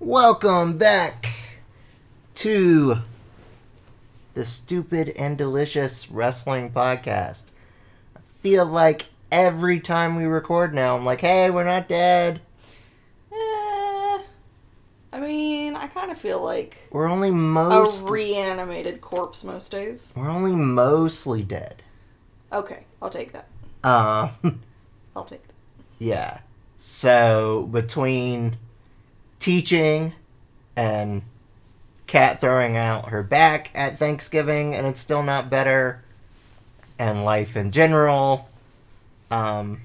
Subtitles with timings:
[0.00, 1.30] Welcome back
[2.36, 2.96] to
[4.34, 7.50] the Stupid and Delicious Wrestling Podcast.
[8.16, 12.40] I feel like every time we record now, I'm like, hey, we're not dead.
[13.32, 13.36] Eh,
[15.12, 18.08] I mean, I kind of feel like We're only a most.
[18.08, 20.14] reanimated corpse most days.
[20.16, 21.82] we're only mostly dead.
[22.52, 23.48] Okay, I'll take that.
[23.84, 24.30] Uh,
[25.14, 25.54] I'll take that.
[25.98, 26.38] yeah.
[26.78, 28.56] So, between
[29.40, 30.12] teaching
[30.76, 31.22] and
[32.06, 36.02] Cat throwing out her back at Thanksgiving and it's still not better,
[36.98, 38.48] and life in general,
[39.30, 39.80] um,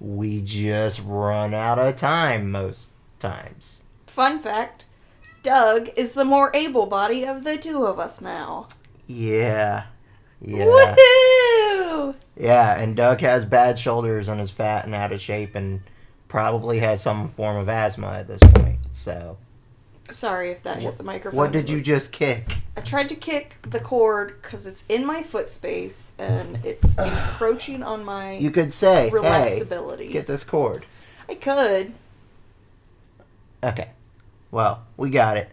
[0.00, 3.82] we just run out of time most times.
[4.06, 4.86] Fun fact
[5.42, 8.66] Doug is the more able body of the two of us now.
[9.06, 9.84] Yeah.
[10.40, 10.64] Yeah.
[10.66, 12.14] Woohoo!
[12.36, 15.80] Yeah, and Doug has bad shoulders and is fat and out of shape and
[16.28, 18.78] probably has some form of asthma at this point.
[18.92, 19.38] So,
[20.10, 21.36] Sorry if that hit the microphone.
[21.36, 22.58] what did you just kick?
[22.76, 27.82] I tried to kick the cord because it's in my foot space and it's encroaching
[27.82, 30.10] on my You could say, "Hey, relaxability.
[30.12, 30.86] get this cord."
[31.28, 31.92] I could.
[33.62, 33.90] Okay.
[34.50, 35.50] Well, we got it.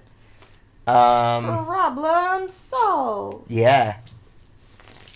[0.88, 3.52] Um, Problem solved.
[3.52, 3.98] yeah.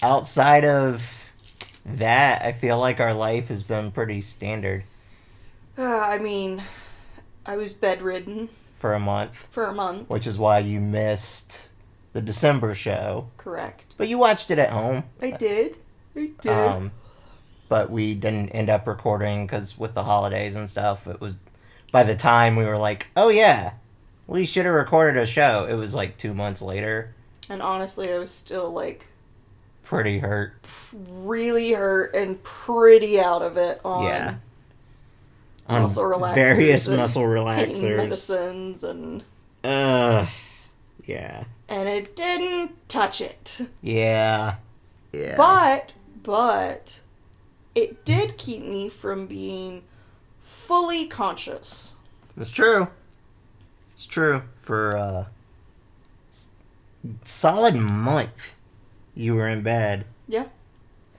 [0.01, 1.29] Outside of
[1.85, 4.83] that, I feel like our life has been pretty standard
[5.79, 6.61] Uh, I mean,
[7.45, 10.09] I was bedridden for a month, for a month.
[10.09, 11.69] which is why you missed
[12.13, 13.29] the December show.
[13.37, 13.95] Correct.
[13.97, 15.03] But you watched it at home.
[15.21, 15.75] I did.
[16.15, 16.51] I did.
[16.51, 16.91] Um,
[17.69, 21.37] but we didn't end up recording because with the holidays and stuff, it was
[21.91, 23.73] by the time we were like, oh yeah,
[24.27, 25.65] we should have recorded a show.
[25.69, 27.13] It was like two months later.
[27.47, 29.07] and honestly, I was still like
[29.83, 30.53] Pretty hurt.
[30.93, 34.35] really hurt and pretty out of it on Yeah.
[35.69, 37.97] On muscle relaxers, various muscle pain relaxers.
[37.97, 39.23] medicines, and
[39.63, 40.25] Uh,
[41.05, 43.61] yeah, and it didn't touch it.
[43.81, 44.55] yeah,
[45.11, 45.35] yeah.
[45.37, 45.93] But
[46.23, 46.99] but
[47.75, 49.83] it did keep me from being
[50.41, 51.95] fully conscious.
[52.37, 52.87] it's true.
[53.95, 54.43] It's true.
[54.57, 55.25] For uh,
[56.31, 56.49] s-
[57.23, 58.53] solid month,
[59.13, 60.05] you were in bed.
[60.27, 60.45] Yeah,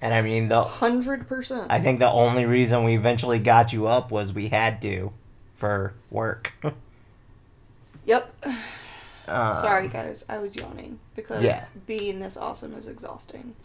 [0.02, 1.66] And I mean the hundred percent.
[1.70, 5.12] I think the only reason we eventually got you up was we had to
[5.56, 6.52] for work.
[8.06, 8.44] Yep.
[9.28, 10.24] Uh, Sorry, guys.
[10.28, 11.60] I was yawning because Yeah.
[11.86, 13.54] being this awesome is exhausting.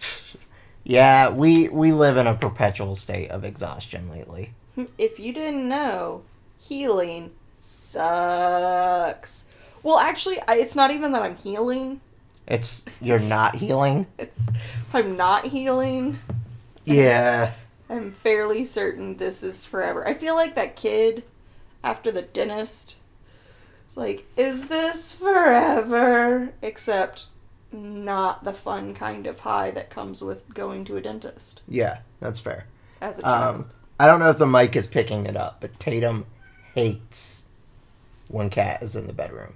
[0.87, 4.53] Yeah, we we live in a perpetual state of exhaustion lately.
[4.99, 6.21] If you didn't know,
[6.59, 9.45] healing sucks.
[9.81, 12.01] Well, actually, I, it's not even that I'm healing.
[12.47, 14.07] It's you're not healing.
[14.17, 14.49] It's
[14.93, 16.19] I'm not healing.
[16.83, 17.53] Yeah.
[17.89, 20.07] I'm fairly certain this is forever.
[20.07, 21.23] I feel like that kid
[21.83, 22.97] after the dentist.
[23.87, 26.53] It's like, is this forever?
[26.61, 27.27] Except
[27.71, 32.39] not the fun kind of high that comes with going to a dentist Yeah, that's
[32.39, 32.65] fair.
[33.01, 33.55] as a child.
[33.55, 33.69] Um,
[33.99, 36.25] I don't know if the mic is picking it up, but Tatum
[36.73, 37.43] hates
[38.27, 39.53] when Cat is in the bedroom.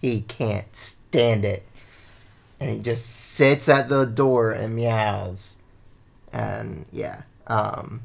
[0.00, 1.64] He can't stand it.
[2.62, 5.56] And he just sits at the door and meows.
[6.32, 7.22] And yeah.
[7.48, 8.02] Um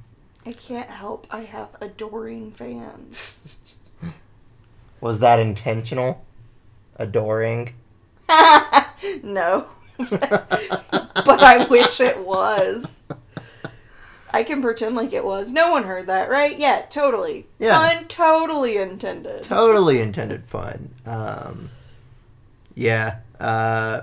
[0.48, 1.28] I can't help.
[1.30, 3.58] I have adoring fans.
[5.02, 6.26] was that intentional?
[6.96, 7.76] Adoring?
[9.24, 9.68] no.
[9.98, 13.04] but I wish it was.
[14.32, 15.52] I can pretend like it was.
[15.52, 16.58] No one heard that, right?
[16.58, 17.46] Yeah, totally.
[17.60, 17.78] Yeah.
[17.78, 19.44] Pun totally intended.
[19.44, 20.96] totally intended fun.
[21.06, 21.70] Um,
[22.74, 24.02] yeah, uh,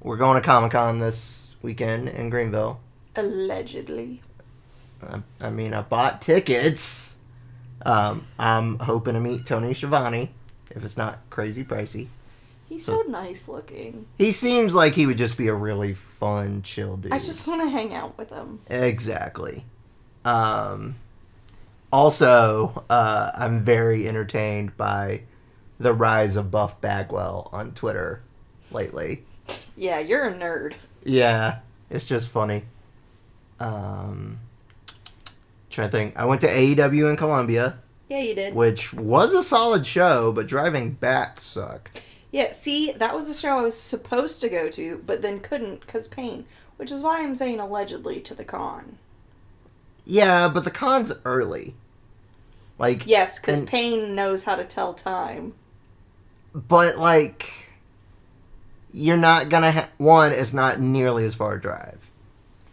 [0.00, 2.80] we're going to Comic Con this weekend in Greenville.
[3.16, 4.22] Allegedly.
[5.02, 7.18] I, I mean, I bought tickets.
[7.84, 10.30] Um, I'm hoping to meet Tony Schiavone
[10.70, 12.08] if it's not crazy pricey.
[12.68, 14.06] He's so nice looking.
[14.16, 17.12] He seems like he would just be a really fun, chill dude.
[17.12, 18.60] I just want to hang out with him.
[18.68, 19.64] Exactly.
[20.24, 20.94] Um,
[21.92, 25.22] also, uh, I'm very entertained by
[25.80, 28.22] the rise of Buff Bagwell on Twitter
[28.70, 29.24] lately.
[29.80, 30.74] Yeah, you're a nerd.
[31.04, 32.64] Yeah, it's just funny.
[33.58, 34.38] Um,
[35.70, 36.16] trying to think.
[36.18, 37.78] I went to AEW in Columbia,
[38.10, 38.54] Yeah, you did.
[38.54, 42.02] which was a solid show, but driving back sucked.
[42.30, 45.80] Yeah, see, that was the show I was supposed to go to, but then couldn't
[45.80, 46.44] because pain,
[46.76, 48.98] which is why I'm saying allegedly to the con.
[50.04, 51.74] Yeah, but the con's early.
[52.78, 55.54] Like, Yes, because pain knows how to tell time.
[56.54, 57.59] but like,
[58.92, 60.32] you're not gonna ha- one.
[60.32, 62.10] is not nearly as far a drive.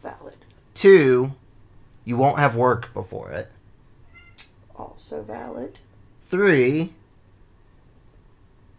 [0.01, 0.35] Valid.
[0.73, 1.33] Two,
[2.05, 3.51] you won't have work before it.
[4.75, 5.79] Also valid.
[6.23, 6.93] Three,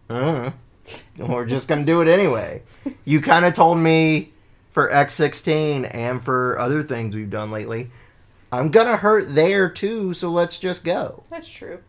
[0.09, 0.51] Uh,
[1.17, 2.63] we're just gonna do it anyway.
[3.05, 4.31] You kind of told me
[4.71, 7.89] for X16 and for other things we've done lately.
[8.51, 11.23] I'm gonna hurt there too, so let's just go.
[11.29, 11.79] That's true.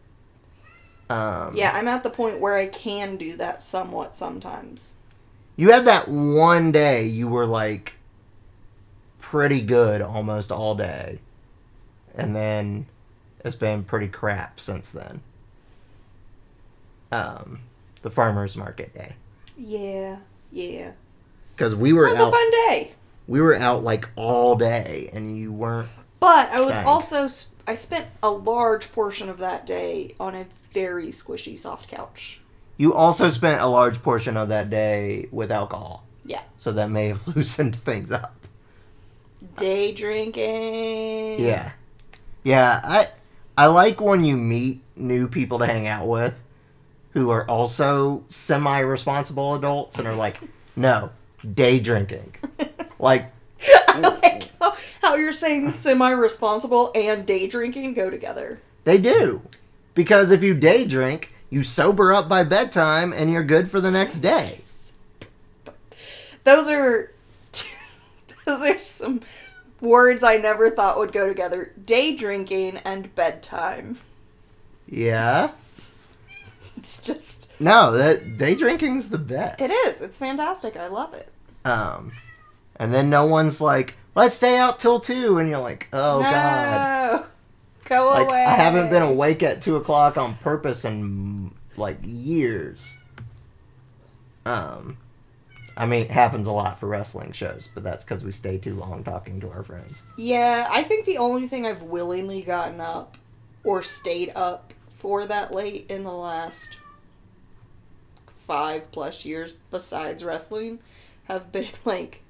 [1.09, 4.99] Um, Yeah, I'm at the point where I can do that somewhat sometimes.
[5.61, 7.93] You had that one day you were like
[9.19, 11.19] pretty good almost all day.
[12.15, 12.87] And then
[13.45, 15.21] it's been pretty crap since then.
[17.13, 17.59] Um
[18.01, 19.17] the farmers market day.
[19.59, 20.21] Yeah,
[20.51, 20.93] yeah.
[21.59, 22.93] Cuz we were It was a fun day.
[23.29, 25.91] we were out like all day and you weren't
[26.21, 26.89] But I was Thanks.
[26.89, 27.25] also
[27.71, 32.40] I spent a large portion of that day on a very squishy soft couch.
[32.81, 36.03] You also spent a large portion of that day with alcohol.
[36.25, 36.41] Yeah.
[36.57, 38.35] So that may have loosened things up.
[39.59, 41.41] Day drinking.
[41.41, 41.73] Yeah.
[42.43, 43.09] Yeah, I
[43.59, 46.33] I like when you meet new people to hang out with
[47.13, 50.41] who are also semi responsible adults and are like,
[50.77, 51.11] "No,
[51.53, 52.35] day drinking."
[52.99, 53.31] like
[53.95, 58.59] like how, how you're saying semi-responsible and day drinking go together.
[58.85, 59.43] they do.
[59.93, 63.91] Because if you day drink, you sober up by bedtime and you're good for the
[63.91, 64.59] next day.
[66.45, 67.13] Those are
[68.47, 69.21] those are some
[69.81, 71.73] words I never thought would go together.
[71.85, 73.99] Day drinking and bedtime.
[74.89, 75.51] Yeah.
[76.77, 79.61] It's just No, that day drinking's the best.
[79.61, 80.01] it is.
[80.01, 80.79] It's fantastic.
[80.79, 81.31] I love it.
[81.65, 82.13] Um
[82.77, 86.31] and then no one's like, "Let's stay out till 2." and you're like, "Oh no.
[86.31, 87.27] god."
[87.91, 88.45] Go Like away.
[88.45, 92.97] I haven't been awake at two o'clock on purpose in like years.
[94.47, 94.97] Um,
[95.77, 98.75] I mean, it happens a lot for wrestling shows, but that's because we stay too
[98.75, 100.05] long talking to our friends.
[100.17, 103.19] Yeah, I think the only thing I've willingly gotten up
[103.65, 106.79] or stayed up for that late in the last
[108.29, 110.79] five plus years, besides wrestling,
[111.25, 112.23] have been like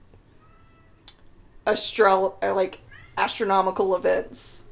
[1.67, 2.81] astro or like
[3.19, 4.65] astronomical events.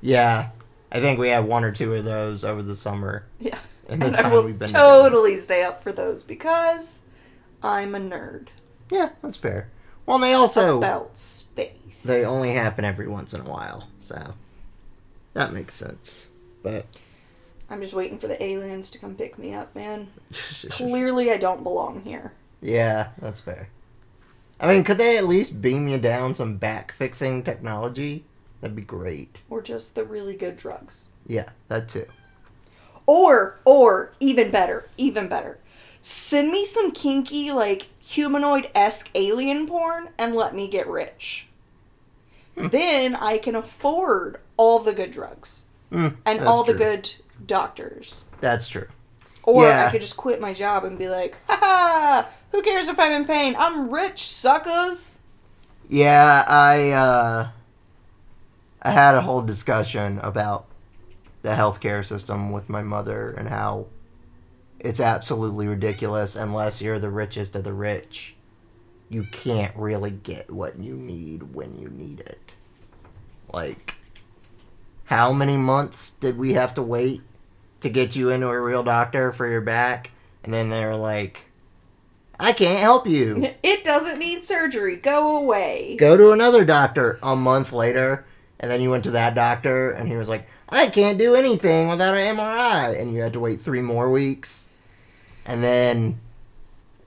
[0.00, 0.50] Yeah,
[0.92, 3.24] I think we had one or two of those over the summer.
[3.40, 3.58] Yeah,
[3.88, 7.02] And I will we've been totally stay up for those because
[7.62, 8.48] I'm a nerd
[8.90, 9.70] Yeah, that's fair.
[10.04, 12.04] Well, they also about space.
[12.04, 14.34] they only happen every once in a while, so
[15.32, 16.30] that makes sense.
[16.62, 16.86] But
[17.68, 20.08] I'm just waiting for the aliens to come pick me up, man.
[20.70, 22.32] Clearly, I don't belong here.
[22.62, 23.68] Yeah, that's fair.
[24.60, 28.24] I mean, could they at least beam you down some back fixing technology?
[28.60, 29.42] That'd be great.
[29.50, 31.08] Or just the really good drugs.
[31.26, 32.06] Yeah, that too.
[33.06, 35.58] Or, or, even better, even better.
[36.00, 41.48] Send me some kinky, like, humanoid esque alien porn and let me get rich.
[42.56, 42.68] Hmm.
[42.68, 47.14] Then I can afford all the good drugs Mm, and all the good
[47.46, 48.24] doctors.
[48.40, 48.88] That's true.
[49.44, 49.86] Or Yeah.
[49.86, 53.12] I could just quit my job and be like, ha ha, who cares if I'm
[53.12, 53.54] in pain?
[53.56, 55.20] I'm rich, suckers.
[55.88, 57.48] Yeah, I uh
[58.82, 60.66] I had a whole discussion about
[61.42, 63.86] the healthcare system with my mother and how
[64.78, 68.34] it's absolutely ridiculous unless you're the richest of the rich.
[69.08, 72.54] You can't really get what you need when you need it.
[73.52, 73.94] Like
[75.06, 77.22] how many months did we have to wait
[77.80, 80.10] to get you into a real doctor for your back?
[80.42, 81.46] And then they're like
[82.38, 83.48] I can't help you.
[83.62, 84.96] It doesn't need surgery.
[84.96, 85.96] Go away.
[85.98, 88.25] go to another doctor a month later
[88.60, 91.88] and then you went to that doctor and he was like i can't do anything
[91.88, 94.68] without an mri and you had to wait three more weeks.
[95.44, 96.18] And then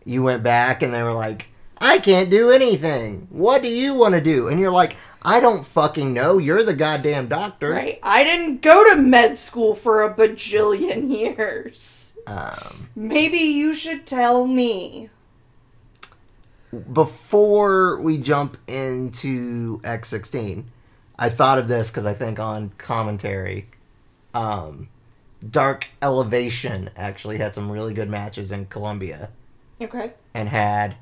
[0.06, 1.48] you went back and they were like
[1.82, 3.28] i can't do anything.
[3.30, 4.48] What do you want to do?
[4.48, 6.38] And you're like i don't fucking know.
[6.38, 7.72] You're the goddamn doctor.
[7.72, 8.00] Right.
[8.04, 12.18] I didn't go to med school for a bajillion years.
[12.28, 15.10] um, Maybe you should tell me.
[16.94, 20.64] before we jump into X16,
[21.22, 23.68] I thought of this because I think on commentary,
[24.34, 24.88] um,
[25.48, 29.30] Dark Elevation actually had some really good matches in Columbia
[29.82, 30.14] Okay.
[30.34, 30.96] and had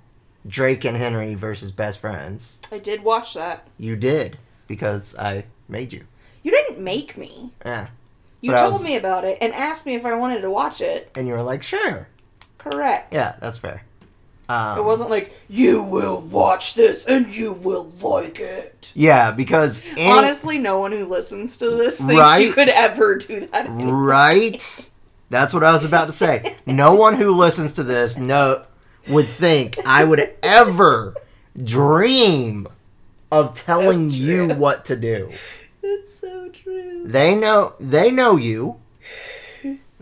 [0.47, 2.59] Drake and Henry versus best friends.
[2.71, 3.67] I did watch that.
[3.77, 6.05] You did because I made you.
[6.43, 7.51] You didn't make me.
[7.65, 7.87] Yeah.
[8.41, 10.81] You But told was- me about it and asked me if I wanted to watch
[10.81, 11.11] it.
[11.15, 12.07] And you were like, sure.
[12.57, 13.13] Correct.
[13.13, 13.83] Yeah, that's fair.
[14.49, 18.91] Um, It wasn't like, you will watch this and you will like it.
[18.95, 23.41] Yeah, because any- Honestly, no one who listens to this thinks you could ever do
[23.41, 23.65] that.
[23.65, 23.91] anyway.
[23.91, 24.89] Right?
[25.29, 26.55] That's what I was about to say.
[26.65, 28.63] No one who listens to this no
[29.09, 31.13] would think I would ever
[31.61, 32.67] dream
[33.31, 35.31] of telling you what to do.
[35.81, 37.03] That's so true.
[37.05, 38.77] They know they know you.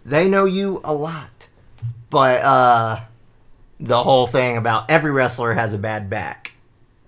[0.05, 1.47] They know you a lot.
[2.11, 2.99] but uh,
[3.79, 6.53] the whole thing about every wrestler has a bad back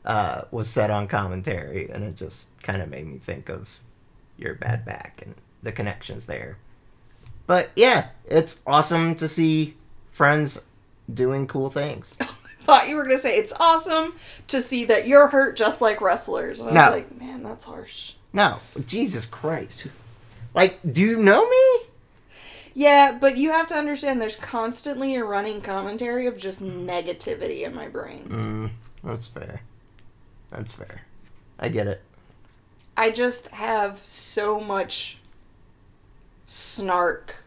[0.06, 3.80] uh, was said on commentary, and it just kind of made me think of
[4.38, 6.58] your bad back and the connections there.
[7.46, 9.76] But yeah, it's awesome to see
[10.12, 10.66] friends
[11.14, 12.16] doing cool things.
[12.62, 14.14] Thought you were gonna say it's awesome
[14.50, 16.60] to see that you're hurt just like wrestlers.
[16.60, 16.82] And I No.
[16.92, 18.14] was like, man, that's harsh.
[18.34, 19.88] No, Jesus Christ.
[20.54, 21.87] Like, do you know me?
[22.78, 27.74] Yeah, but you have to understand there's constantly a running commentary of just negativity in
[27.74, 28.28] my brain.
[28.30, 28.70] Mm,
[29.04, 29.62] that's fair.
[30.52, 31.02] That's fair.
[31.58, 32.04] I get it.
[32.96, 35.18] I just have so much
[36.46, 37.38] snark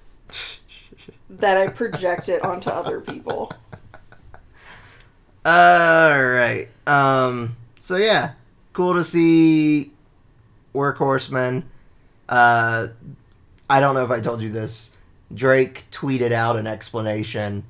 [1.31, 3.53] that I project it onto other people.
[5.45, 6.67] All right.
[6.89, 7.55] Um.
[7.79, 8.33] So yeah,
[8.73, 9.93] cool to see
[10.75, 11.63] Workhorseman.
[12.29, 12.89] Uh,
[13.69, 14.97] I don't know if I told you this.
[15.33, 17.65] Drake tweeted out an explanation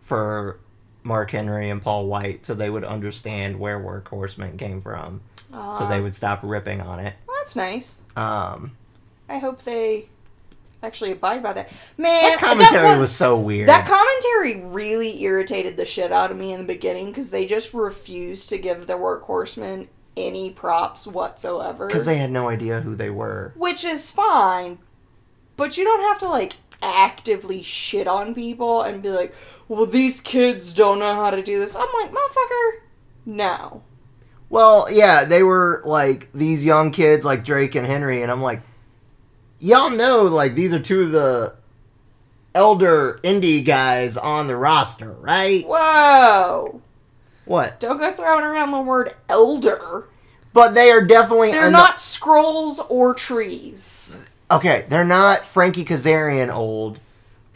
[0.00, 0.58] for
[1.02, 6.00] Mark Henry and Paul White, so they would understand where Workhorseman came from, so they
[6.00, 7.14] would stop ripping on it.
[7.26, 8.02] well, that's nice.
[8.16, 8.72] Um,
[9.28, 10.06] I hope they
[10.82, 11.72] actually abide by that.
[11.96, 13.68] Man, that commentary that was, so weird.
[13.68, 17.72] That commentary really irritated the shit out of me in the beginning because they just
[17.74, 21.86] refused to give the workhorsemen any props whatsoever.
[21.86, 23.52] because they had no idea who they were.
[23.56, 24.78] Which is fine,
[25.56, 29.34] but you don't have to like actively shit on people and be like,
[29.68, 31.76] well, these kids don't know how to do this.
[31.76, 32.70] I'm like, motherfucker,
[33.24, 33.82] no.
[34.50, 38.60] Well, yeah, they were like these young kids like Drake and Henry, and I'm like,
[39.58, 41.54] y'all know like these are two of the
[42.54, 45.64] elder indie guys on the roster, right?
[45.66, 46.82] Whoa.
[47.44, 47.80] What?
[47.80, 50.08] Don't go throwing around the word elder.
[50.52, 54.18] But they are definitely They're not scrolls or trees.
[54.52, 54.86] Okay.
[54.88, 57.00] They're not Frankie Kazarian old,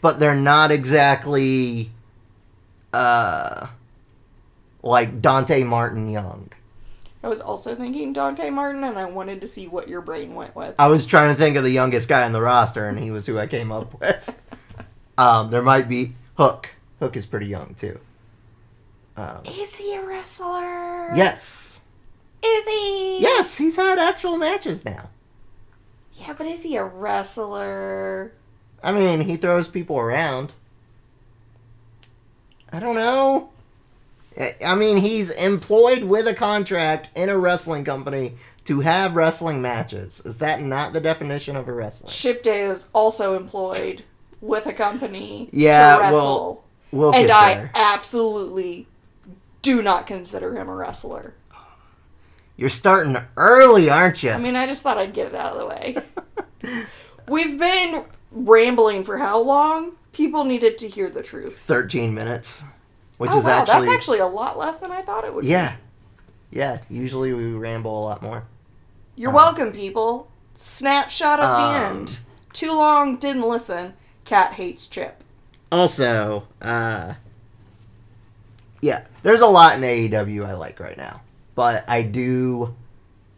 [0.01, 1.91] but they're not exactly
[2.93, 3.67] uh
[4.83, 6.49] like Dante Martin young.
[7.23, 10.55] I was also thinking Dante Martin, and I wanted to see what your brain went
[10.55, 10.75] with.
[10.79, 13.25] I was trying to think of the youngest guy on the roster, and he was
[13.25, 14.39] who I came up with.
[15.17, 16.69] um, there might be Hook.
[16.99, 17.99] Hook is pretty young too.
[19.17, 21.15] Um, Is he a wrestler?
[21.15, 21.81] yes,
[22.45, 23.19] Is he?
[23.19, 25.09] yes, he's had actual matches now.
[26.19, 28.31] Yeah, but is he a wrestler?
[28.83, 30.53] I mean, he throws people around.
[32.71, 33.49] I don't know.
[34.39, 40.21] I- mean, he's employed with a contract in a wrestling company to have wrestling matches.
[40.25, 42.09] Is that not the definition of a wrestler?
[42.09, 44.03] Chip Day is also employed
[44.41, 46.63] with a company Yeah, to well, wrestle.
[46.91, 48.87] We'll and get I absolutely
[49.61, 51.33] do not consider him a wrestler.
[52.57, 54.31] You're starting early, aren't you?
[54.31, 56.85] I mean, I just thought I'd get it out of the way.
[57.27, 59.93] We've been rambling for how long?
[60.11, 61.59] People needed to hear the truth.
[61.59, 62.65] 13 minutes,
[63.19, 65.41] which oh, is wow, actually, that's actually a lot less than I thought it would
[65.43, 65.47] be.
[65.49, 65.75] yeah,
[66.49, 66.79] yeah.
[66.89, 68.45] Usually we ramble a lot more.
[69.15, 70.31] You're welcome, people.
[70.55, 72.19] Snapshot of the Um, end.
[72.53, 73.93] Too long, didn't listen.
[74.25, 75.23] Cat hates Chip.
[75.71, 77.13] Also, uh,
[78.81, 81.21] yeah, there's a lot in AEW I like right now,
[81.57, 82.75] but I do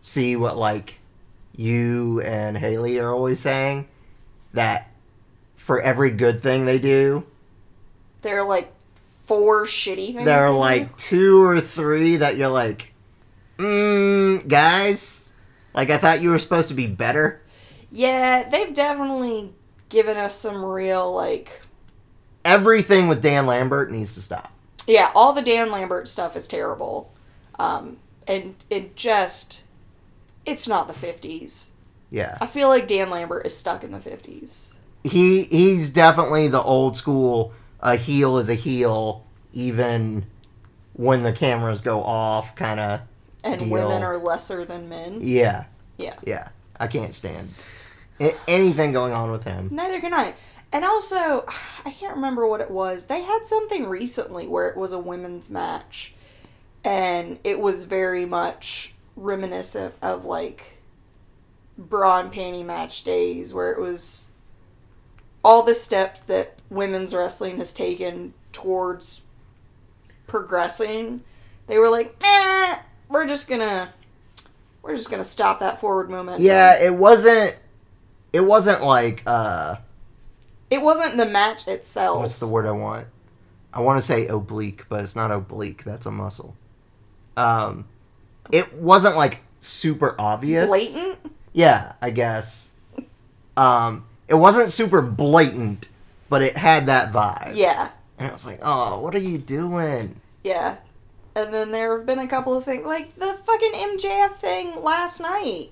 [0.02, 1.00] see what like
[1.56, 3.88] you and Haley are always saying
[4.54, 4.90] that
[5.56, 7.26] for every good thing they do,
[8.22, 8.72] There are like
[9.26, 10.26] four shitty things.
[10.26, 10.60] there are they do.
[10.60, 12.94] like two or three that you're like,
[13.58, 15.32] mm, guys,
[15.74, 17.42] like I thought you were supposed to be better.
[17.92, 19.54] Yeah, they've definitely
[19.90, 21.62] given us some real like.
[22.46, 24.52] Everything with Dan Lambert needs to stop.
[24.88, 27.12] Yeah, all the Dan Lambert stuff is terrible,
[27.60, 27.98] um,
[28.30, 29.64] and it just.
[30.46, 31.72] It's not the fifties.
[32.10, 32.38] Yeah.
[32.42, 34.78] I feel like Dan Lambert is stuck in the fifties.
[35.04, 40.26] he he's definitely the old school a heel is a heel even
[40.94, 43.02] when the cameras go off kind of
[43.44, 43.70] And Deal.
[43.70, 45.20] women are lesser than men.
[45.22, 45.66] yeah
[45.98, 46.16] Yeah.
[46.26, 47.50] yeah i can't stand
[48.48, 50.34] anything going on with him Neither can I.
[50.74, 51.46] And also,
[51.86, 53.06] I can't remember what it was.
[53.06, 56.14] They had something recently where it was a women's match.
[56.84, 60.82] And it was very much reminiscent of like
[61.78, 64.32] bra and panty match days where it was
[65.44, 69.22] all the steps that women's wrestling has taken towards
[70.28, 71.22] progressing.
[71.68, 72.78] They were like, eh,
[73.10, 73.94] we're just gonna
[74.82, 76.46] we're just gonna stop that forward momentum.
[76.46, 77.56] yeah it wasn't
[78.32, 79.76] it wasn't like uh
[80.70, 82.20] It wasn't the match itself.
[82.20, 83.08] what's the word i want
[83.74, 86.56] i want to say oblique but it's not oblique that's a muscle
[87.40, 87.86] um
[88.52, 91.18] it wasn't like super obvious blatant?
[91.54, 92.72] Yeah, I guess.
[93.58, 95.88] Um, it wasn't super blatant,
[96.30, 97.54] but it had that vibe.
[97.56, 97.90] Yeah.
[98.18, 100.22] And I was like, oh, what are you doing?
[100.44, 100.78] Yeah.
[101.36, 105.20] And then there have been a couple of things, like the fucking MJF thing last
[105.20, 105.70] night.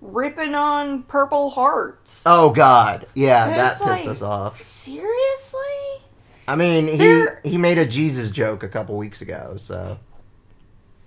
[0.00, 2.24] Ripping on Purple Hearts.
[2.26, 4.60] Oh God, yeah, And that pissed like- us off.
[4.62, 5.60] Seriously?
[6.48, 9.98] I mean, he There- he made a Jesus joke a couple weeks ago, so.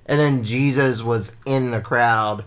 [0.10, 2.44] And then Jesus was in the crowd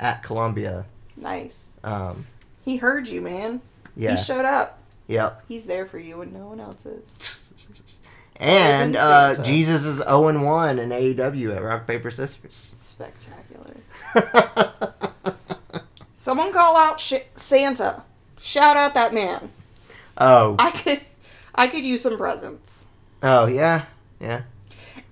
[0.00, 0.84] at Columbia.
[1.16, 1.78] Nice.
[1.84, 2.26] Um,
[2.64, 3.60] He heard you, man.
[3.96, 4.80] yeah, He showed up.
[5.06, 5.42] yep.
[5.46, 7.42] He's there for you when no one else is.
[8.38, 12.74] And uh, Jesus is 0 and 1 in AEW at Rock Paper Scissors.
[12.76, 13.76] Spectacular.
[16.14, 18.04] Someone call out sh- Santa.
[18.38, 19.50] Shout out that man.
[20.18, 21.00] oh, I could,
[21.54, 22.86] I could use some presents.
[23.22, 23.86] oh yeah,
[24.20, 24.42] yeah.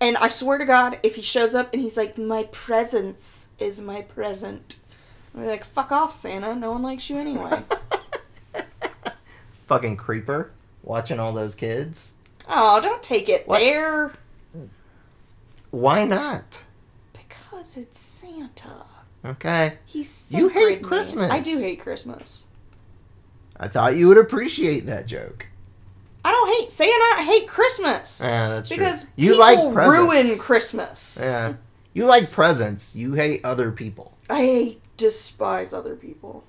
[0.05, 3.81] And I swear to God, if he shows up and he's like, "My presence is
[3.81, 4.79] my present,"
[5.35, 6.55] I'm like, "Fuck off, Santa.
[6.55, 7.63] No one likes you anyway."
[9.67, 10.51] Fucking creeper,
[10.83, 12.13] watching all those kids.
[12.51, 13.61] oh, don't take it What?
[13.61, 14.13] there.
[15.71, 16.63] Why not?
[17.15, 18.85] Because it's Santa.
[19.25, 19.79] Okay.
[19.87, 20.89] He's You hate man.
[20.91, 21.31] Christmas.
[21.31, 22.47] I do hate Christmas.
[23.59, 25.47] I thought you would appreciate that joke.
[26.25, 27.21] I don't hate Santa.
[27.21, 28.21] I hate Christmas.
[28.23, 28.79] Yeah, that's true.
[28.79, 29.99] because You people like presents.
[29.99, 31.19] ruin Christmas.
[31.23, 31.55] Yeah.
[31.93, 32.97] You like presents.
[32.97, 34.17] You hate other people.
[34.31, 36.45] I despise other people.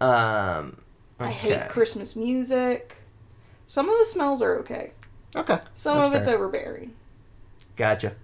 [0.00, 0.78] Um.
[1.18, 2.96] I hate Christmas music.
[3.66, 4.92] Some of the smells are okay.
[5.34, 5.58] Okay.
[5.74, 6.36] Some of it's fair.
[6.36, 6.94] overbearing.
[7.76, 8.14] Gotcha.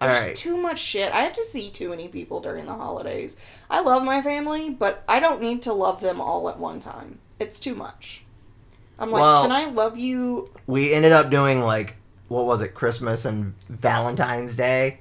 [0.00, 0.36] There's right.
[0.36, 1.12] too much shit.
[1.12, 3.36] I have to see too many people during the holidays.
[3.70, 7.18] I love my family, but I don't need to love them all at one time.
[7.38, 8.24] It's too much.
[8.98, 10.48] I'm like, Well- can I love you?
[10.66, 11.96] We ended up doing like
[12.28, 15.00] what was it, Christmas and Valentine's Day.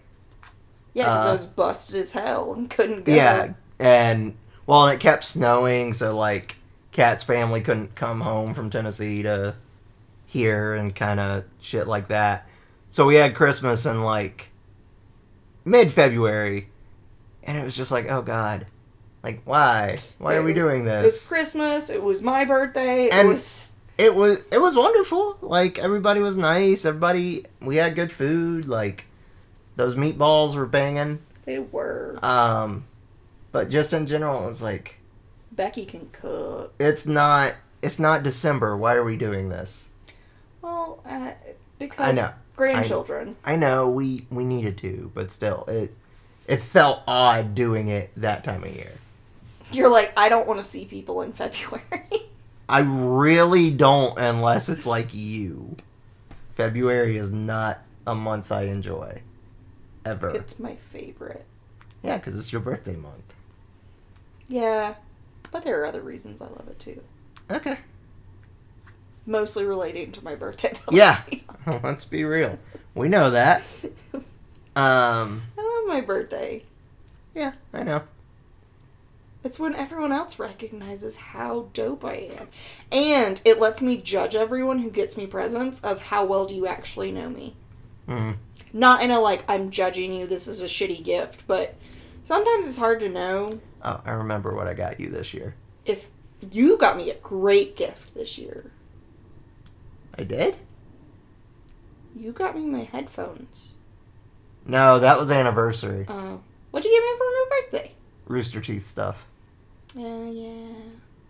[0.94, 3.14] Yeah, because Uh, I was busted as hell and couldn't go.
[3.14, 6.58] Yeah, and well, and it kept snowing, so like
[6.92, 9.56] Kat's family couldn't come home from Tennessee to
[10.26, 12.48] here and kind of shit like that.
[12.90, 14.50] So we had Christmas in like
[15.64, 16.68] mid February,
[17.44, 18.66] and it was just like, oh god,
[19.24, 20.00] like why?
[20.18, 21.04] Why are we doing this?
[21.04, 21.28] It was?
[21.30, 21.90] Christmas.
[21.90, 23.06] It was my birthday.
[23.06, 23.71] It And- was.
[24.02, 25.38] It was it was wonderful.
[25.42, 26.86] Like everybody was nice.
[26.86, 28.68] Everybody we had good food.
[28.68, 29.06] Like
[29.76, 31.20] those meatballs were banging.
[31.46, 32.18] They were.
[32.24, 32.86] Um,
[33.52, 34.98] but just in general, it's like
[35.52, 36.74] Becky can cook.
[36.80, 38.76] it's not it's not December.
[38.76, 39.92] Why are we doing this?
[40.64, 41.34] Well, uh,
[41.78, 42.34] because I know.
[42.56, 43.36] grandchildren.
[43.46, 45.94] I know we we needed to, but still, it
[46.48, 48.94] it felt odd doing it that time of year.
[49.72, 51.84] You're like, I don't want to see people in February.
[52.72, 55.76] I really don't, unless it's like you.
[56.56, 59.22] February is not a month I enjoy,
[60.06, 60.30] ever.
[60.30, 61.46] it's my favorite.
[62.04, 63.34] yeah, because it's your birthday month.
[64.48, 64.96] Yeah,
[65.52, 67.02] but there are other reasons I love it too.
[67.50, 67.78] Okay.
[69.26, 70.74] Mostly relating to my birthday.
[70.92, 71.18] Yeah.
[71.18, 71.44] let's be
[71.84, 72.58] Let's be real.
[72.96, 73.64] We know that.
[74.74, 75.42] Um.
[75.58, 76.64] I love my birthday.
[77.36, 78.04] Yeah, I know.
[79.44, 82.48] It's when everyone else recognizes how dope I am.
[82.92, 86.68] And it lets me judge everyone who gets me presents of how well do you
[86.68, 87.56] actually know me.
[88.08, 88.36] Mm.
[88.72, 91.76] Not in a like, I'm judging you, this is a shitty gift, but
[92.24, 95.56] sometimes it's hard to know Oh, I remember what I got you this year.
[95.86, 96.10] if
[96.52, 98.72] you got me a great gift this year.
[100.18, 100.56] I did?
[102.16, 103.76] You got me my headphones.
[104.66, 106.06] No, that was anniversary.
[106.08, 106.38] Uh,
[106.70, 107.96] what'd you get me for my birthday?
[108.28, 109.26] Rooster Teeth stuff.
[109.96, 110.74] Yeah, yeah.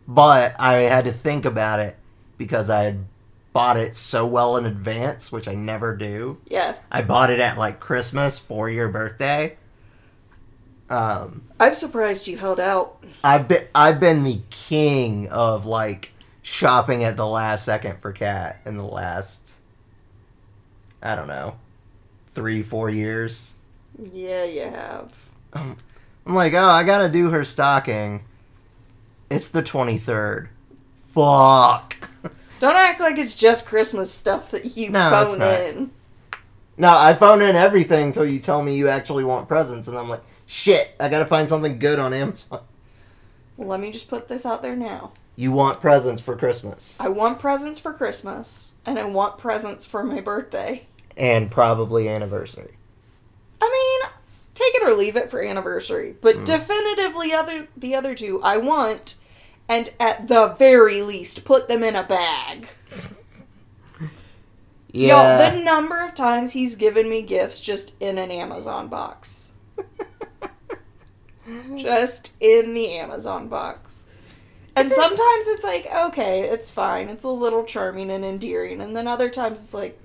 [0.07, 1.95] But I had to think about it
[2.37, 3.05] because I had
[3.53, 6.37] bought it so well in advance, which I never do.
[6.47, 6.75] Yeah.
[6.91, 9.57] I bought it at like Christmas for your birthday.
[10.89, 13.03] Um, I'm surprised you held out.
[13.23, 18.59] I've been I've been the king of like shopping at the last second for Cat
[18.65, 19.59] in the last
[21.01, 21.55] I don't know
[22.31, 23.53] three four years.
[24.11, 25.13] Yeah, you have.
[25.53, 25.77] Um,
[26.25, 28.25] I'm like, oh, I gotta do her stocking.
[29.31, 30.49] It's the 23rd.
[31.07, 31.95] Fuck.
[32.59, 35.59] Don't act like it's just Christmas stuff that you No, it's phone not.
[35.61, 35.91] in.
[36.77, 40.09] No, I phone in everything until you tell me you actually want presents, and I'm
[40.09, 42.59] like, shit, I gotta find something good on Amazon.
[43.57, 45.11] Well, let me just put this out there now.
[45.35, 46.99] You want presents for Christmas.
[46.99, 50.85] I want presents for Christmas, and I want presents for my birthday.
[51.17, 52.73] And probably anniversary.
[53.61, 54.11] I mean,
[54.55, 56.43] take it or leave it for anniversary, but Hmm.
[56.43, 59.15] definitively other the other two I want,
[59.71, 62.67] and at the very least put them in a bag.
[64.91, 65.47] Yeah.
[65.47, 69.53] Yo, the number of times he's given me gifts just in an Amazon box.
[71.77, 74.07] just in the Amazon box.
[74.75, 77.07] And sometimes it's like, okay, it's fine.
[77.07, 78.81] It's a little charming and endearing.
[78.81, 79.97] And then other times it's like,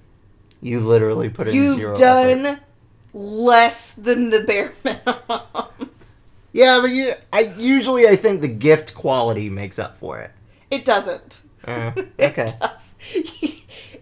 [0.63, 2.63] You literally put it in you've zero done effort.
[3.13, 5.91] less than the bare minimum.
[6.57, 10.31] Yeah, but you, I usually I think the gift quality makes up for it.
[10.71, 11.43] It doesn't.
[11.67, 12.95] Uh, It does.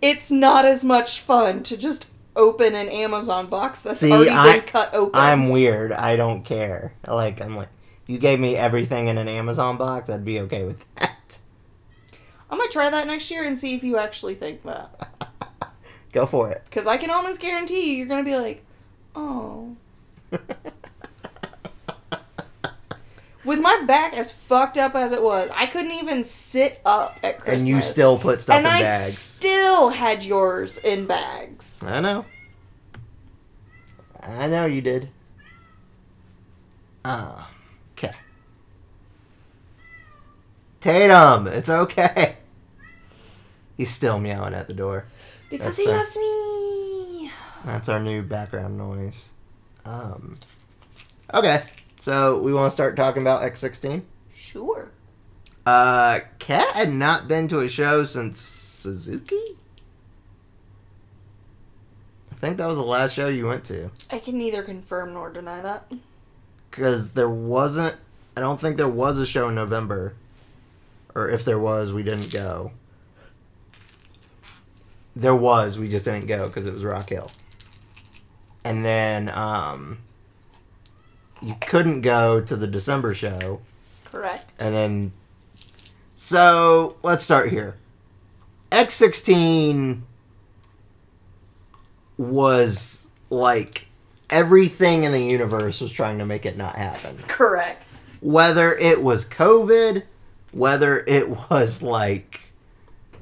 [0.01, 4.59] It's not as much fun to just open an Amazon box that's See, already I-
[4.59, 5.19] been cut open.
[5.21, 5.91] I'm weird.
[5.93, 6.93] I don't care.
[7.07, 7.71] Like I'm like,
[8.07, 11.39] you gave me everything in an Amazon box, I'd be okay with that.
[12.51, 15.09] I'm gonna try that next year and see if you actually think that.
[16.13, 16.63] Go for it.
[16.67, 18.65] Because I can almost guarantee you, you're gonna be like,
[19.17, 19.75] oh.
[23.45, 27.39] With my back as fucked up as it was, I couldn't even sit up at
[27.41, 27.63] Christmas.
[27.63, 29.19] and you still put stuff and in I bags.
[29.19, 31.85] still had yours in bags.
[31.87, 32.25] I know.
[34.23, 35.11] I know you did.
[37.05, 37.51] Ah,
[37.93, 38.15] okay.
[40.81, 42.37] Tatum, it's okay.
[43.77, 45.05] He's still meowing at the door.
[45.51, 45.97] Because That's he fair.
[45.97, 47.31] loves me.
[47.67, 49.33] That's our new background noise.
[49.85, 50.39] Um,
[51.33, 51.65] okay,
[52.05, 54.03] so we want to start talking about X16.
[54.35, 54.91] Sure.
[55.65, 59.41] Uh, Kat had not been to a show since Suzuki.
[62.31, 63.91] I think that was the last show you went to.
[64.11, 65.91] I can neither confirm nor deny that.
[66.71, 67.97] because there wasn't
[68.37, 70.13] i don't think there was a show in november
[71.15, 72.73] or if there was we didn't go
[75.17, 77.31] there was we just didn't go because it was rock hill
[78.65, 79.97] and then um
[81.45, 83.61] you couldn't go to the december show
[84.07, 84.51] Correct.
[84.59, 85.13] and then
[86.15, 87.77] so let's start here
[88.71, 90.01] x16
[92.17, 93.87] was like
[94.31, 97.87] everything in the universe was trying to make it not happen Correct.
[98.21, 100.05] whether it was covid
[100.53, 102.53] whether it was like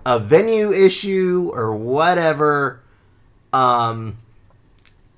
[0.04, 2.80] a venue issue or whatever
[3.52, 4.16] um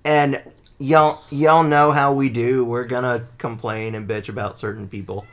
[0.04, 0.40] and
[0.78, 5.24] y'all y'all know how we do we're gonna complain and bitch about certain people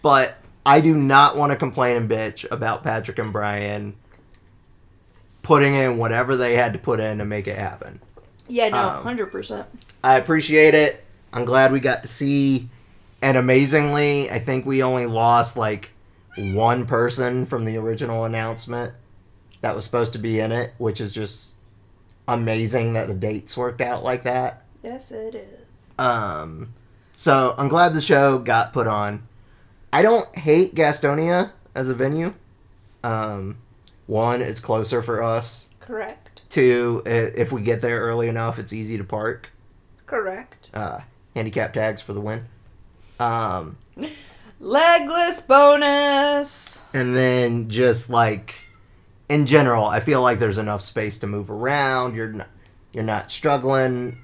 [0.00, 3.94] but i do not want to complain and bitch about patrick and brian
[5.42, 8.00] putting in whatever they had to put in to make it happen
[8.48, 9.66] Yeah, no, Um, hundred percent.
[10.04, 11.04] I appreciate it.
[11.32, 12.68] I'm glad we got to see.
[13.20, 15.90] And amazingly, I think we only lost like
[16.36, 18.94] one person from the original announcement
[19.60, 21.50] that was supposed to be in it, which is just
[22.26, 24.61] amazing that the dates worked out like that.
[24.82, 25.94] Yes, it is.
[25.98, 26.74] Um,
[27.16, 29.26] so I'm glad the show got put on.
[29.92, 32.34] I don't hate Gastonia as a venue.
[33.04, 33.58] Um,
[34.06, 35.70] one, it's closer for us.
[35.80, 36.42] Correct.
[36.48, 39.50] Two, if we get there early enough, it's easy to park.
[40.06, 40.70] Correct.
[40.74, 41.00] uh,
[41.34, 42.44] handicap tags for the win.
[43.18, 43.78] Um,
[44.60, 46.84] Legless bonus.
[46.92, 48.66] and then just like
[49.28, 52.14] in general, I feel like there's enough space to move around.
[52.14, 52.48] You're not,
[52.92, 54.18] you're not struggling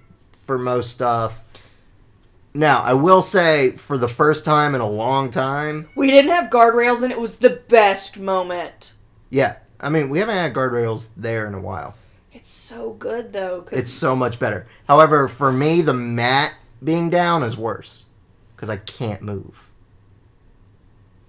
[0.49, 1.43] for most stuff.
[2.55, 6.51] Now, I will say for the first time in a long time, We didn't have
[6.51, 8.95] guardrails, and it was the best moment.
[9.31, 9.57] yeah.
[9.81, 11.95] I mean, we haven't had guardrails there in a while.
[12.33, 14.67] It's so good though, It's so much better.
[14.89, 18.07] However, for me, the mat being down is worse
[18.57, 19.69] because I can't move.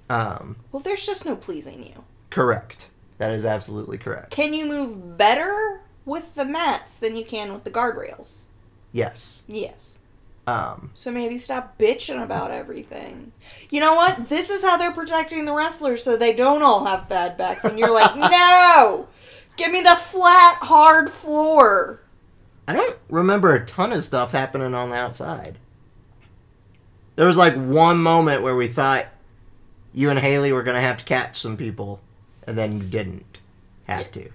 [0.10, 2.03] Um, well, there's just no pleasing you.
[2.32, 2.89] correct.
[3.19, 4.32] That is absolutely correct.
[4.32, 8.45] Can you move better with the mats than you can with the guardrails?
[8.91, 9.43] Yes.
[9.47, 9.99] Yes.
[10.47, 13.32] Um, So maybe stop bitching about everything.
[13.69, 14.30] You know what?
[14.30, 17.65] This is how they're protecting the wrestlers so they don't all have bad backs.
[17.65, 19.08] And you're like, no!
[19.58, 22.02] Give me the flat, hard floor.
[22.67, 25.58] I don't remember a ton of stuff happening on the outside.
[27.15, 29.08] There was like one moment where we thought
[29.93, 31.99] you and Haley were gonna have to catch some people,
[32.47, 33.39] and then you didn't
[33.86, 34.30] have to.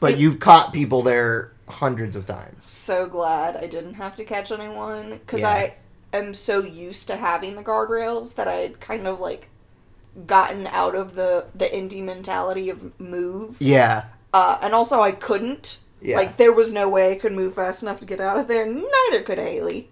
[0.00, 2.64] But you've caught people there hundreds of times.
[2.64, 5.48] So glad I didn't have to catch anyone because Yeah.
[5.50, 5.74] I
[6.12, 9.48] am so used to having the guardrails that I had kind of like
[10.26, 13.56] gotten out of the the indie mentality of move.
[13.60, 14.04] Yeah.
[14.32, 15.78] Uh, and also I couldn't.
[16.00, 16.16] Yeah.
[16.16, 18.66] Like there was no way I could move fast enough to get out of there.
[18.66, 19.90] Neither could Haley.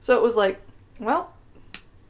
[0.00, 0.60] So it was like,
[0.98, 1.32] well,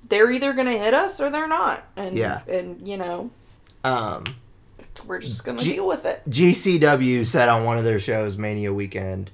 [0.09, 1.85] they're either gonna hit us or they're not.
[1.97, 2.41] And Yeah.
[2.49, 3.31] and you know,
[3.85, 4.25] Um,
[5.05, 6.23] we're just gonna G- deal with it.
[6.29, 9.31] GCW said on one of their shows, Mania Weekend,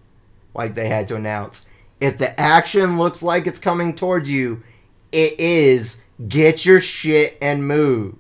[0.55, 1.67] like they had to announce
[2.03, 4.65] if the action looks like it's coming towards you,
[5.13, 8.17] it is get your shit and move.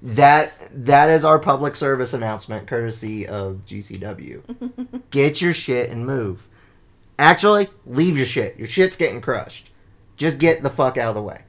[0.00, 5.02] That that is our public service announcement, courtesy of GCW.
[5.10, 6.48] get your shit and move.
[7.18, 8.56] Actually, leave your shit.
[8.56, 9.68] Your shit's getting crushed.
[10.16, 11.42] Just get the fuck out of the way.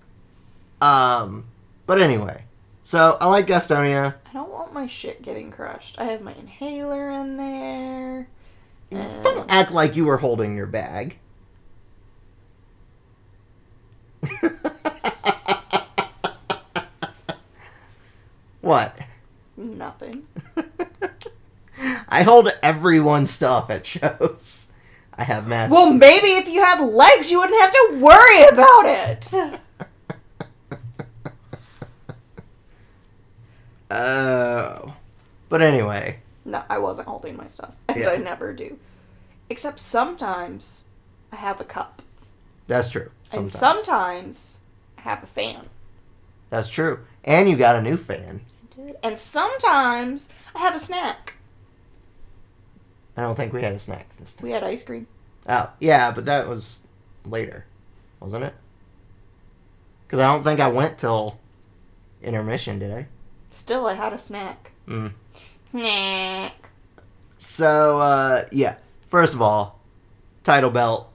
[0.81, 1.45] Um,
[1.85, 2.43] but anyway,
[2.83, 4.15] so I like Gastonia.
[4.29, 5.99] I don't want my shit getting crushed.
[5.99, 8.27] I have my inhaler in there.
[8.91, 11.17] Mm, and- Don't act like you were holding your bag.
[18.61, 18.97] what?
[19.57, 20.27] Nothing.
[22.07, 24.67] I hold everyone's stuff at shows.
[25.17, 25.69] I have Matt.
[25.69, 29.59] Well, maybe if you had legs, you wouldn't have to worry about it.
[33.91, 34.93] Oh.
[35.49, 38.09] But anyway, No, I wasn't holding my stuff, and Yeah.
[38.11, 38.79] I never do.
[39.49, 40.85] Except sometimes
[41.31, 42.01] I have a cup,
[42.67, 43.11] that's true.
[43.33, 44.61] and sometimes
[44.97, 45.69] I have a fan.
[46.49, 47.05] That's true.
[47.23, 48.41] And you got a new fan.
[48.71, 48.95] I did.
[49.03, 51.33] And sometimes I have a snack.
[53.17, 54.45] I don't think we had a snack this time.
[54.47, 55.07] We had ice cream.
[55.49, 56.79] Oh, yeah, but that was
[57.25, 57.65] later,
[58.19, 58.53] wasn't it?
[60.07, 61.37] Because I don't think I went till
[62.21, 63.07] intermission, did I?
[63.51, 64.71] Still, I had a snack.
[64.87, 65.11] Mm.
[65.69, 66.69] Snack.
[67.37, 68.75] So, uh, yeah.
[69.09, 69.79] First of all,
[70.43, 71.11] title belt,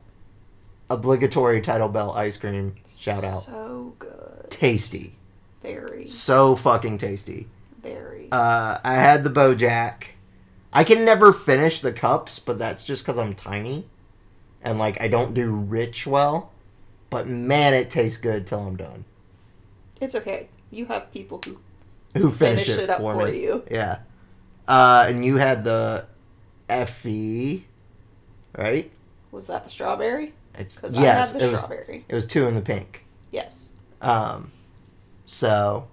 [0.90, 2.76] obligatory title belt ice cream.
[2.88, 3.40] Shout out.
[3.42, 4.50] So good.
[4.50, 5.16] Tasty.
[5.62, 7.48] Very, So fucking tasty.
[7.82, 8.28] very.
[8.30, 10.04] Uh, I had the Bojack.
[10.72, 13.86] I can never finish the cups, but that's just because I'm tiny.
[14.62, 16.52] And, like, I don't do rich well.
[17.08, 19.04] But man, it tastes good till I'm done.
[20.00, 20.48] it's okay.
[20.70, 21.58] You have people who
[22.14, 23.64] Who finished Finish it, it for, for you.
[23.70, 23.98] Yeah.
[24.66, 26.06] Uh, and you had the
[26.68, 27.66] Effie,
[28.56, 28.90] right?
[29.30, 30.32] was that the strawberry?
[30.56, 31.60] Because yes, I had the it was.
[31.60, 32.04] strawberry.
[32.08, 33.04] It was two in the pink.
[33.30, 33.74] Yes.
[34.00, 34.50] Um,
[35.26, 35.88] so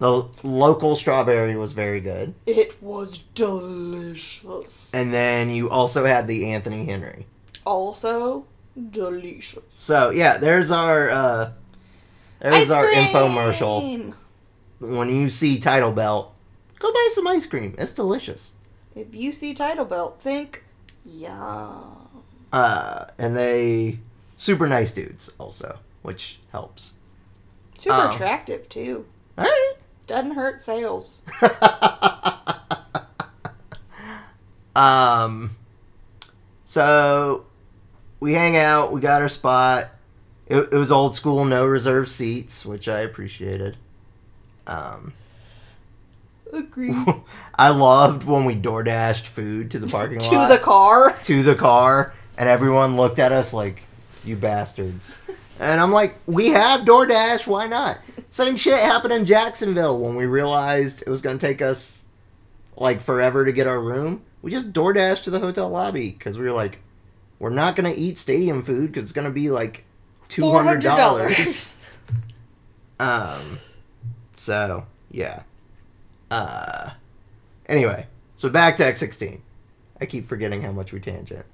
[0.00, 4.88] the local strawberry was very good, It was delicious.
[4.92, 7.26] and then you also had the Anthony Henry.
[7.64, 8.46] Also
[8.90, 9.62] delicious.
[9.76, 11.52] So yeah, there's our uh,
[12.40, 14.14] there's our infomercial.
[14.80, 16.32] When you see title belt,
[16.78, 17.74] go buy some ice cream.
[17.78, 18.54] It's delicious.
[18.94, 20.64] If you see title belt, think
[21.04, 22.08] yum.
[22.52, 23.98] Uh, and they
[24.36, 26.94] super nice dudes also, which helps.
[27.78, 28.08] Super Oh.
[28.08, 29.06] attractive too.
[29.36, 29.74] All right.
[30.06, 31.22] Doesn't hurt sales.
[34.76, 35.56] um,
[36.64, 37.44] so
[38.20, 38.92] we hang out.
[38.92, 39.88] We got our spot.
[40.46, 43.76] It, it was old school, no reserved seats, which I appreciated.
[44.68, 45.12] Um,
[46.52, 46.94] Agreed.
[47.54, 51.18] I loved when we door dashed food to the parking to lot To the car.
[51.24, 53.82] to the car, and everyone looked at us like,
[54.24, 55.20] "You bastards."
[55.60, 57.98] And I'm like, we have DoorDash, why not?
[58.30, 62.04] Same shit happened in Jacksonville when we realized it was going to take us
[62.76, 64.22] like forever to get our room.
[64.40, 66.78] We just DoorDash to the hotel lobby because we were like,
[67.40, 69.82] we're not going to eat stadium food because it's going to be like
[70.28, 70.80] $200.
[70.80, 71.90] $400.
[73.00, 73.58] Um,
[74.48, 75.42] so, yeah.
[76.30, 76.90] Uh,
[77.66, 79.40] anyway, so back to X16.
[80.00, 81.44] I keep forgetting how much we tangent.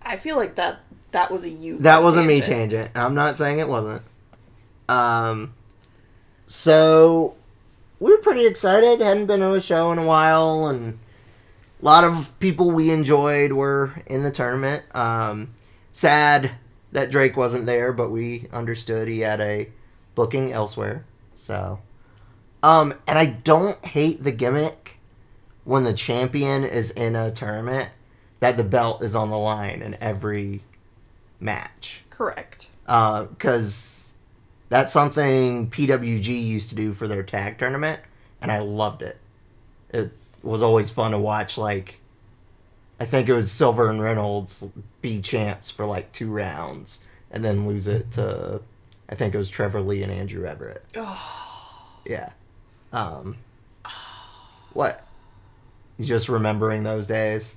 [0.00, 0.80] I feel like that
[1.12, 1.78] that was a you.
[1.78, 2.70] That was a me tangent.
[2.70, 2.90] tangent.
[2.94, 4.00] I'm not saying it wasn't.
[4.88, 5.52] Um,
[6.46, 7.34] so
[8.00, 9.00] we were pretty excited.
[9.00, 10.98] Hadn't been to a show in a while, and
[11.82, 14.84] a lot of people we enjoyed were in the tournament.
[14.94, 15.50] Um,
[15.92, 16.52] sad
[16.92, 19.68] that Drake wasn't there, but we understood he had a
[20.14, 21.04] booking elsewhere.
[21.34, 21.80] So,
[22.62, 24.98] um, and I don't hate the gimmick
[25.64, 27.90] when the champion is in a tournament
[28.40, 30.62] that the belt is on the line in every
[31.40, 32.70] match Correct.
[32.86, 34.14] Uh, because
[34.68, 38.00] that's something PWG used to do for their tag tournament,
[38.40, 39.18] and I loved it.
[39.90, 41.58] It was always fun to watch.
[41.58, 41.98] Like,
[43.00, 44.68] I think it was Silver and Reynolds
[45.02, 47.00] be champs for like two rounds,
[47.32, 48.60] and then lose it to,
[49.08, 50.84] I think it was Trevor Lee and Andrew Everett.
[52.06, 52.30] Yeah.
[52.92, 53.36] Um.
[54.72, 55.06] What?
[55.98, 57.56] You just remembering those days?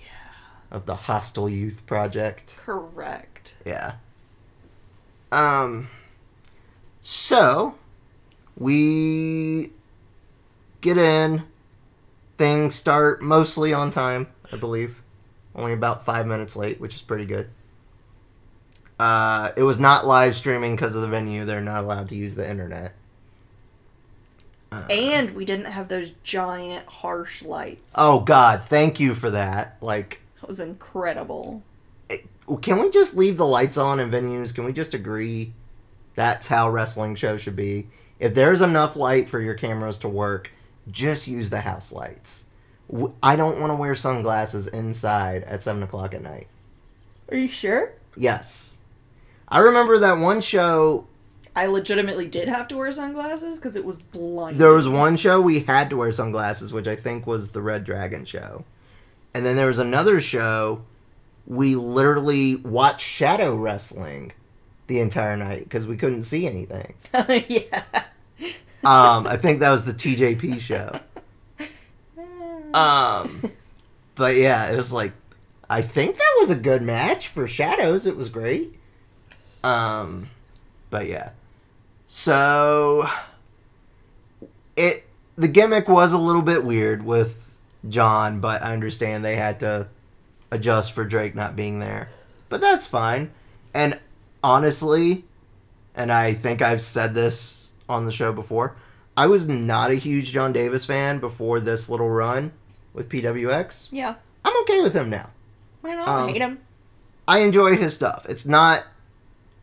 [0.00, 0.06] Yeah.
[0.70, 2.56] Of the Hostile Youth Project.
[2.64, 3.54] Correct.
[3.64, 3.94] Yeah.
[5.30, 5.88] Um.
[7.02, 7.74] So,
[8.56, 9.70] we
[10.80, 11.44] get in.
[12.38, 15.02] Things start mostly on time, I believe.
[15.54, 17.48] Only about five minutes late, which is pretty good.
[18.98, 21.44] Uh, it was not live streaming because of the venue.
[21.44, 22.94] They're not allowed to use the internet.
[24.72, 27.94] Uh, And we didn't have those giant harsh lights.
[27.98, 29.76] oh God, thank you for that.
[29.80, 31.62] Like, That was incredible.
[32.62, 34.54] can we just leave the lights on in venues?
[34.54, 35.52] Can we just agree
[36.14, 37.88] that's how wrestling shows should be?
[38.18, 40.50] If there's enough light for your cameras to work,
[40.90, 42.44] just use the house lights.
[43.22, 46.46] I don't want to wear sunglasses inside at 7 o'clock at night.
[47.30, 47.94] Are you sure?
[48.16, 48.75] Yes.
[49.48, 51.06] I remember that one show.
[51.54, 54.58] I legitimately did have to wear sunglasses because it was blinding.
[54.58, 57.84] There was one show we had to wear sunglasses, which I think was the Red
[57.84, 58.64] Dragon show.
[59.32, 60.82] And then there was another show
[61.46, 64.32] we literally watched shadow wrestling
[64.86, 66.94] the entire night because we couldn't see anything.
[67.48, 67.84] yeah.
[68.84, 71.00] Um, I think that was the TJP show.
[72.74, 73.52] Um,
[74.16, 75.12] but yeah, it was like
[75.70, 78.06] I think that was a good match for shadows.
[78.06, 78.78] It was great.
[79.66, 80.30] Um,
[80.90, 81.30] but yeah,
[82.06, 83.08] so
[84.76, 85.04] it
[85.36, 87.56] the gimmick was a little bit weird with
[87.88, 89.88] John, but I understand they had to
[90.50, 92.08] adjust for Drake not being there.
[92.48, 93.32] But that's fine.
[93.74, 93.98] And
[94.42, 95.24] honestly,
[95.94, 98.76] and I think I've said this on the show before,
[99.16, 102.52] I was not a huge John Davis fan before this little run
[102.94, 103.88] with PWX.
[103.90, 104.14] Yeah.
[104.44, 105.30] I'm okay with him now.
[105.84, 106.60] I don't Um, hate him.
[107.28, 108.24] I enjoy his stuff.
[108.28, 108.84] It's not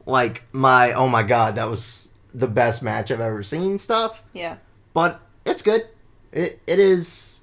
[0.06, 4.58] like my oh my god, that was the best match I've ever seen stuff, Yeah.
[4.94, 5.88] but it's good.
[6.32, 7.42] It it is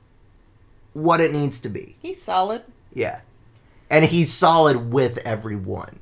[0.93, 1.97] what it needs to be.
[2.03, 2.63] He's solid.
[2.93, 3.21] Yeah.
[3.89, 5.99] And he's solid with everyone.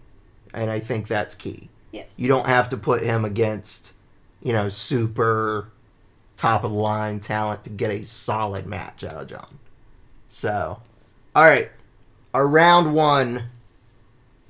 [0.54, 1.68] And I think that's key.
[1.92, 2.18] Yes.
[2.18, 3.94] You don't have to put him against,
[4.42, 5.68] you know, super
[6.36, 9.58] top of the line talent to get a solid match out of John.
[10.28, 10.80] So,
[11.34, 11.70] all right.
[12.32, 13.50] Our round one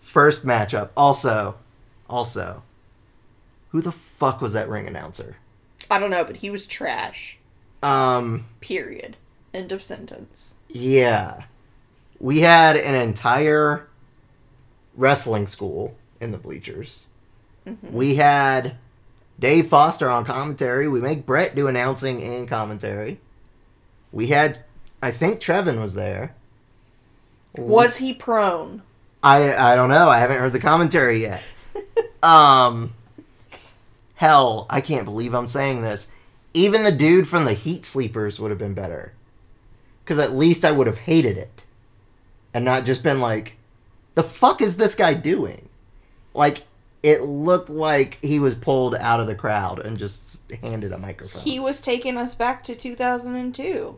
[0.00, 0.90] first matchup.
[0.96, 1.56] Also,
[2.08, 2.62] also,
[3.70, 5.36] who the fuck was that ring announcer?
[5.90, 7.38] I don't know, but he was trash.
[7.82, 9.16] Um, Period.
[9.54, 10.56] End of sentence.
[10.68, 11.44] Yeah.
[12.18, 13.88] We had an entire
[14.96, 17.06] wrestling school in the bleachers.
[17.82, 18.76] We had
[19.38, 20.88] Dave Foster on commentary.
[20.88, 23.20] We make Brett do announcing and commentary.
[24.10, 24.64] We had,
[25.02, 26.34] I think Trevin was there.
[27.56, 28.82] Was he prone?
[29.22, 30.08] I I don't know.
[30.08, 31.44] I haven't heard the commentary yet.
[32.22, 32.92] Um,
[34.14, 36.08] hell, I can't believe I'm saying this.
[36.54, 39.12] Even the dude from the Heat Sleepers would have been better,
[40.04, 41.62] because at least I would have hated it,
[42.54, 43.56] and not just been like,
[44.14, 45.68] "The fuck is this guy doing?"
[46.34, 46.64] Like
[47.02, 51.42] it looked like he was pulled out of the crowd and just handed a microphone
[51.42, 53.96] He was taking us back to 2002.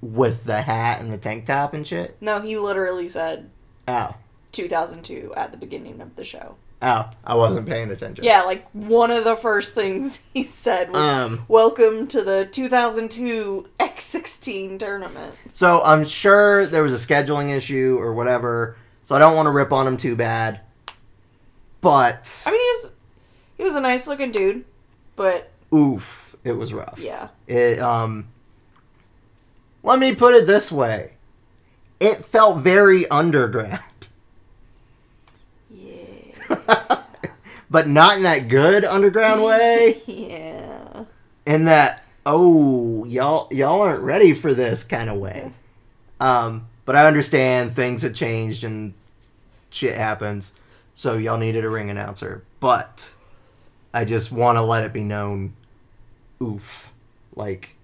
[0.00, 2.16] with the hat and the tank top and shit.
[2.20, 3.50] No, he literally said
[3.88, 4.14] Oh,
[4.52, 6.56] 2002 at the beginning of the show.
[6.82, 8.24] Oh, I wasn't paying attention.
[8.24, 11.44] Yeah, like one of the first things he said was Um.
[11.48, 18.12] "Welcome to the 2002 X16 tournament." So I'm sure there was a scheduling issue or
[18.14, 18.76] whatever.
[19.04, 20.60] So I don't want to rip on him too bad.
[21.80, 22.92] But I mean, he was
[23.58, 24.64] he was a nice looking dude,
[25.14, 26.98] but oof, it was rough.
[26.98, 28.28] yeah, It um
[29.82, 31.12] let me put it this way.
[32.00, 33.80] It felt very underground.
[37.70, 39.96] but not in that good underground way.
[40.06, 41.04] yeah.
[41.44, 45.52] in that oh y'all y'all aren't ready for this kind of way
[46.18, 48.94] um but i understand things have changed and
[49.70, 50.52] shit happens
[50.96, 53.12] so y'all needed a ring announcer but
[53.94, 55.52] i just want to let it be known
[56.42, 56.90] oof
[57.36, 57.76] like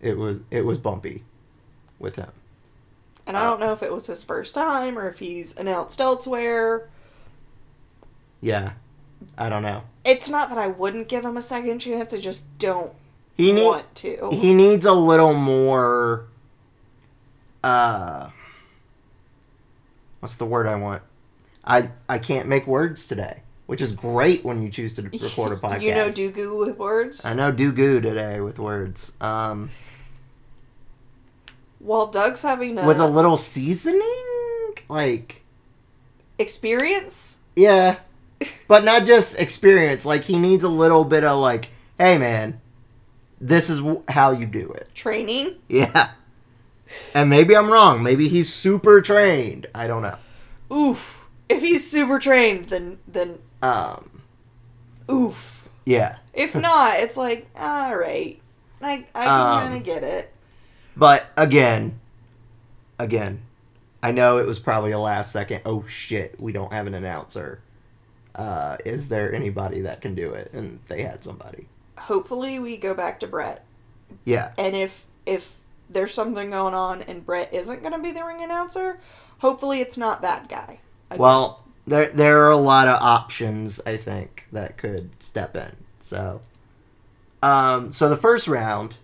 [0.00, 1.22] it was it was bumpy
[1.98, 2.30] with him
[3.26, 6.88] And I don't know if it was his first time or if he's announced elsewhere.
[8.44, 8.72] Yeah.
[9.38, 9.82] I don't know.
[10.04, 12.12] It's not that I wouldn't give him a second chance.
[12.12, 12.92] I just don't
[13.36, 14.28] he need, want to.
[14.32, 16.26] he needs a little more
[17.64, 18.28] uh
[20.20, 21.02] what's the word i want?
[21.64, 25.56] I i can't make words today which is great when you choose to record a
[25.56, 27.24] podcast You know, do goo with words.
[27.24, 29.14] i know do goo today with words.
[29.20, 29.70] Um
[31.78, 34.74] While Doug's having a, with a little seasoning?
[34.88, 35.42] Like
[36.38, 37.96] experience, yeah
[38.68, 42.60] but not just experience like he needs a little bit of like hey man
[43.40, 45.56] this is w- how you do it training.
[45.68, 46.10] Yeah.
[47.12, 48.02] And maybe I'm wrong.
[48.02, 49.66] Maybe he's super trained.
[49.74, 50.16] I don't know.
[50.74, 51.28] Oof.
[51.48, 54.22] If he's super trained, then then Um,
[55.10, 55.68] oof.
[55.84, 56.16] yeah.
[56.32, 58.40] If not, it's like all right.
[58.80, 60.32] I I Um, kind of get it.
[60.96, 61.98] But again,
[62.98, 63.42] again,
[64.02, 65.62] I know it was probably a last second.
[65.64, 67.60] Oh shit, we don't have an announcer.
[68.34, 70.50] Uh, is there anybody that can do it?
[70.52, 71.68] And they had somebody.
[71.98, 73.64] Hopefully, we go back to Brett.
[74.24, 74.52] Yeah.
[74.58, 78.42] And if if there's something going on and Brett isn't going to be the ring
[78.42, 79.00] announcer,
[79.38, 80.80] hopefully it's not that guy.
[81.10, 81.22] Again.
[81.22, 85.76] Well, there there are a lot of options I think that could step in.
[86.00, 86.40] So,
[87.42, 88.96] um, so the first round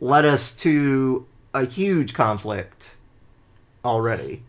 [0.00, 2.96] led us to a huge conflict
[3.84, 4.42] already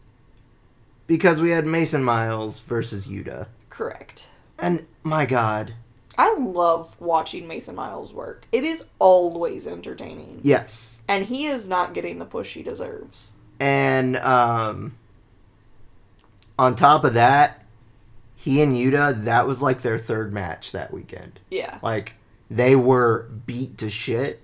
[1.08, 3.48] because we had Mason Miles versus Yuta.
[3.70, 4.28] correct.
[4.60, 5.74] And my God,
[6.18, 8.46] I love watching Mason Miles work.
[8.52, 10.40] It is always entertaining.
[10.44, 11.02] yes.
[11.08, 13.34] And he is not getting the push he deserves.
[13.60, 14.96] And um,
[16.58, 17.64] on top of that,
[18.36, 21.40] he and Yuta, that was like their third match that weekend.
[21.50, 21.80] Yeah.
[21.82, 22.14] Like
[22.50, 24.42] they were beat to shit.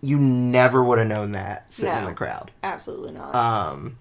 [0.00, 2.50] You never would have known that sitting in the crowd.
[2.62, 3.34] Absolutely not.
[3.34, 3.98] Um,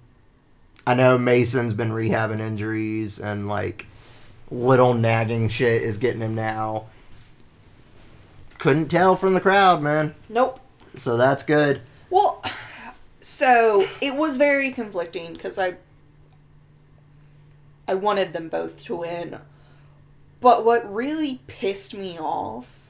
[0.87, 3.87] I know Mason's been rehabbing injuries and like
[4.51, 6.85] little nagging shit is getting him now.
[8.59, 10.15] Couldn't tell from the crowd, man.
[10.29, 10.59] nope.
[10.95, 11.81] So that's good.
[12.09, 12.43] Well,
[13.19, 15.75] so it was very conflicting because I
[17.87, 19.39] I wanted them both to win.
[20.41, 22.87] But what really pissed me off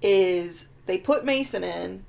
[0.00, 2.04] is they put Mason in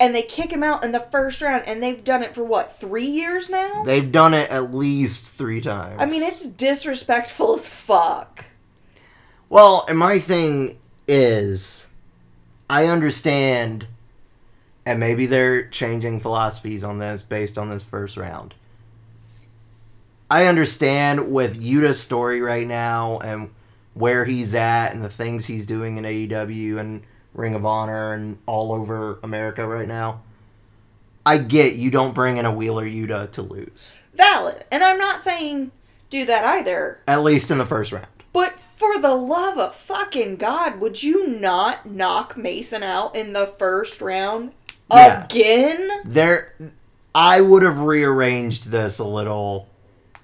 [0.00, 2.72] and they kick him out in the first round and they've done it for what,
[2.72, 3.84] 3 years now?
[3.84, 5.96] They've done it at least three times.
[5.98, 8.44] I mean, it's disrespectful as fuck.
[9.48, 11.86] Well, and my thing is,
[12.68, 13.86] I understand,
[14.84, 18.54] and maybe they're changing philosophies on this based on this first round.
[20.30, 23.50] I understand with Yuta's story right now and
[23.92, 27.02] where he's at and the things he's doing in AEW and
[27.34, 30.22] Ring of Honor and all over America right now.
[31.26, 34.64] I get you don't bring in a Wheeler Yuta to lose, Valid.
[34.70, 35.70] And I'm not saying
[36.10, 36.98] do that either.
[37.08, 38.06] at least in the first round.
[38.32, 43.46] But for the love of fucking God, would you not knock Mason out in the
[43.46, 44.52] first round
[44.92, 45.24] Yeah.
[45.24, 45.88] again?
[46.04, 46.52] There,
[47.14, 49.68] I would have rearranged this a little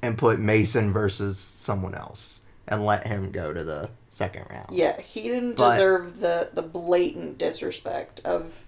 [0.02, 4.66] and put Mason versus someone else and let him go to the second round.
[4.72, 8.66] Yeah, he didn't But- deserve the, the blatant disrespect of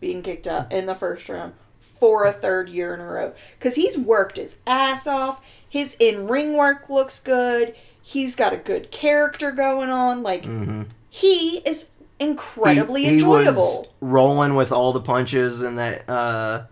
[0.00, 3.34] being kicked out in the first round for a third year in a row.
[3.58, 5.40] Because he's worked his ass off.
[5.68, 7.74] His in ring work looks good.
[8.02, 10.22] He's got a good character going on.
[10.24, 10.86] Like, Mhm.
[11.08, 13.86] he is incredibly he, he enjoyable.
[14.00, 16.64] rolling with all the punches in that uh,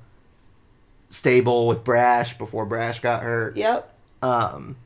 [1.08, 3.56] stable with Brash before Brash got hurt.
[3.56, 3.94] Yep.
[4.22, 4.76] Um,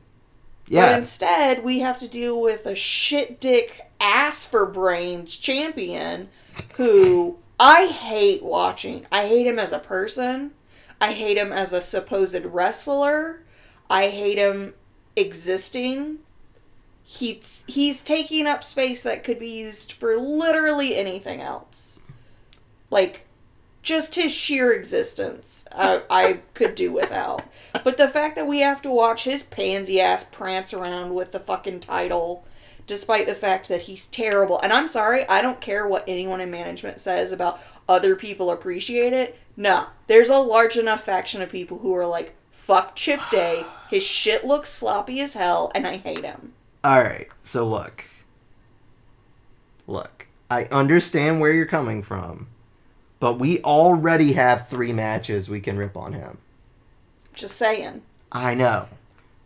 [0.69, 6.29] But instead, we have to deal with a shit dick ass for brains champion
[6.75, 9.05] who I hate watching.
[9.11, 10.51] I hate him as a person.
[10.99, 13.43] I hate him as a supposed wrestler.
[13.89, 14.73] I hate him
[15.15, 16.19] existing.
[17.03, 21.99] He's he's taking up space that could be used for literally anything else.
[22.89, 23.27] Like
[23.85, 27.43] just his sheer existence, I, I could do without.
[27.83, 31.39] But the fact that we have to watch his pansy ass prance around with the
[31.39, 32.43] fucking title,
[32.87, 34.59] despite the fact that he's terrible.
[34.59, 39.13] And I'm sorry, I don't care what anyone in management says about other people appreciate
[39.13, 39.37] it.
[39.55, 44.03] No, there's a large enough faction of people who are like, fuck Chip Day, his
[44.03, 46.53] shit looks sloppy as hell, and I hate him.
[46.83, 47.27] all right.
[47.43, 48.05] So look,
[49.87, 50.27] look.
[50.49, 52.47] I understand where you're coming from,
[53.19, 56.37] but we already have three matches we can rip on him.
[57.33, 58.01] Just saying.
[58.31, 58.87] I know.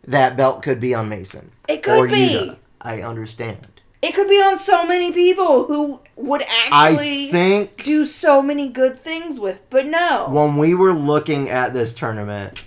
[0.04, 1.52] That belt could be on Mason.
[1.68, 2.14] It could or be.
[2.14, 2.58] Yuta.
[2.80, 3.66] I understand.
[4.02, 8.68] It could be on so many people who would actually I think do so many
[8.70, 10.28] good things with, but no.
[10.30, 12.66] when we were looking at this tournament,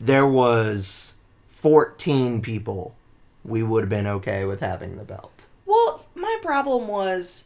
[0.00, 1.14] there was
[1.50, 2.94] 14 people
[3.44, 5.46] we would have been okay with having the belt.
[5.66, 7.44] Well, my problem was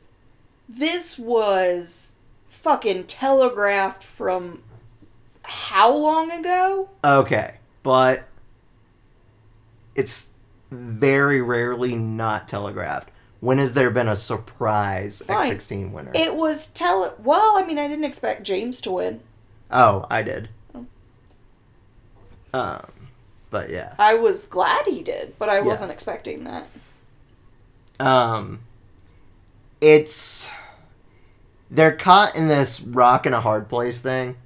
[0.69, 2.15] this was
[2.63, 4.63] fucking telegraphed from
[5.45, 6.89] how long ago?
[7.05, 8.25] Okay, but
[9.95, 10.31] it's
[10.71, 13.11] very rarely not telegraphed.
[13.41, 15.53] When has there been a surprise Fine.
[15.53, 16.13] X16 winner?
[16.15, 17.13] It was tele.
[17.19, 19.21] Well, I mean, I didn't expect James to win.
[19.71, 20.49] oh, I did.
[20.75, 20.87] Oh.
[22.55, 22.87] Um,
[23.51, 23.95] but yeah.
[23.99, 25.63] I was glad he did, but I Yeah.
[25.63, 26.69] wasn't expecting that.
[27.99, 28.61] Um,
[29.81, 30.49] it's
[31.73, 34.37] they're caught in this rock and a hard place thing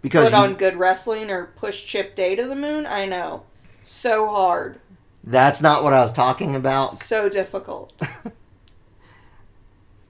[0.00, 2.86] because Put you- on good wrestling or push Chip Day to the moon?
[2.86, 3.44] I know.
[3.84, 4.80] So hard.
[5.22, 6.96] that's not what I was talking about.
[6.96, 7.92] So difficult.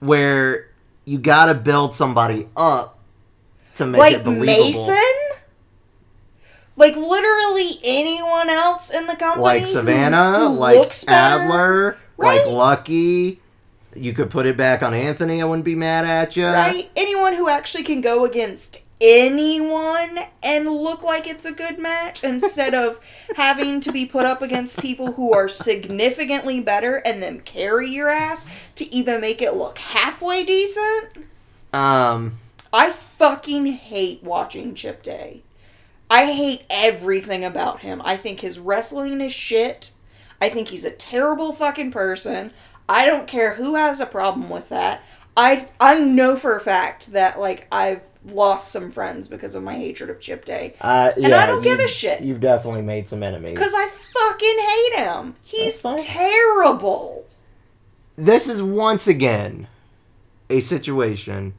[0.00, 0.68] Where
[1.04, 2.98] you got to build somebody up
[3.76, 4.46] to make like it believable.
[4.46, 4.96] Mason?
[6.76, 9.42] Like literally anyone else in the company?
[9.42, 11.44] like Savannah, who like looks better?
[11.44, 12.44] Adler, Right?
[12.46, 13.40] like Lucky.
[13.94, 15.42] You could put it back on Anthony.
[15.42, 16.46] I wouldn't be mad at you.
[16.46, 16.90] Right?
[16.96, 22.74] Anyone who actually can go against anyone and look like it's a good match instead
[22.74, 23.00] of
[23.36, 28.08] having to be put up against people who are significantly better and then carry your
[28.08, 31.26] ass to even make it look halfway decent.
[31.72, 32.38] Um,
[32.72, 35.42] I fucking hate watching Chip Day.
[36.08, 38.02] I hate everything about him.
[38.04, 39.92] I think his wrestling is shit.
[40.40, 42.52] I think he's a terrible fucking person.
[42.88, 45.02] I don't care who has a problem with that.
[45.36, 49.74] I I know for a fact that like I've lost some friends because of my
[49.76, 50.74] hatred of Chip Day.
[50.80, 52.20] Uh, And I don't give a shit.
[52.22, 53.56] You've definitely made some enemies.
[53.58, 55.36] Cause I fucking hate him.
[55.42, 57.24] He's terrible.
[58.16, 59.68] this is once again
[60.50, 61.54] a situation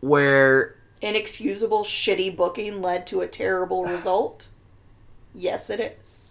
[0.00, 4.48] where Inexcusable shitty booking led to a terrible result.
[5.34, 6.29] Yes, it is.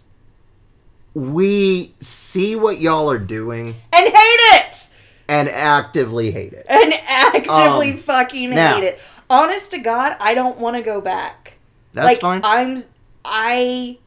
[1.14, 4.88] We see what y'all are doing And hate it.
[5.28, 6.66] and actively hate it.
[6.68, 9.00] And actively Um, fucking hate it.
[9.28, 11.54] Honest to God, I don't want to go back.
[11.94, 12.40] That's like fine.
[12.44, 12.84] I'm
[13.24, 13.98] I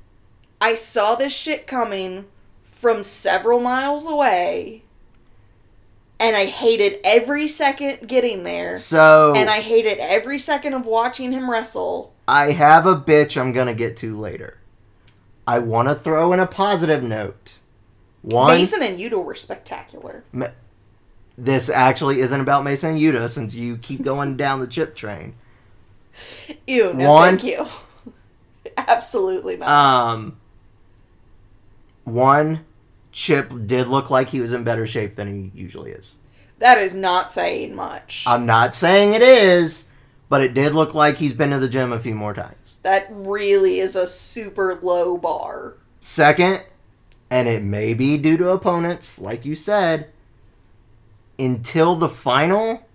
[0.62, 2.26] I saw this shit coming
[2.64, 4.84] from several miles away.
[6.20, 8.78] And I hated every second getting there.
[8.78, 12.14] so And I hated every second of watching him wrestle.
[12.28, 14.58] I have a bitch I'm gonna get to later.
[15.48, 17.58] I want to throw in a positive note.
[18.22, 20.24] One, Mason and Yuta were spectacular.
[21.38, 25.36] this actually isn't about Mason and Yuta since you keep going down the chip train.
[26.68, 27.68] Ew, no One- thank you.
[28.78, 29.68] Absolutely not.
[29.70, 30.38] Um,
[32.06, 32.66] one,
[33.12, 36.16] Chip did look like he was in better shape than he usually is.
[36.60, 38.24] that is not saying much.
[38.28, 39.90] I'm not saying it is,
[40.34, 42.78] but it did look like he's been to the gym a few more times.
[42.82, 45.76] that really is a super low bar.
[46.00, 46.64] Second,
[47.30, 50.10] and it may be due to opponents, like you said,
[51.38, 52.88] until the final,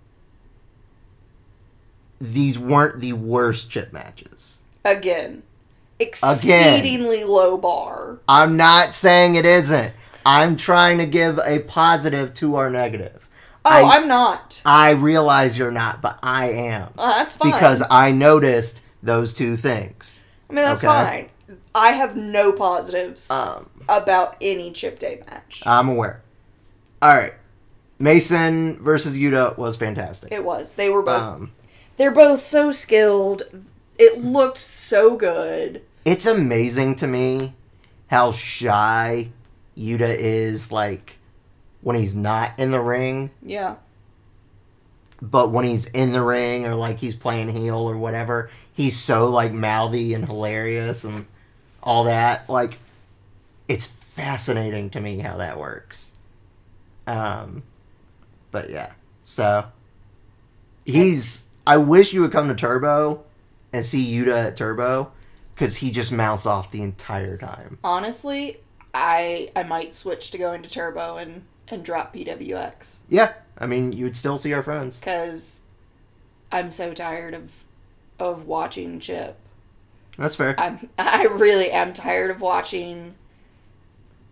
[2.19, 4.59] these weren't the worst chip matches.
[4.83, 5.43] Again.
[5.97, 8.19] Exceedingly low bar.
[8.27, 9.93] I'm not saying it isn't.
[10.25, 13.28] I'm trying to give a positive to our negative.
[13.65, 14.61] Oh, I, I'm not.
[14.65, 16.93] I realize you're not, but I am.
[16.97, 17.51] Uh, that's fine.
[17.51, 20.23] Because I noticed those two things.
[20.49, 21.29] I mean, that's okay.
[21.47, 21.57] fine.
[21.75, 25.61] I have no positives Um, about any Chip Day match.
[25.65, 26.21] I'm aware.
[27.01, 27.33] All right.
[27.99, 30.31] Mason versus Yuta was fantastic.
[30.31, 30.73] it was.
[30.73, 31.21] They were both.
[31.21, 31.51] Um,
[31.97, 33.43] they're both so skilled.
[33.97, 35.81] It looked so good.
[36.05, 37.53] it's amazing to me
[38.07, 39.29] how shy
[39.77, 41.18] Yuta is, like,
[41.81, 43.75] when he's not in the ring, Yeah.
[45.21, 49.29] but when he's in the ring or, like, he's playing heel or whatever, he's so,
[49.29, 51.25] like, mouthy and hilarious and
[51.81, 52.49] all that.
[52.49, 52.77] Like,
[53.67, 56.13] it's fascinating to me how that works.
[57.07, 57.63] Um,
[58.51, 58.91] but yeah,
[59.23, 59.65] so
[60.85, 61.47] he's.
[61.65, 63.23] I wish you would come to Turbo
[63.73, 65.11] and see Yuta at Turbo
[65.55, 67.77] because he just mouths off the entire time.
[67.83, 68.57] Honestly,
[68.93, 73.91] I I might switch to going to Turbo and and drop PWX Yeah, I mean,
[73.93, 74.97] you would still see our friends.
[74.99, 75.61] because
[76.51, 77.63] I'm so tired of
[78.19, 79.37] of watching Chip.
[80.17, 80.55] That's fair.
[80.59, 83.15] I'm I really am tired of watching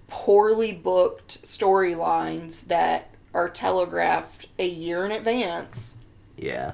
[0.08, 5.98] poorly booked storylines that are telegraphed a year in advance.
[6.38, 6.74] Yeah,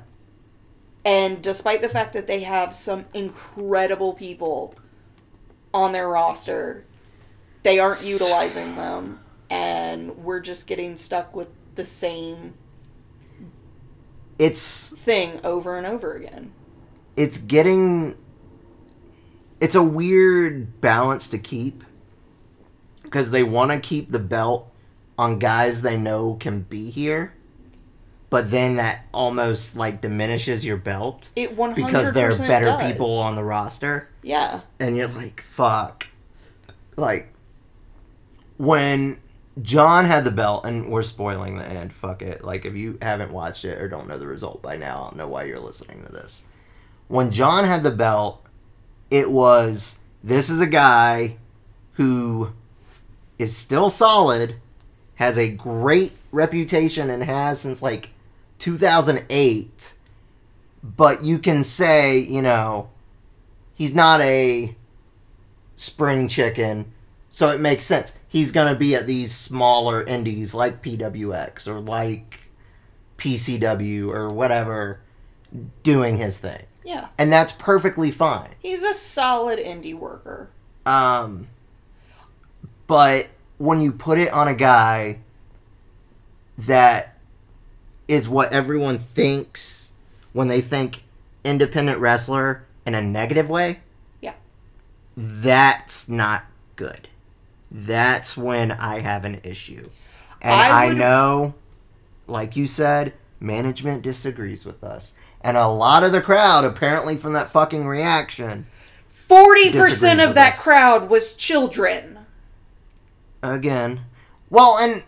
[1.05, 4.76] And despite the fact that they have some incredible people
[5.74, 6.84] on their roster,
[7.64, 9.20] they aren't utilizing them
[9.54, 12.56] and we're just getting stuck with the same
[14.39, 16.51] it's thing over and over again.
[17.16, 18.16] it's getting
[19.62, 21.84] it's a weird balance to keep
[23.04, 24.70] because they want to keep the belt
[25.18, 27.34] on guys they know can be here
[28.32, 32.91] but then that almost like diminishes your belt It 100% because there are better does.
[32.91, 34.62] people on the roster Yeah.
[34.80, 36.08] and you're like fuck
[36.97, 37.32] like
[38.58, 39.20] when
[39.62, 41.93] John had the belt, and we're spoiling the end.
[41.93, 42.43] Fuck it.
[42.43, 45.18] Like, if you haven't watched it or don't know the result by now, I don't
[45.18, 46.45] know why you're listening to this.
[47.08, 48.43] When John had the belt,
[49.12, 51.38] it was this is a guy
[51.93, 52.54] who
[53.38, 54.56] is still solid,
[55.16, 58.10] has a great reputation, and has since like
[58.58, 59.93] 2008.
[60.82, 62.89] But you can say, you know,
[63.76, 64.76] he's not a
[65.76, 66.91] spring chicken,
[67.36, 68.15] so it makes sense.
[68.27, 72.41] He's gonna be at these smaller indies like PWX or like
[73.17, 74.99] PCW or whatever,
[75.81, 77.07] doing his thing, Yeah.
[77.17, 78.49] and that's perfectly fine.
[78.59, 80.49] He's a solid indie worker.
[80.86, 81.47] Um,
[82.86, 85.17] but when you put it on a guy
[86.57, 87.17] that
[88.07, 89.91] is what everyone thinks
[90.34, 91.03] when they think
[91.43, 93.79] independent wrestler in a negative way,
[94.21, 94.34] Yeah.
[95.17, 97.07] that's not good.
[97.74, 99.89] That's when I have an issue.
[100.41, 101.55] And I I, know,
[102.28, 105.13] like you said, management disagrees with us.
[105.41, 108.67] And a lot of the crowd, apparently from that fucking reaction,
[109.09, 110.61] 40% of that us.
[110.61, 112.19] crowd was children.
[113.41, 114.01] again.
[114.49, 115.03] Well, and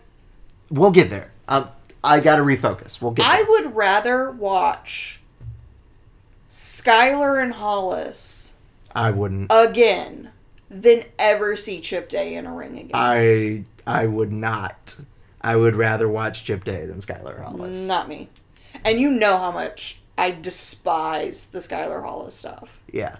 [0.70, 1.30] we'll get there.
[1.48, 1.68] Um,
[2.02, 3.00] I gotta refocus.
[3.00, 3.24] We'll get.
[3.26, 3.46] I there.
[3.48, 5.20] would rather watch
[6.48, 8.54] Skylar and Hollis
[8.94, 9.50] I wouldn't.
[9.54, 10.32] again
[10.70, 12.90] than ever see Chip Day in a ring again.
[12.94, 14.98] I I would not.
[15.40, 17.86] I would rather watch Chip Day than Skylar Hollis.
[17.86, 18.28] Not me.
[18.84, 22.80] And you know how much I despise the Skylar Hollis stuff.
[22.90, 23.16] Yeah.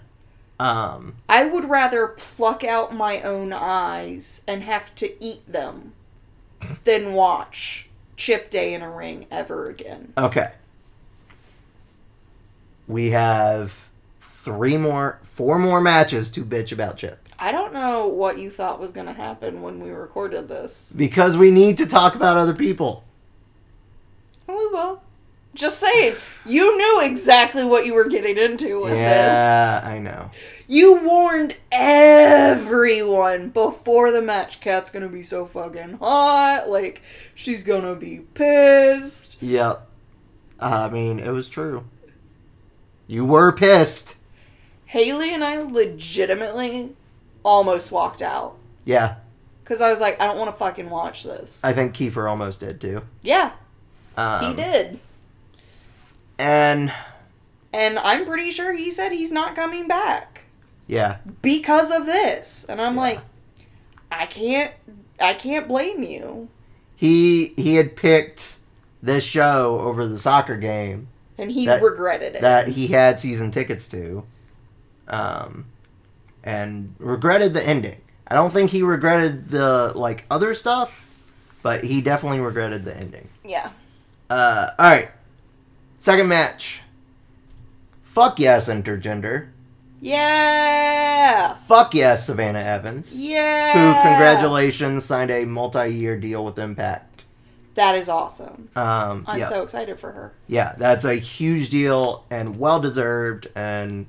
[0.59, 1.15] Um.
[1.29, 5.93] I would rather pluck out my own eyes and have to eat them
[6.83, 7.87] than watch
[8.17, 10.13] Chip Day in a ring ever again.
[10.17, 10.51] Okay.
[12.87, 13.89] We have
[14.19, 18.79] three more, four more matches to bitch about Chip I don't know what you thought
[18.79, 20.91] was going to happen when we recorded this.
[20.95, 23.03] because we need to talk about other people.
[24.47, 25.01] We will.
[25.53, 26.15] Just saying,
[26.45, 28.99] you knew exactly what you were getting into with this.
[28.99, 30.29] Yeah, I know.
[30.67, 34.59] You warned everyone before the match.
[34.61, 36.69] Cat's gonna be so fucking hot.
[36.69, 37.01] Like,
[37.33, 39.41] she's gonna be pissed.
[39.41, 39.87] Yep.
[40.59, 41.85] I mean, it was true.
[43.07, 44.17] You were pissed.
[44.85, 46.95] Haley and I legitimately
[47.43, 48.55] almost walked out.
[48.85, 49.15] Yeah,
[49.63, 51.63] Because I was like, I don't want to fucking watch this.
[51.63, 53.01] I think Kiefer almost did too.
[53.21, 53.51] yeah,
[54.15, 54.99] Um, he did.
[56.39, 56.91] And
[57.73, 60.43] And I'm pretty sure he said he's not coming back
[60.87, 62.65] yeah, because of this.
[62.69, 63.01] And I'm Yeah.
[63.01, 63.19] like,
[64.09, 64.71] I can't,
[65.19, 66.47] I can't blame you.
[66.95, 68.57] he he had picked
[69.03, 71.07] this show over the soccer game
[71.37, 72.41] And he That- regretted it.
[72.41, 74.23] that he had season tickets to,
[75.07, 75.65] um,
[76.47, 77.99] and regretted the ending.
[78.25, 81.05] I don't think he regretted the like other stuff,
[81.61, 83.27] but he definitely regretted the ending.
[83.43, 83.71] yeah.
[84.29, 85.11] Uh, all right,
[85.99, 86.81] second match.
[88.01, 89.49] Fuck yes, intergender.
[90.01, 91.53] Yeah.
[91.53, 93.17] Fuck yes, Savannah Evans.
[93.17, 93.73] Yeah.
[93.73, 97.23] Who, congratulations, signed a multi-year deal with Impact.
[97.75, 98.69] That is awesome.
[98.75, 99.45] Um, I'm yeah.
[99.45, 100.33] so excited for her.
[100.47, 103.47] yeah, that's a huge deal and well deserved.
[103.55, 104.07] And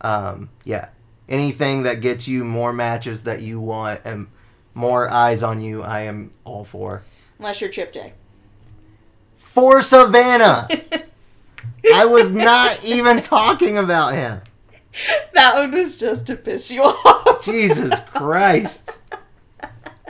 [0.00, 0.88] um, yeah,
[1.28, 4.28] anything that gets you more matches that you want and
[4.74, 7.02] more eyes on you, I am all for.
[7.38, 8.14] Unless you're Chip Day.
[9.36, 10.68] For Savannah,
[11.94, 14.40] I was not even talking about him.
[15.34, 17.44] that one was just to piss you off.
[17.44, 19.00] Jesus Christ.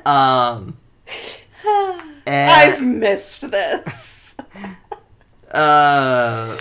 [0.07, 0.79] Um,
[2.27, 4.37] I've missed this.
[5.51, 6.57] uh,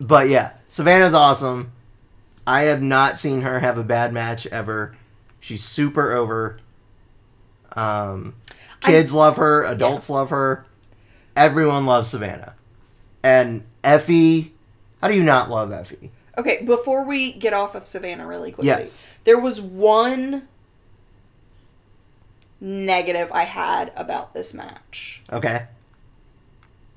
[0.00, 1.72] but yeah, Savannah's awesome.
[2.46, 4.96] I have not seen her have a bad match ever.
[5.40, 6.58] She's super over.
[7.72, 8.34] Um,
[8.80, 10.64] kids love her, adults love her.
[11.36, 12.54] Everyone loves Savannah.
[13.22, 14.50] And Effy,
[15.00, 16.10] how do you not love Effy?
[16.36, 19.14] Okay, before we get off of Savannah really quickly, Yes.
[19.24, 20.46] there was one
[22.60, 25.22] negative I had about this match.
[25.32, 25.66] Okay.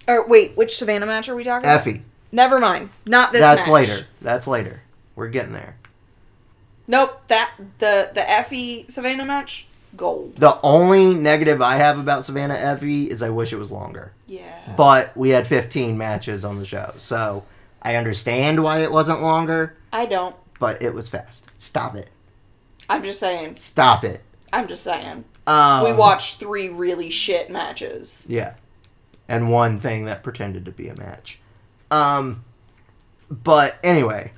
[0.07, 1.83] Or wait, which Savannah match are we talking about?
[1.83, 2.01] Effy.
[2.31, 2.89] Never mind.
[3.05, 3.73] Not this That's match.
[3.73, 4.07] later.
[4.21, 4.81] That's later.
[5.17, 5.75] We're getting there.
[6.87, 10.35] Nope, that the the Effy Savannah match, gold.
[10.37, 14.13] The only negative I have about Savannah Effy is I wish it was longer.
[14.27, 14.73] Yeah.
[14.77, 17.43] But we had 15 matches on the show, so
[17.81, 20.35] I understand why it wasn't longer, I don't.
[20.59, 21.47] but it was fast.
[21.57, 22.09] Stop it.
[22.89, 23.55] I'm just saying.
[23.55, 24.21] Stop it.
[24.53, 25.25] I'm just saying.
[25.45, 28.27] Um, we watched three really shit matches.
[28.29, 28.53] Yeah.
[29.27, 31.39] And one thing that pretended to be a match.
[31.91, 32.45] Um,
[33.29, 34.31] but anyway,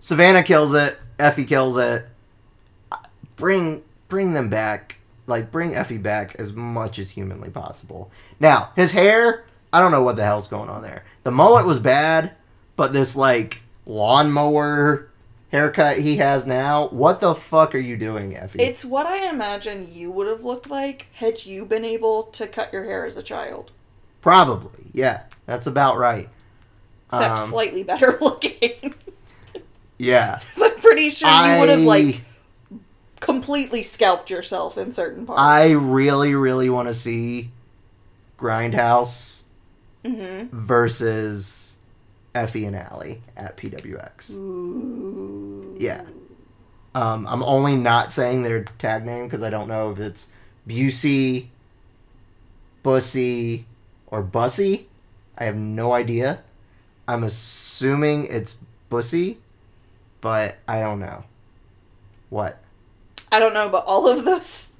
[0.00, 0.98] Savannah kills it.
[1.18, 2.06] Effy kills it.
[3.36, 4.98] Bring bring them back.
[5.26, 8.10] Like bring Effy back as much as humanly possible.
[8.40, 11.04] Now his hair, I don't know what the hell's going on there.
[11.24, 12.32] The mullet was bad,
[12.76, 15.10] but this like lawnmower
[15.50, 16.88] haircut he has now.
[16.88, 18.56] What the fuck are you doing, Effy?
[18.58, 22.72] It's what I imagine you would have looked like had you been able to cut
[22.72, 23.72] your hair as a child.
[24.20, 25.22] Probably, yeah.
[25.46, 26.28] That's about right.
[27.06, 28.94] Except Um, slightly better looking.
[29.98, 30.40] Yeah.
[30.62, 32.22] I'm pretty sure you would have like
[33.20, 35.40] completely scalped yourself in certain parts.
[35.40, 37.50] I really, really want to see
[38.38, 39.42] Grindhouse
[40.04, 41.76] hmm versus
[42.34, 44.32] Effy and Allie at PWX.
[44.32, 45.76] Ooh.
[45.78, 46.04] Yeah.
[46.94, 50.28] Um, I'm only not saying their tag name because I don't know if it's
[50.68, 51.48] Busey,
[52.82, 53.66] Bussy,
[54.06, 54.88] or Bussy.
[55.36, 56.40] I have no idea.
[57.08, 59.38] I'm assuming it's Bussy,
[60.26, 61.22] but I don't know.
[62.30, 62.60] What?
[63.30, 64.72] I don't know, but all of those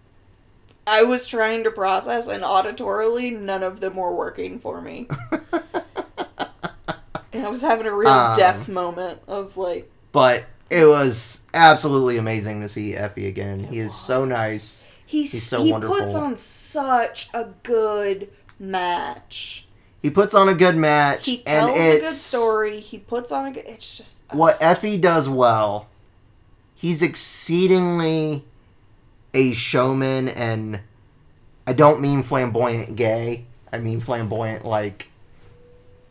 [0.89, 5.07] I was trying to process and auditorily none of them were working for me.
[7.33, 12.17] and I was having a real Um, deaf moment of like But it was absolutely
[12.17, 13.63] amazing to see Effy again.
[13.65, 14.89] he is so nice.
[15.07, 15.97] He's, He's so he wonderful.
[15.97, 19.66] puts on such a good match.
[20.07, 21.27] He puts on a good match.
[21.27, 22.79] He and tells a good story.
[22.79, 23.65] He puts on a good.
[23.67, 25.89] It's just What Effy does well,
[26.77, 28.45] he's exceedingly
[29.35, 30.79] a showman, and
[31.67, 33.47] I don't mean flamboyant gay.
[33.73, 35.11] I mean flamboyant, like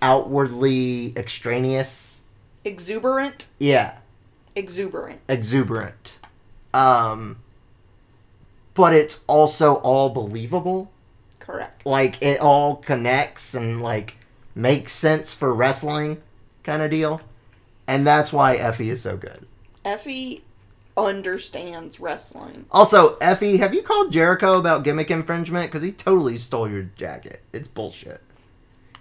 [0.02, 2.22] outwardly extraneous.
[2.66, 3.48] exuberant.
[3.60, 3.93] Yeah,
[4.58, 5.22] Exuberant.
[5.30, 6.20] exuberant.
[6.74, 7.38] Um,
[8.74, 10.91] but it's also all believable.
[11.46, 11.86] Correct.
[11.86, 14.18] Like it all connects and like
[14.56, 16.22] makes sense for wrestling,
[16.64, 17.22] kind of deal.
[17.88, 19.46] And that's why Effy is so good.
[19.84, 20.41] Effy
[20.98, 22.66] understands wrestling.
[22.72, 25.68] Also, Effy, have you called Jericho about gimmick infringement?
[25.68, 27.41] Because he totally stole your jacket.
[27.54, 28.22] It's bullshit.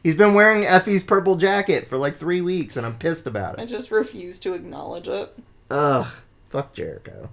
[0.03, 3.63] He's been wearing Effy's purple jacket for like three weeks, and I'm pissed about it.
[3.63, 5.35] I just refuse to acknowledge it.
[5.71, 6.07] Ugh,
[6.51, 7.31] fuck Jericho.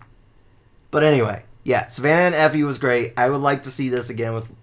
[0.89, 3.14] But anyway, yeah, Savannah and Effy was great.
[3.18, 4.53] I would like to see this again with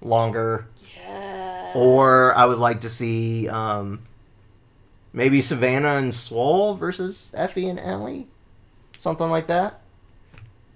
[0.00, 0.66] longer,
[0.96, 1.74] Yes.
[1.76, 4.00] or I would like to see um,
[5.12, 8.26] maybe Savannah and Swole versus Effy and Allie,
[8.98, 9.80] something like that.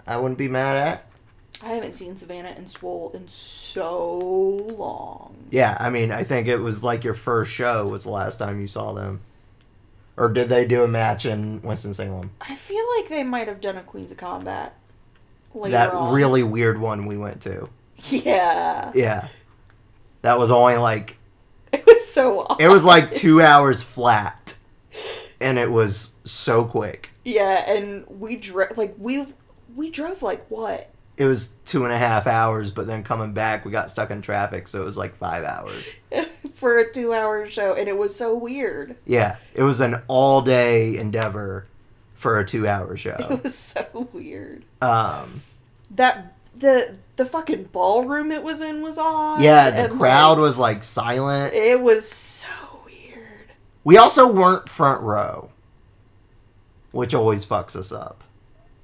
[0.07, 1.07] I wouldn't be mad at.
[1.63, 5.37] I haven't seen Savannah and Swole in so long.
[5.51, 8.61] Yeah, I mean, I think it was like your first show was the last time
[8.61, 9.21] you saw them.
[10.17, 12.31] Or did they do a match in Winston-Salem?
[12.41, 14.75] I feel like they might have done a Queens of Combat
[15.55, 16.13] later that on.
[16.15, 17.69] really weird one we went to.
[18.09, 18.93] Yeah.
[18.95, 19.29] Yeah.
[20.23, 21.17] That was only like,
[21.73, 22.61] It was so odd.
[22.61, 24.57] it was like two hours flat.
[25.41, 27.11] And it was so quick.
[27.25, 29.25] Yeah, and we drove like we
[29.75, 30.91] we drove like what?
[31.17, 34.21] It was two and a half hours, but then coming back, we got stuck in
[34.23, 35.95] traffic, so it was like five hours.
[36.55, 38.97] for a 2-hour show and it was so weird.
[39.07, 41.67] Yeah, it was an all day endeavor
[42.15, 43.17] for a two hour show.
[43.31, 44.65] It was so weird.
[44.83, 45.43] Um,
[45.93, 49.43] That the the fucking ballroom it was in was odd.
[49.43, 51.53] yeah, the and, crowd like, was like silent.
[51.53, 52.49] It was so
[52.87, 53.53] weird.
[53.85, 55.51] We also weren't front row,
[56.93, 58.25] which always fucks us up.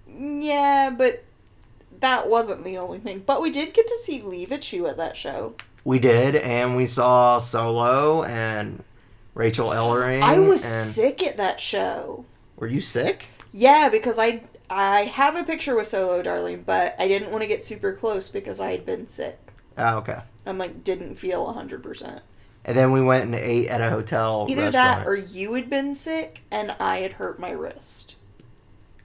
[0.07, 1.25] Yeah, but
[2.01, 3.23] that wasn't the only thing.
[3.25, 5.55] But we did get to see Leave It You at that show.
[5.83, 8.85] We did, and we saw Solo and
[9.33, 10.21] Rachel Ellering.
[10.21, 12.27] I was sick at that show.
[12.57, 13.29] Were you sick?
[13.51, 17.49] Yeah, because I I have a picture with Solo Darling, but I didn't want to
[17.49, 19.39] get super close because I had been sick.
[19.79, 20.21] Oh, okay.
[20.45, 22.21] I'm like didn't feel 100%.
[22.65, 24.47] And then we went and ate at a hotel.
[24.49, 25.05] Either restaurant.
[25.05, 28.17] that or you had been sick and I had hurt my wrist.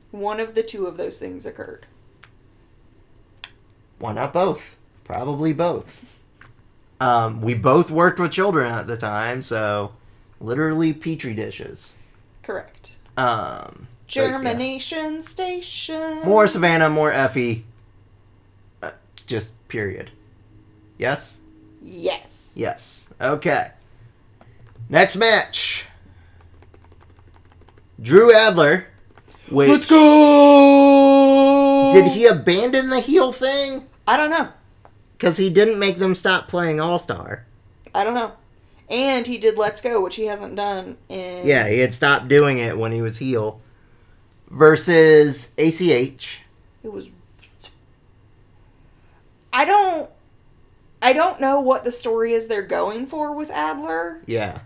[0.09, 1.86] One of the two of those things occurred.
[3.99, 4.78] why not both?
[5.03, 6.24] Probably both.
[6.99, 9.93] Um, we both worked with children at the time, so
[10.39, 11.95] literally petri dishes.
[12.43, 12.93] Correct.
[13.18, 14.32] Um, but, yeah.
[14.32, 16.20] Germination station.
[16.26, 17.64] More Savannah, more Effy.
[18.82, 18.91] Uh,
[19.26, 20.12] just period.
[20.97, 21.39] Yes?
[21.82, 22.53] Yes.
[22.55, 23.09] Yes.
[23.20, 23.72] Okay.
[24.89, 25.88] Next match.
[28.01, 28.88] Drew Adler.
[29.49, 31.91] Which, Let's go.
[31.93, 33.88] Did he abandon the heel thing?
[34.07, 34.49] I don't know.
[35.18, 37.45] Because he didn't make them stop playing All Star.
[37.93, 38.34] I don't know.
[38.89, 42.57] And he did Let's Go, which he hasn't done in Yeah, he had stopped doing
[42.57, 43.62] it when he was heel.
[44.52, 46.43] Versus ACH.
[46.84, 47.10] It was.
[49.54, 50.10] I don't.
[51.02, 54.22] I don't know what the story is they're going for with Adler.
[54.28, 54.60] Yeah.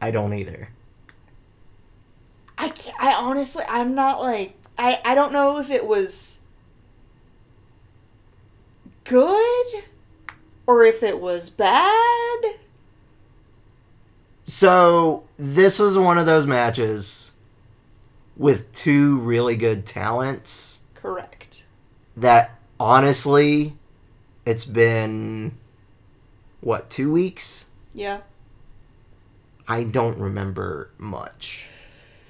[0.00, 0.68] I don't either.
[2.56, 6.40] I can't, I honestly I'm not like I I don't know if it was
[9.04, 9.84] good
[10.66, 12.44] or if it was bad.
[14.42, 17.29] So, this was one of those matches
[18.40, 21.66] with two really good talents Correct.
[22.16, 23.76] that honestly,
[24.46, 25.52] it's been
[26.62, 27.66] what, two weeks?
[27.92, 28.22] Yeah.
[29.68, 31.68] I don't remember much.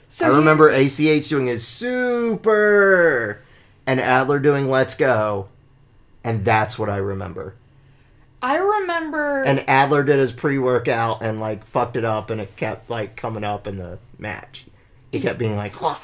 [0.08, 3.44] So I remember ACH doing his super
[3.86, 5.46] and Adler doing let's go.
[6.24, 7.54] And that's what I remember.
[8.42, 12.56] I remember And Adler did his pre workout and like fucked it up and it
[12.56, 14.64] kept like coming up in the match.
[15.12, 15.96] He kept being like, "Huh."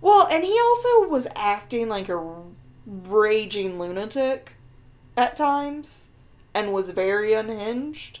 [0.00, 2.42] Well, and he also was acting like a
[2.86, 4.52] raging lunatic
[5.16, 6.10] at times
[6.54, 8.20] and was very unhinged.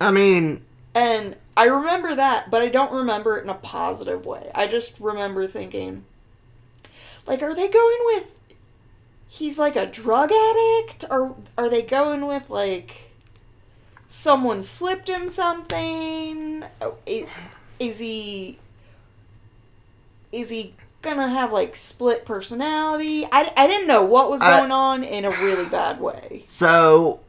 [0.00, 0.62] I mean,
[0.94, 4.50] And I remember that, but I don't remember it in a positive way.
[4.54, 6.04] I just remember thinking,
[7.26, 8.36] like, are they going with
[9.28, 11.04] he's like a drug addict?
[11.10, 13.10] Or are they going with, like,
[14.06, 16.64] someone slipped him something?
[16.80, 17.26] Oh, i-
[17.78, 18.58] Is he.
[20.32, 23.24] Is he gonna have like split personality.
[23.30, 26.44] I, I didn't know what was I- going on in a really bad way.
[26.48, 27.20] So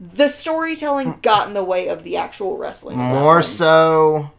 [0.00, 2.96] The storytelling got in the way of the actual wrestling.
[2.96, 4.30] more so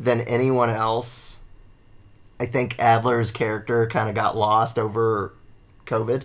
[0.00, 1.40] than anyone else,
[2.40, 5.32] I think Adler's character kind of got lost over
[5.86, 6.22] COVID.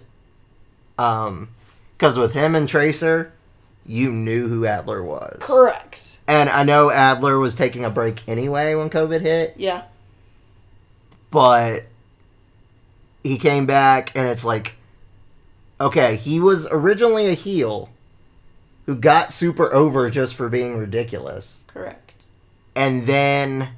[0.98, 1.50] Um,
[1.98, 3.34] because with him and Tracer,
[3.86, 5.38] you knew who Adler was.
[5.42, 6.20] Correct.
[6.28, 9.84] And I know Adler was taking a break anyway when COVID hit, Yeah.
[11.36, 11.84] But
[13.22, 14.78] he came back and it's like,
[15.82, 17.90] okay, he was originally a heel
[18.86, 21.66] who got super over just for being ridiculous.
[21.68, 22.28] Correct.
[22.74, 23.70] and then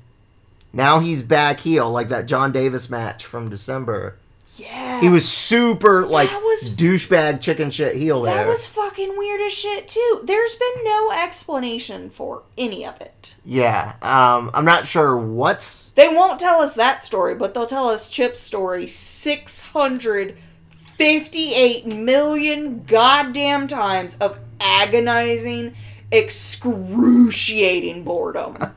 [0.72, 4.18] now he's back heel like that John Davis match from December.
[4.60, 5.00] Yeah.
[5.02, 8.36] He was super like that was- douchebag chicken shit heel there.
[8.36, 10.22] That was fucking weird as shit too.
[10.24, 13.36] There's been no explanation for any of it.
[13.46, 17.88] yeah, um, I'm not sure what's They won't tell us that story, but they'll tell
[17.90, 25.76] us Chip's story 658 million goddamn times of agonizing,
[26.12, 28.58] excruciating boredom.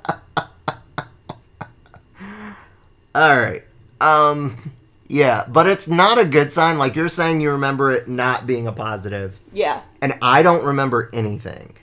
[3.15, 3.63] all right.
[4.01, 4.73] Um,
[5.11, 6.79] yeah, but it's not a good sign.
[6.79, 9.83] Like you're saying, you remember it not being a positive, yeah.
[10.01, 11.75] and I don't remember anything.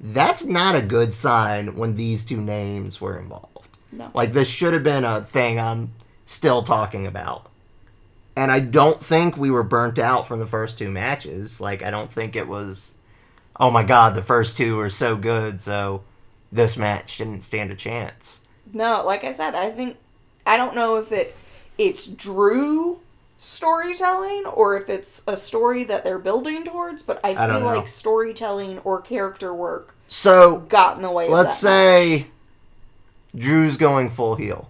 [0.00, 3.68] That's not a good sign when these two names were involved.
[3.92, 4.10] No.
[4.14, 5.92] Like this should have been a thing I'm
[6.24, 7.48] still talking about.
[8.34, 11.60] And I don't think we were burnt out from the first two matches.
[11.60, 12.94] Like I don't think it was
[13.60, 16.02] oh my god, the first two were so good, so
[16.50, 18.40] this match didn't stand a chance.
[18.72, 19.98] No, like I said, I think
[20.44, 21.36] I don't know if it
[21.80, 23.00] it's Drew
[23.38, 27.88] storytelling or if it's a story that they're building towards, but I I feel like
[27.88, 32.20] storytelling or character work So got in the way let's of that match.
[32.20, 32.26] say
[33.34, 34.68] Drew's going full heel.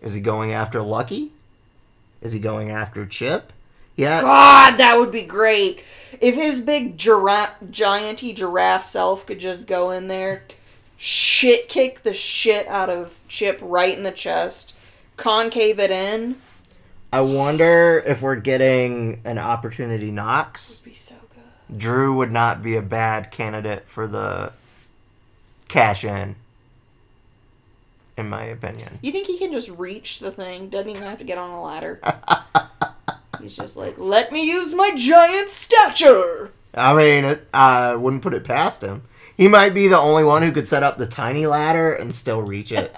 [0.00, 1.32] Is he going after Lucky?
[2.22, 3.52] Is he going after Chip?
[3.94, 4.22] Yeah.
[4.22, 5.84] God, that would be great.
[6.18, 10.44] If his big giraffe, gianty giraffe self could just go in there,
[10.96, 14.74] shit kick the shit out of Chip right in the chest,
[15.20, 16.34] concave it in.
[17.12, 20.80] I wonder if we're getting an opportunity Knox.
[20.80, 21.78] Would be so good.
[21.78, 24.52] Drew would not be a bad candidate for the
[25.68, 26.36] cash in,
[28.16, 28.98] in my opinion.
[29.02, 30.70] You think he can just reach the thing?
[30.70, 32.00] Doesn't even have to get on a ladder.
[33.40, 36.52] He's just like, let me use my giant stature.
[36.72, 39.02] I mean, it, I wouldn't put it past him.
[39.36, 42.42] He might be the only one who could set up the tiny ladder and still
[42.42, 42.94] reach it.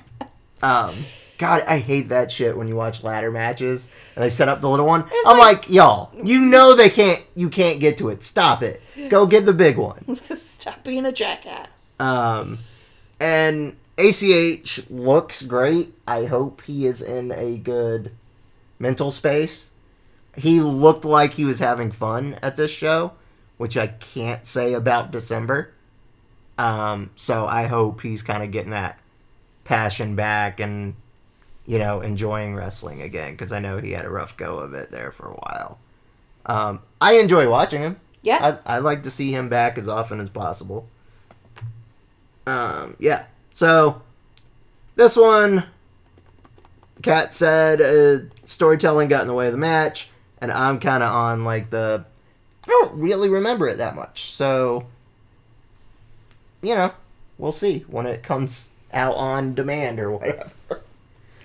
[0.62, 0.94] um,
[1.38, 4.68] God, I hate that shit when you watch ladder matches and they set up the
[4.70, 5.04] little one.
[5.10, 8.22] It's I'm like- like, y'all, you know they can't, you can't get to it.
[8.24, 8.82] Stop it.
[9.08, 10.16] Go get the big one.
[10.24, 11.94] Stop being a jackass.
[12.00, 12.58] Um,
[13.20, 15.94] and ACH looks great.
[16.06, 18.12] I hope he is in a good
[18.78, 19.72] mental space.
[20.36, 23.12] He looked like he was having fun at this show,
[23.56, 25.72] which I can't say about December.
[26.58, 28.98] Um, so I hope he's kind of getting that
[29.64, 30.94] passion back and,
[31.66, 34.90] you know, enjoying wrestling again because I know he had a rough go of it
[34.90, 35.78] there for a while.
[36.46, 38.00] Um, I enjoy watching him.
[38.22, 38.58] Yeah.
[38.66, 40.88] I, I like to see him back as often as possible.
[42.46, 43.24] Um, yeah.
[43.52, 44.02] So
[44.94, 45.64] this one,
[47.02, 50.10] Kat said uh, storytelling got in the way of the match,
[50.40, 52.04] and I'm kind of on like the
[52.64, 54.30] I don't really remember it that much.
[54.32, 54.86] So
[56.62, 56.92] you know,
[57.38, 60.50] we'll see when it comes out on demand or whatever.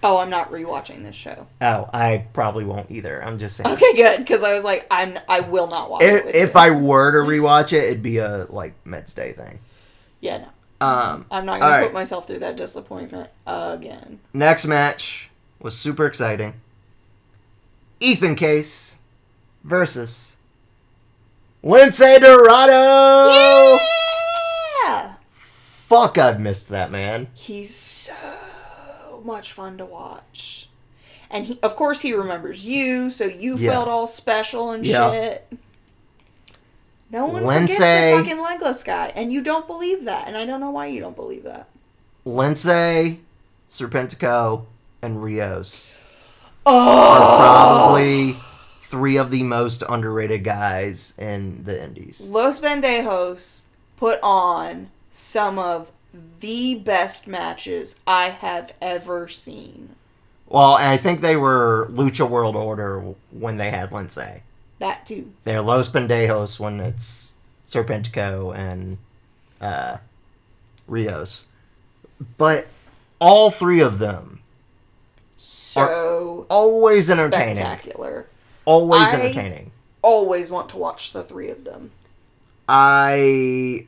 [0.03, 1.47] oh, I'm not rewatching this show.
[1.61, 3.23] Oh, I probably won't either.
[3.23, 3.69] I'm just saying.
[3.73, 6.13] Okay, good, because I was like, I'm, I will not watch it.
[6.13, 6.59] If, with if you.
[6.59, 9.59] I were to rewatch it, it'd be a like Mets Day thing.
[10.19, 11.93] yeah, no, Um, I'm not gonna put right.
[11.93, 14.19] myself through that disappointment again.
[14.33, 15.29] Next match
[15.59, 16.53] was super exciting.
[17.99, 18.97] Ethan Case
[19.63, 20.37] versus
[21.61, 23.77] Lindsay Dorado.
[24.83, 27.27] Yeah, Fuck, I've missed that man.
[27.35, 28.13] he's so
[29.25, 30.69] much fun to watch,
[31.29, 33.71] and he, of course, he remembers you, so you Yeah.
[33.71, 35.11] felt all special and Yeah.
[35.11, 35.53] shit.
[37.09, 40.45] No one Lindsay- forgets the fucking legless guy, and you don't believe that, and I
[40.45, 41.67] don't know why you don't believe that.
[42.23, 43.19] Lindsay,
[43.69, 44.65] Serpentico,
[45.01, 45.97] and Rios
[46.65, 48.35] Oh, are probably
[48.81, 52.21] three of the most underrated guys in the Indies.
[52.29, 53.61] Los Pendejos
[53.97, 55.91] put on some of
[56.39, 59.95] the best matches I have ever seen.
[60.47, 64.43] Well, I think they were Lucha World Order when they had Lindsay.
[64.79, 65.31] That too.
[65.45, 67.33] They're Los Pendejos when it's
[67.67, 68.97] Serpentico and
[69.61, 69.97] uh,
[70.87, 71.45] Rios.
[72.37, 72.67] But
[73.19, 74.39] all three of them
[75.37, 77.55] so Always entertaining.
[77.55, 78.27] spectacular.
[78.65, 79.71] Always I- entertaining.
[80.03, 81.91] Always want to watch the three of them.
[82.67, 83.87] I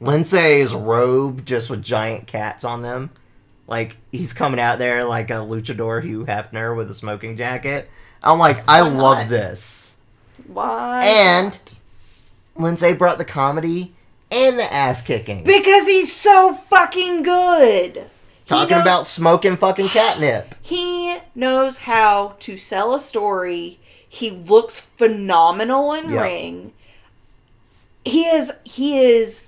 [0.00, 3.10] Lindsay's robe just with giant cats on them.
[3.66, 7.88] Like he's coming out there like a luchador Hugh Hefner with a smoking jacket.
[8.22, 9.96] I'm like, I Why love this.
[10.46, 11.04] Why?
[11.04, 11.74] And- not?
[12.56, 13.94] Lindsay brought the comedy
[14.32, 15.44] and the ass kicking.
[15.44, 18.10] because he's so fucking good.
[18.46, 20.54] Talking knows- about smoking fucking catnip.
[20.62, 23.78] He knows how to sell a story.
[24.08, 26.22] He looks phenomenal in Yep.
[26.22, 26.72] ring.
[28.04, 29.44] He is he is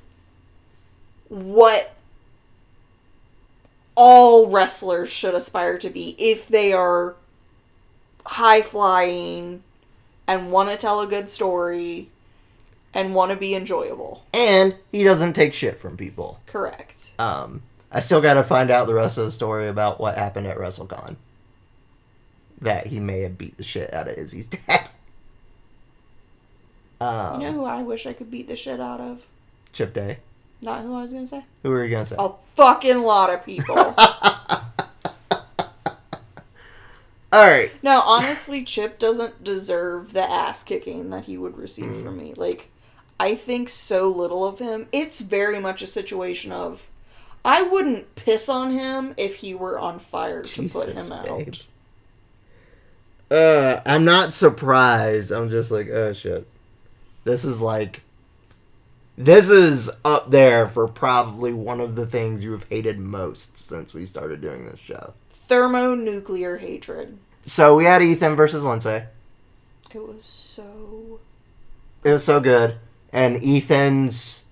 [1.31, 1.95] what
[3.97, 7.15] all wrestlers should aspire to be if they are
[8.27, 9.63] high flying
[10.29, 12.09] and want to tell a good story
[12.93, 14.25] and want to be enjoyable.
[14.35, 16.41] And he doesn't take shit from people.
[16.47, 17.13] Correct.
[17.19, 20.47] Um, I still got to find out the rest of the story about what happened
[20.47, 21.17] at WrestleCon.
[22.61, 24.89] That he may have beat the shit out of Izzy's dad.
[27.01, 29.27] Um, You know who I wish I could beat the shit out of?
[29.73, 30.19] Chip Day.
[30.63, 31.45] Not who I was gonna say.
[31.63, 32.17] Who are you gonna say?
[32.19, 33.77] A fucking lot of people.
[37.33, 37.71] All right.
[37.83, 42.35] no, honestly, Chip doesn't deserve the ass kicking that he would receive from me.
[42.37, 42.71] Like,
[43.21, 44.89] I think so little of him.
[44.93, 46.91] It's very much a situation of
[47.45, 51.65] I wouldn't piss on him if he were on fire to put Jesus, him out.
[53.31, 55.31] Uh, I'm not surprised.
[55.31, 56.47] I'm just like, oh shit.
[57.25, 58.03] This is like,
[59.21, 63.93] this is up there for probably one of the things you have hated most since
[63.93, 65.13] we started doing this show.
[65.29, 67.19] Thermonuclear hatred.
[67.43, 69.03] So we had Ethan versus Lindsay.
[69.95, 71.21] It was so.
[72.03, 72.77] It was so good.
[73.13, 74.45] And Ethan's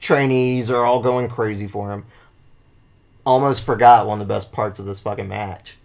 [0.00, 2.04] trainees are all going crazy for him.
[3.24, 5.78] Almost forgot one of the best parts of this fucking match.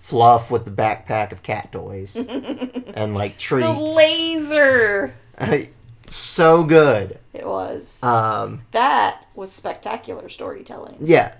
[0.00, 2.16] Fluff with the backpack of cat toys.
[2.94, 3.68] and like treats.
[3.68, 5.14] The laser!
[6.08, 7.18] so good.
[7.38, 8.02] It was.
[8.02, 10.96] Um, that was spectacular storytelling.
[11.00, 11.32] yeah.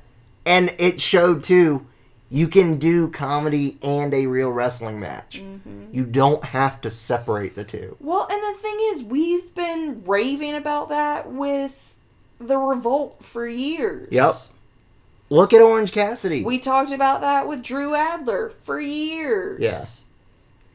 [0.46, 1.86] And it showed too,
[2.30, 5.42] you can do comedy and a real wrestling match.
[5.42, 5.86] Mm-hmm.
[5.92, 7.96] You don't have to separate the two.
[8.01, 11.96] Well, and the thing is, we've been raving about that with
[12.38, 14.09] the revolt for years.
[14.11, 14.32] Yep.
[15.30, 16.42] Look at Orange Cassidy.
[16.44, 19.61] We talked about that with Drew Adler for years.
[19.61, 19.84] Yeah.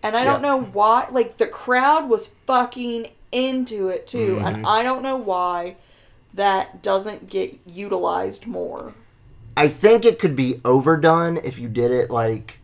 [0.07, 0.49] And I don't Yeah.
[0.49, 1.07] know why.
[1.11, 4.35] Like, the crowd was fucking into it, too.
[4.35, 4.45] Mm-hmm.
[4.45, 5.75] And I don't know why
[6.33, 8.93] that doesn't get utilized more.
[9.55, 12.59] I think it could be overdone if you did it like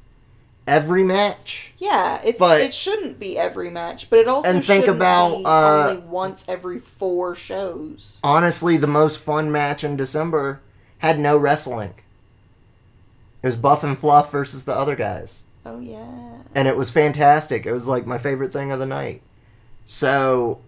[0.65, 1.74] every match.
[1.78, 5.45] Yeah, it's But- it shouldn't be every match, but it also And think about, be
[5.45, 8.20] uh, only once every four shows.
[8.24, 10.61] Honestly, the most fun match in December
[10.99, 11.93] had no wrestling.
[13.41, 15.43] It was Buff and Fluff versus the other guys.
[15.65, 16.41] Oh yeah.
[16.55, 17.65] And it was fantastic.
[17.65, 19.22] It was like my favorite thing of the night.
[19.92, 20.60] So,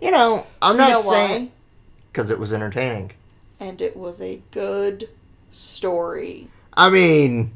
[0.00, 1.50] you know, I'm You not know saying
[2.12, 3.10] because it was entertaining.
[3.58, 5.08] And it was a good
[5.50, 6.46] story.
[6.74, 7.50] I mean,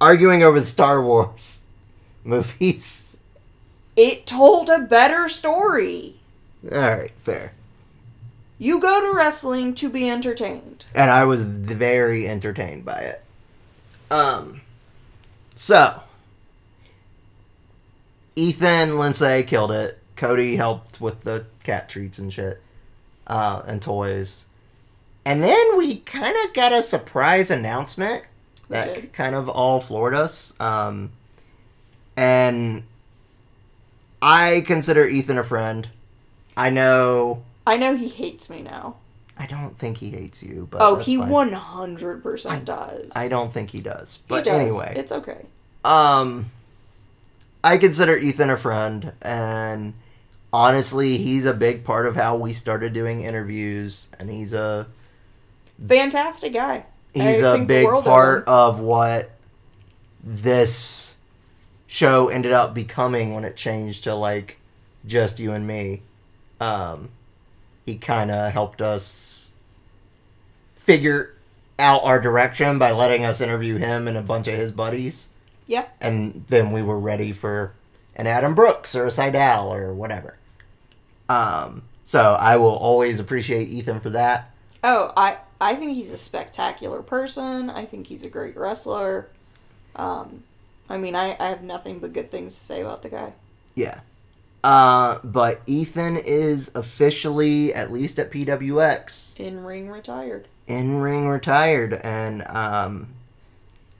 [0.00, 1.64] arguing over the Star Wars
[2.24, 3.16] movies.
[3.96, 6.14] It told a better story.
[6.70, 7.54] All right, fair.
[8.56, 10.86] You go to wrestling to be entertained.
[10.94, 13.24] and I was very entertained by it.
[14.12, 14.60] Um,
[15.56, 16.02] so
[18.36, 19.97] Ethan Lindsay killed it.
[20.18, 22.60] Cody helped with the cat treats and shit,
[23.26, 24.44] uh, and toys.
[25.24, 28.24] And then we kind of got a surprise announcement
[28.68, 29.12] that did.
[29.14, 30.52] kind of all floored us.
[30.60, 31.12] Um,
[32.16, 32.82] and
[34.20, 35.88] I consider Ethan a friend.
[36.56, 37.44] I know.
[37.66, 38.96] I know he hates me now.
[39.38, 43.12] I don't think he hates you, but oh, he one hundred percent does.
[43.14, 44.16] I don't think he does.
[44.16, 44.60] He But does.
[44.60, 45.46] anyway, it's okay.
[45.84, 46.46] um,
[47.62, 49.94] I consider Ethan a friend, and
[50.52, 54.86] honestly, he's a big part of how we started doing interviews, and he's a
[55.86, 56.86] Fantastic guy.
[57.14, 59.30] he's I a big world of part of what
[60.22, 61.16] this
[61.86, 64.58] show ended up becoming when it changed to like
[65.06, 66.02] just you and me.
[66.60, 67.10] Um,
[67.86, 69.50] he kind of helped us
[70.74, 71.34] figure
[71.78, 75.28] out our direction by letting us interview him and a bunch of his buddies.
[75.66, 75.84] Yeah.
[76.00, 77.74] and then we were ready for
[78.16, 80.37] an Adam Brooks or a Seidel or whatever.
[81.28, 84.50] Um, so I will always appreciate Ethan for that.
[84.82, 87.68] Oh, I I think he's a spectacular person.
[87.70, 89.28] I think he's a great wrestler.
[89.96, 90.44] Um,
[90.88, 93.32] I mean, I, I have nothing but good things to say about the guy.
[93.74, 94.00] Yeah.
[94.64, 100.48] Uh, but Ethan is officially, at least at PWX, In ring retired.
[100.66, 103.08] in ring retired, and um,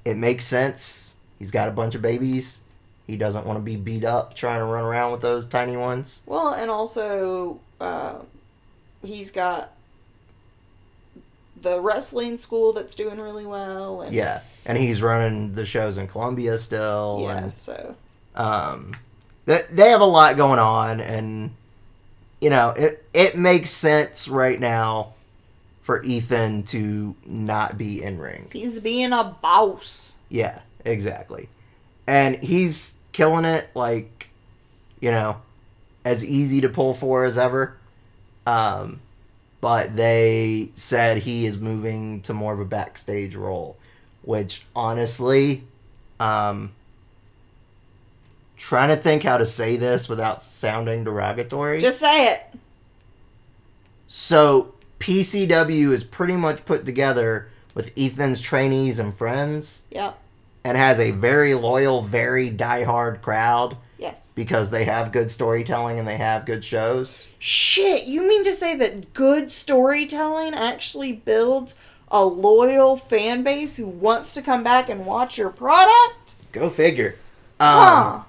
[0.05, 2.63] it makes sense He's got a bunch of babies.
[3.09, 6.21] He doesn't want to be beat up trying to run around with those tiny ones.
[6.27, 8.17] Well, and also, uh,
[9.03, 9.73] he's got
[11.61, 14.03] the wrestling school that's doing really well.
[14.03, 17.21] And Yeah, and he's running the shows in Columbia still.
[17.23, 17.97] Yeah, and so.
[18.35, 18.93] um,
[19.47, 21.53] they, they have a lot going on, and
[22.43, 25.15] you know it it makes sense right now
[25.81, 28.49] for Ethan to not be in ring.
[28.53, 30.17] He's being a boss.
[30.29, 31.49] Yeah, exactly,
[32.07, 33.69] and he's killing it.
[33.75, 34.29] Like,
[35.01, 35.43] you know,
[36.05, 37.77] as easy to pull for as ever.
[38.47, 39.01] Um,
[39.61, 43.77] but they said he is moving to more of a backstage role,
[44.23, 45.65] which honestly,
[46.21, 46.71] um,
[48.57, 51.81] trying to think how to say this without sounding derogatory.
[51.81, 52.41] Just say it.
[54.07, 60.19] so PCW is pretty much put together with Ethan's trainees and friends, Yep.
[60.69, 64.33] And has a very loyal, very diehard crowd Yes.
[64.35, 67.27] because they have good storytelling and they have good shows.
[67.39, 71.75] Shit, you mean to say that good storytelling actually builds
[72.11, 76.35] a loyal fan base who wants to come back and watch your product?
[76.53, 77.17] Go figure.
[77.59, 78.23] Um, Huh.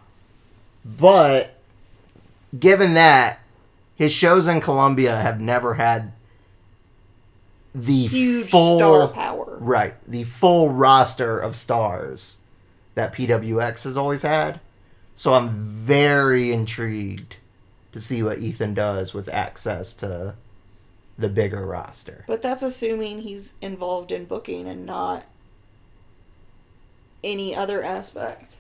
[0.86, 1.56] But
[2.58, 3.40] given that
[3.96, 6.14] his shows in Columbia have never had
[7.76, 9.58] the Huge full star power.
[9.60, 12.38] right the full roster of stars
[12.96, 14.60] that PWX has always had.
[15.16, 17.38] So I'm very intrigued
[17.92, 20.36] to see what Ethan does with access to
[21.18, 22.24] the bigger roster.
[22.28, 25.26] But that's assuming he's involved in booking and not
[27.24, 28.56] any other aspect.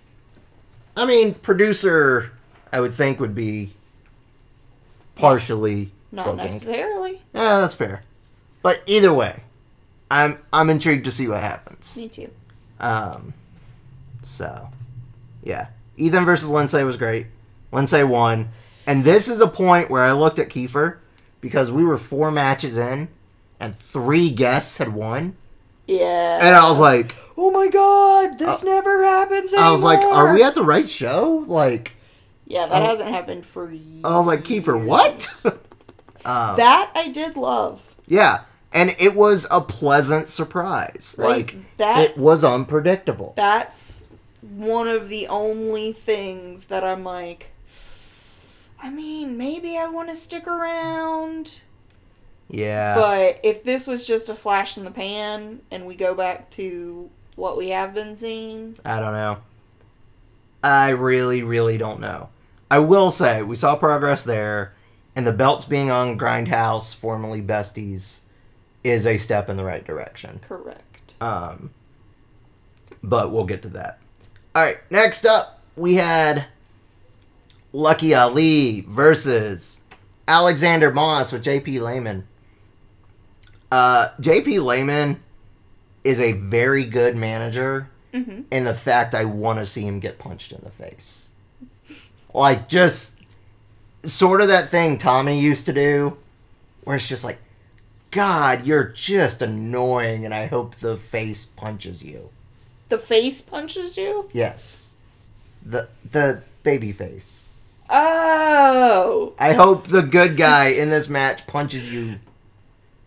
[0.97, 2.32] I mean, producer,
[2.74, 3.72] I would think would be
[5.16, 6.38] partially Not booking.
[6.39, 7.22] necessarily.
[7.34, 8.03] Yeah, that's fair.
[8.62, 9.41] But either way,
[10.12, 11.95] I'm I'm intrigued to see what happens.
[11.95, 12.30] Me too.
[12.80, 13.34] Um,
[14.22, 14.70] so
[15.43, 17.28] yeah, Ethan versus Lindsay was great.
[17.72, 18.49] Lindsay won,
[18.88, 20.97] and this is a point where I looked at Kiefer
[21.41, 23.07] because we were four matches in,
[23.60, 25.36] and three guests had won,
[25.88, 26.39] Yeah.
[26.41, 29.70] and I was like, oh my god, this never happens anymore.
[29.70, 31.45] I was like, are we at the right show?
[31.47, 31.93] Like,
[32.47, 34.03] Yeah, that I- hasn't happened for years.
[34.03, 35.30] I was like, Kiefer, what?
[36.26, 37.89] um, that I did love.
[38.10, 38.41] Yeah,
[38.74, 41.16] and it was a pleasant surprise.
[41.18, 43.34] Like, Like that it was unpredictable.
[43.38, 44.07] that's
[44.41, 47.51] one of the only things that I'm like
[48.82, 51.60] I mean, maybe I want to stick around.
[52.47, 52.95] Yeah.
[52.95, 57.10] But if this was just a flash in the pan and we go back to
[57.36, 59.39] what we have been seeing, I don't know.
[60.64, 62.30] I really, really don't know.
[62.72, 64.74] I will say we saw progress there,
[65.20, 68.22] and the belts being on Grindhouse, formerly Besties,
[68.86, 70.39] is a step in the right direction.
[70.47, 71.15] correct.
[71.20, 71.72] Um,
[73.03, 73.99] but we'll get to that.
[74.55, 76.45] All right, next up we had
[77.74, 79.82] Lucky Ali versus
[80.26, 82.26] Alexander Moss with JP Lehman.
[83.70, 85.22] Uh, JP Lehman
[86.05, 90.17] is a very good manager hmm in the fact I want to see him get
[90.17, 91.32] punched in the face.
[92.34, 93.18] Like, just
[94.04, 96.18] sort of that thing Tommy used to do,
[96.84, 97.39] where it's just like,
[98.12, 102.30] God, you're just annoying, and I hope the face punches you.
[102.89, 104.30] The face punches you?
[104.34, 104.93] Yes.
[105.63, 107.59] The, the baby face.
[107.89, 109.34] Oh.
[109.38, 112.16] I hope the good guy in this match punches you.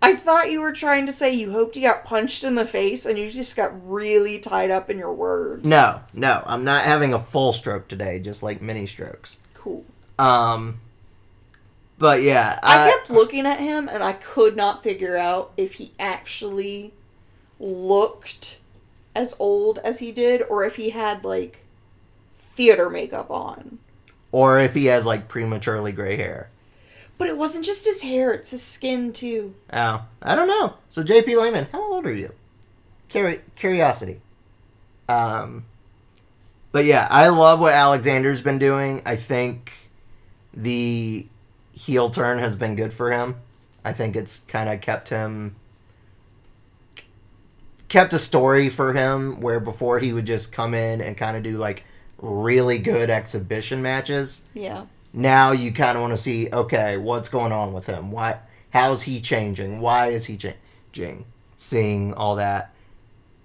[0.05, 3.07] I thought you were trying to say you hoped you got punched in the face
[3.07, 5.69] and you just got really tied up in your words.
[5.69, 9.39] No, no, I'm not having a full stroke today, just like mini strokes.
[9.55, 9.85] Cool.
[10.23, 10.81] Um,
[11.99, 15.93] but yeah, I kept looking at him and I could not figure out if he
[15.99, 16.93] actually
[17.59, 18.59] looked
[19.15, 21.61] as old as he did or if he had like
[22.33, 23.79] theater makeup on.
[24.31, 26.49] or if he has like prematurely gray hair.
[27.19, 29.55] But it wasn't just his hair, it's his skin too.
[29.73, 30.75] Oh, I don't know.
[30.89, 32.33] So JP Lehman, how old are you?
[33.11, 34.21] Curi- curiosity.
[35.09, 35.65] Um,
[36.73, 39.03] but yeah, I love what Alexander's been doing.
[39.05, 39.73] I think
[40.55, 41.27] the
[41.73, 43.37] heel turn has been good for him.
[43.85, 45.57] I think it's kind of kept him
[47.89, 51.43] kept a story for him where before he would just come in and kind of
[51.43, 51.85] do like
[52.19, 54.43] really good exhibition matches.
[54.55, 54.87] Yeah.
[55.13, 58.11] now you kind of want to see okay what's going on with him?
[58.11, 58.39] Why
[58.71, 59.81] how's he changing?
[59.81, 61.25] Why is he changing?
[61.57, 62.73] Seeing all that.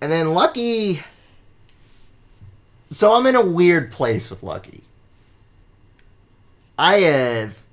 [0.02, 1.02] And then lucky
[2.90, 4.82] so i'm in a weird place with lucky
[6.78, 7.64] i have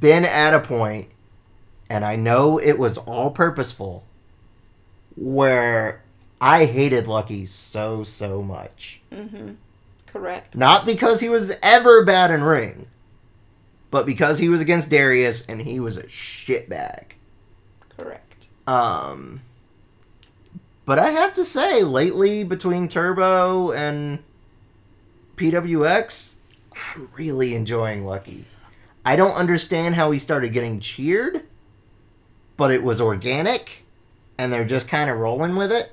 [0.00, 1.08] been at a point
[1.88, 4.04] and i know it was all purposeful
[5.16, 6.02] where
[6.40, 9.00] I hated Lucky so so much.
[9.12, 9.52] Mm-hmm.
[10.06, 10.54] Correct.
[10.54, 12.86] Not because he was ever bad in ring,
[13.90, 17.12] but because he was against Darius and he was a shitbag.
[17.96, 18.48] Correct.
[18.66, 19.42] Um,
[20.86, 24.20] but I have to say, lately between Turbo and
[25.36, 26.36] PWX,
[26.94, 28.44] I'm really enjoying Lucky.
[29.04, 31.44] I don't understand how he started getting cheered,
[32.56, 33.84] but it was organic,
[34.36, 35.92] and they're just kind of rolling with it,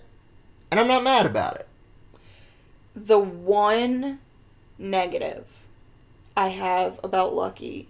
[0.70, 1.68] and I'm not mad about it.
[2.96, 4.20] The one
[4.78, 5.46] negative
[6.36, 7.88] I have about Lucky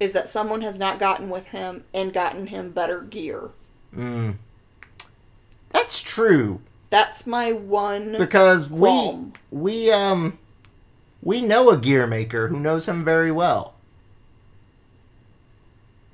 [0.00, 3.50] is that someone has not gotten with him and gotten him better gear.
[3.94, 4.36] Mm.
[5.70, 6.60] That's true
[6.90, 8.16] That's my one.
[8.18, 9.32] because we qualm.
[9.50, 10.38] we um
[11.22, 13.74] we know a gear maker who knows him very well.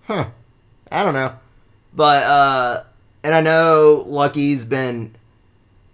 [0.07, 0.29] Huh.
[0.91, 1.35] I don't know.
[1.95, 2.85] But uh
[3.23, 5.15] and I know Lucky's been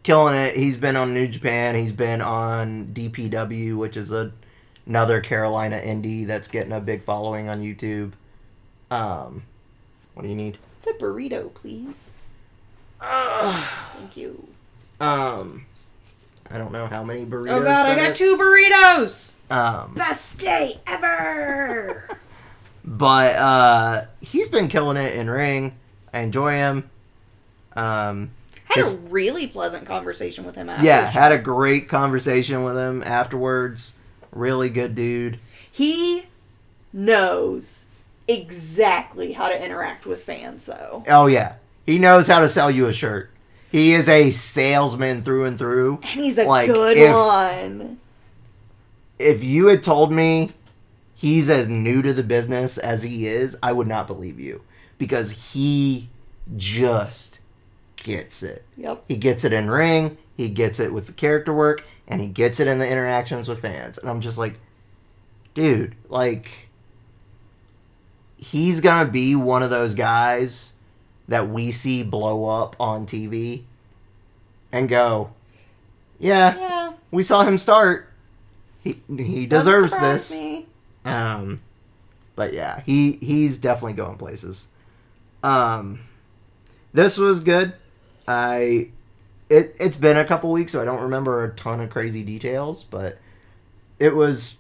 [0.03, 0.57] killing it.
[0.57, 4.33] He's been on New Japan, he's been on DPW, which is a
[4.87, 8.13] another Carolina indie that's getting a big following on YouTube.
[8.91, 9.45] Um
[10.15, 10.59] what do you need?
[10.83, 12.13] the burrito, please.
[13.01, 14.49] Thank you.
[14.99, 15.67] Um
[16.51, 17.51] I don't know how many burritos.
[17.61, 18.19] Oh god, I got is.
[18.19, 19.37] two burritos.
[19.51, 22.09] Um Best day ever.
[22.85, 25.77] But uh he's been killing it in ring.
[26.13, 26.91] I enjoy him.
[27.77, 28.31] Um
[28.65, 30.85] Had his- a really pleasant conversation with him after.
[30.87, 33.95] yeah, had a great conversation with him afterwards.
[34.33, 35.39] Really good dude.
[35.71, 36.27] He
[36.93, 37.87] knows
[38.27, 41.05] exactly how to interact with fans, though.
[41.09, 41.55] Oh yeah.
[41.87, 43.31] He knows how to sell you a shirt.
[43.71, 45.97] He is a salesman through and through.
[46.03, 47.99] And he's a Like, good if- one.
[49.19, 50.51] If you had told me
[51.15, 54.63] he's as new to the business as he is, I would not believe you
[54.99, 56.09] because he
[56.57, 57.41] just
[57.97, 58.65] gets it.
[58.79, 59.05] Yep.
[59.09, 62.59] He gets it in ring, he gets it with the character work, and he gets
[62.61, 63.99] it in the interactions with fans.
[63.99, 64.59] And I'm just like,
[65.53, 66.69] dude, like,
[68.39, 70.73] he's gonna be one of those guys
[71.31, 73.63] that we see blow up on TV
[74.73, 75.33] and go,
[76.19, 76.93] yeah, Yeah.
[77.11, 78.09] we saw him start.
[78.83, 80.31] He he deserves this.
[80.33, 80.67] Me.
[81.05, 81.61] Um,
[82.35, 84.69] but yeah, he he's definitely going places.
[85.43, 86.01] Um,
[86.93, 87.73] this was good.
[88.27, 88.89] I
[89.49, 92.83] it it's been a couple weeks, so I don't remember a ton of crazy details,
[92.85, 93.19] but
[93.99, 94.57] it was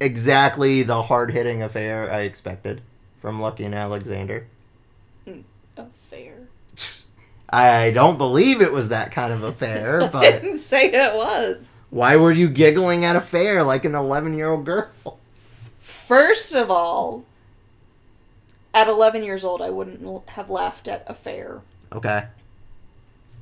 [0.00, 2.80] exactly the hard hitting affair I expected
[3.20, 4.46] from Lucky and Alexander.
[7.48, 11.84] I don't believe it was that kind of affair, but I didn't say it was.
[11.90, 14.88] why were you giggling at a fair like an eleven year old girl?
[15.78, 17.24] First of all,
[18.74, 21.62] at 11 years old, I wouldn't have laughed at a fair.
[21.92, 22.26] Okay.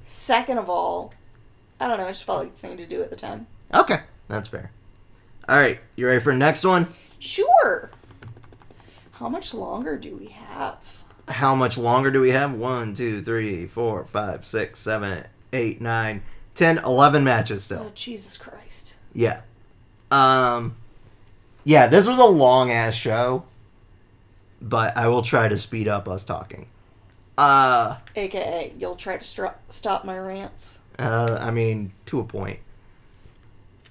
[0.06, 1.12] Second of all,
[1.80, 2.06] I don't know.
[2.06, 3.46] I just felt like the thing to do at the time.
[3.72, 4.70] Okay, that's fair.
[5.48, 6.86] All right, you ready for the next one?
[7.18, 7.90] Sure.
[9.12, 10.93] How much longer do we have?
[11.28, 12.52] How much longer do we have?
[12.52, 16.22] One, two, three, four, five, six, seven, eight, nine,
[16.54, 17.84] ten, eleven matches still.
[17.86, 18.96] Oh, Jesus Christ.
[19.12, 19.40] Yeah.
[20.10, 20.76] Um.
[21.64, 23.44] Yeah, this was a long ass show,
[24.60, 26.66] but I will try to speed up us talking.
[27.38, 30.80] Uh, AKA, you'll try to stro- stop my rants.
[30.98, 32.60] uh, I mean, to a point.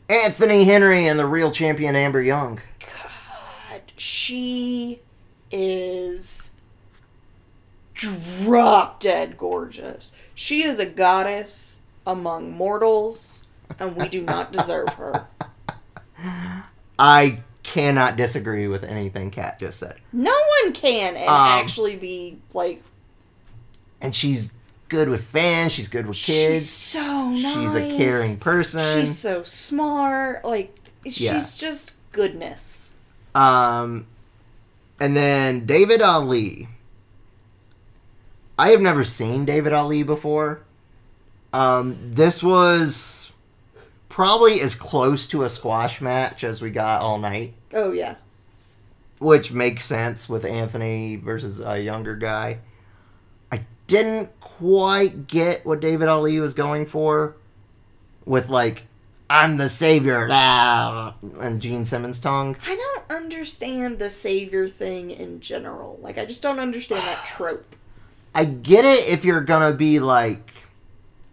[0.07, 2.59] Anthony Henry and the real champion Amber Young.
[2.79, 5.01] God, she
[5.51, 6.51] is
[7.93, 10.13] drop dead gorgeous.
[10.35, 13.45] She is a goddess among mortals,
[13.79, 15.27] and we do not deserve her.
[16.99, 19.95] I cannot disagree with anything Kat just said.
[20.11, 22.83] No one can and Um, actually be like
[24.01, 24.53] and she's
[24.89, 25.71] good with fans.
[25.71, 26.55] She's good with kids.
[26.57, 27.53] she's so nice.
[27.53, 28.99] She's a caring person.
[29.05, 30.43] She's so smart.
[30.45, 30.75] Like
[31.05, 31.39] she's Yeah.
[31.39, 32.91] just goodness.
[33.33, 34.05] Um,
[34.99, 36.67] and then David Ali.
[38.57, 40.61] I have never seen David Ali before.
[41.51, 43.31] Um, this was
[44.09, 48.15] probably as close to a squash match as we got all night, Oh yeah.
[49.19, 52.59] which makes sense with Anthony versus a younger guy.
[53.51, 57.35] I didn't quite get what David Ali was going for
[58.25, 58.83] with like
[59.29, 62.55] I'm the savior ah, and Gene Simmons tongue.
[62.67, 65.97] I don't understand the savior thing in general.
[66.01, 67.75] Like I just don't understand that trope.
[68.35, 70.51] I get it if you're gonna be like,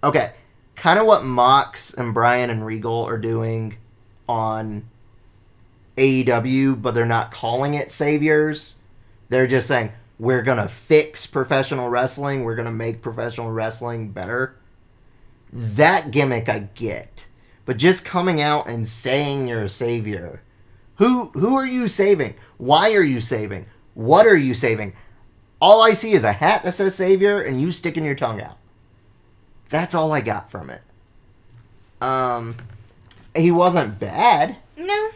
[0.03, 0.33] okay,
[0.77, 3.77] kind of what Mox and Bryan and Regal are doing
[4.29, 4.85] on
[5.97, 8.77] AEW, but they're not calling it saviors.
[9.29, 12.45] They're just saying we're gonna fix professional wrestling.
[12.45, 14.57] We're gonna make professional wrestling better.
[15.53, 17.27] that gimmick I get.
[17.65, 20.43] But just coming out and saying you're a savior.
[20.97, 22.35] Who who are you saving?
[22.59, 23.67] Why are you saving?
[23.95, 24.93] What are you saving?
[25.61, 28.57] All I see is a hat that says savior and you sticking your tongue out.
[29.69, 30.83] That's all I got from it.
[32.01, 32.57] Um
[33.37, 35.11] he wasn't bad, No.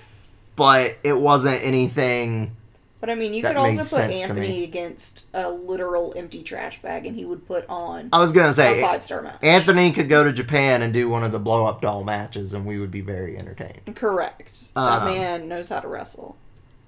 [0.55, 2.55] but it wasn't anything
[3.01, 7.17] But I mean, you could also put Anthony against a literal empty trash bag, and
[7.17, 9.39] he would put on I was gonna a say five star match.
[9.43, 12.65] Anthony could go to Japan and do one of the blow up doll matches, and
[12.67, 13.95] we would be very entertained.
[13.97, 14.53] Correct.
[14.77, 16.37] Um, that man knows how to wrestle.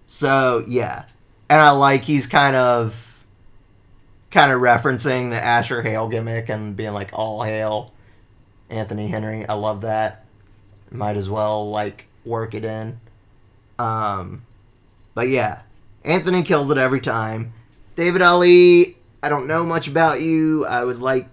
[0.06, 1.06] So yeah,
[1.50, 3.05] and I like he's kind of
[4.36, 7.94] kind of referencing the Asher Hale gimmick and being like all hail
[8.68, 9.46] Anthony Henry.
[9.48, 10.26] I love that.
[10.90, 13.00] Might as well like work it in.
[13.78, 14.42] Um,
[15.14, 15.62] but yeah,
[16.04, 17.54] Anthony kills it every time.
[17.94, 20.66] David Ali, I don't know much about you.
[20.66, 21.30] I would like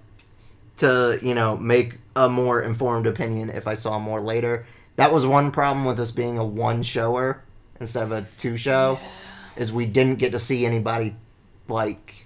[0.78, 4.66] to, you know, make a more informed opinion if I saw more later.
[4.96, 7.44] That was one problem with this being a one shower
[7.82, 8.98] instead of a two show,
[9.58, 11.18] is we didn't get to see anybody
[11.68, 12.23] like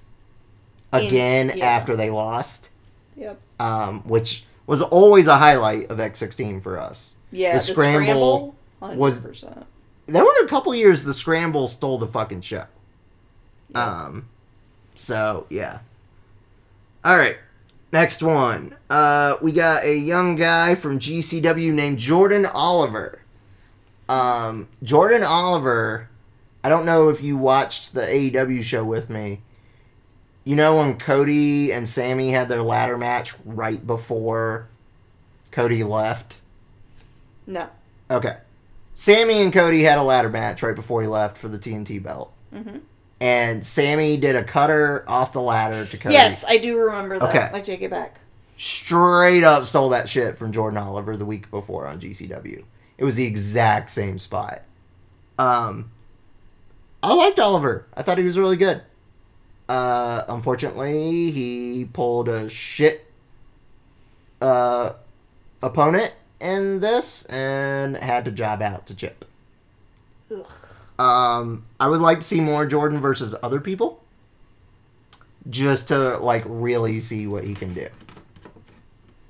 [0.94, 1.66] In- again yeah.
[1.66, 2.70] after they lost,
[3.16, 3.40] Yep.
[3.60, 7.16] um, which was always a highlight of X16 for us.
[7.32, 7.54] Yeah.
[7.54, 8.98] The The, scramble scramble.
[8.98, 9.66] was- 100%.
[10.08, 12.66] There were a couple years the scramble stole the fucking show.
[13.76, 13.78] Yep.
[13.78, 14.26] Um,
[14.96, 15.80] so yeah.
[17.04, 17.38] All right,
[17.92, 18.76] next one.
[18.90, 23.22] Uh, we got a young guy from GCW named Jordan Oliver.
[24.10, 26.10] Um, Jordan Oliver.
[26.64, 29.42] I don't know if you watched the AEW show with me.
[30.48, 34.70] You know when Cody and Sammy had their ladder match right before
[35.52, 36.38] Cody left.
[37.46, 37.70] no.
[38.10, 38.38] Okay.
[38.94, 42.32] Sammy and Cody had a ladder match right before he left for the TNT belt.
[42.54, 42.78] hmm
[43.20, 46.14] And Sammy did a cutter off the ladder to Cody.
[46.14, 47.30] Yes, I do remember that.
[47.30, 47.50] Okay.
[47.54, 48.22] I take it back.
[48.56, 52.64] Straight up stole that shit from Jordan Oliver the week before on GCW.
[52.98, 54.62] It was the exact same spot.
[55.38, 55.92] Um,
[57.04, 57.86] I liked Oliver.
[57.94, 58.82] I thought he was really good.
[59.68, 63.06] Uh, unfortunately, he pulled a shit
[64.42, 64.94] uh,
[65.62, 69.26] opponent in this and had to job out to Chip.
[70.32, 70.46] Ugh.
[71.00, 74.04] Um, I would like to see more Jordan versus other people,
[75.50, 77.88] just to like really see what he can do.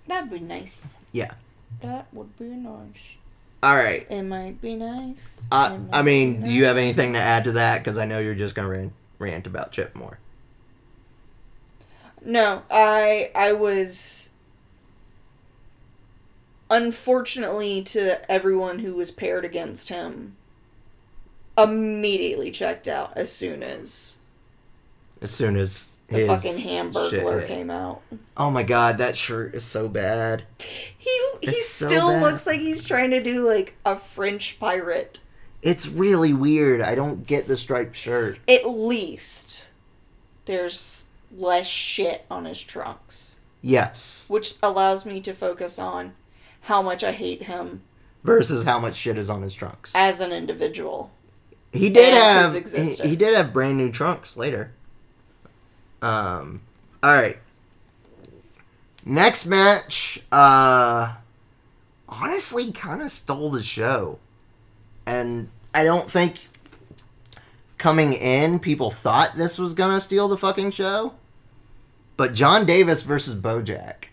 [0.08, 0.96] That'd be nice.
[1.12, 1.32] Yeah.
[1.82, 3.16] That would be nice.
[3.62, 4.06] All right.
[4.10, 5.46] It might be nice.
[5.52, 7.80] Uh, I mean, be do you have anything to add to that?
[7.80, 10.20] Because I know you're just gonna rant, rant about Chip more.
[12.28, 14.32] No, I I was
[16.70, 20.36] unfortunately to everyone who was paired against him
[21.58, 24.18] immediately checked out as soon as
[25.22, 28.02] As soon as the fucking hamburger came out.
[28.36, 30.44] Oh my god, that shirt is so bad.
[30.60, 31.10] He
[31.42, 32.22] he It's still bad.
[32.22, 35.20] looks like he's trying to do like a French pirate.
[35.62, 36.82] It's really weird.
[36.82, 38.40] I don't get the striped shirt.
[38.50, 39.70] At least
[40.44, 44.26] there's less shit on his trunks, Yes.
[44.30, 46.14] which allows me to focus on
[46.62, 47.82] how much I hate him
[48.24, 49.92] Versus how much shit is on his trunks.
[49.96, 51.12] as an individual.
[51.74, 54.72] He did have he, he did have brand new trunks later.
[56.02, 56.62] Um
[57.04, 57.38] all right.
[59.06, 61.14] Next match uh
[62.10, 64.20] honestly kind of stole the show.
[65.06, 66.50] And I don't think
[67.78, 71.14] coming in people thought this was to steal the fucking show.
[72.16, 74.06] But John Davis versus Bojack.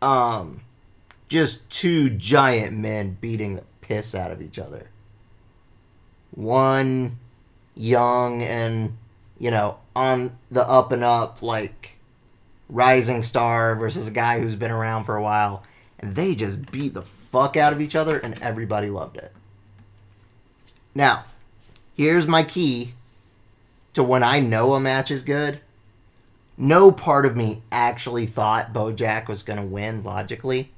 [0.00, 0.60] Um
[1.28, 4.88] just two giant men beating the piss out of each other
[6.30, 7.18] one
[7.74, 8.96] young and
[9.38, 11.96] you know on the up and up like
[12.68, 15.62] rising star versus a guy who's been around for a while
[15.98, 19.32] and they just beat the fuck out of each other and everybody loved it
[20.94, 21.24] now
[21.98, 22.94] here's my key
[23.92, 25.60] to when i know a match is good
[26.56, 30.70] no part of me actually thought bojack was going to win logically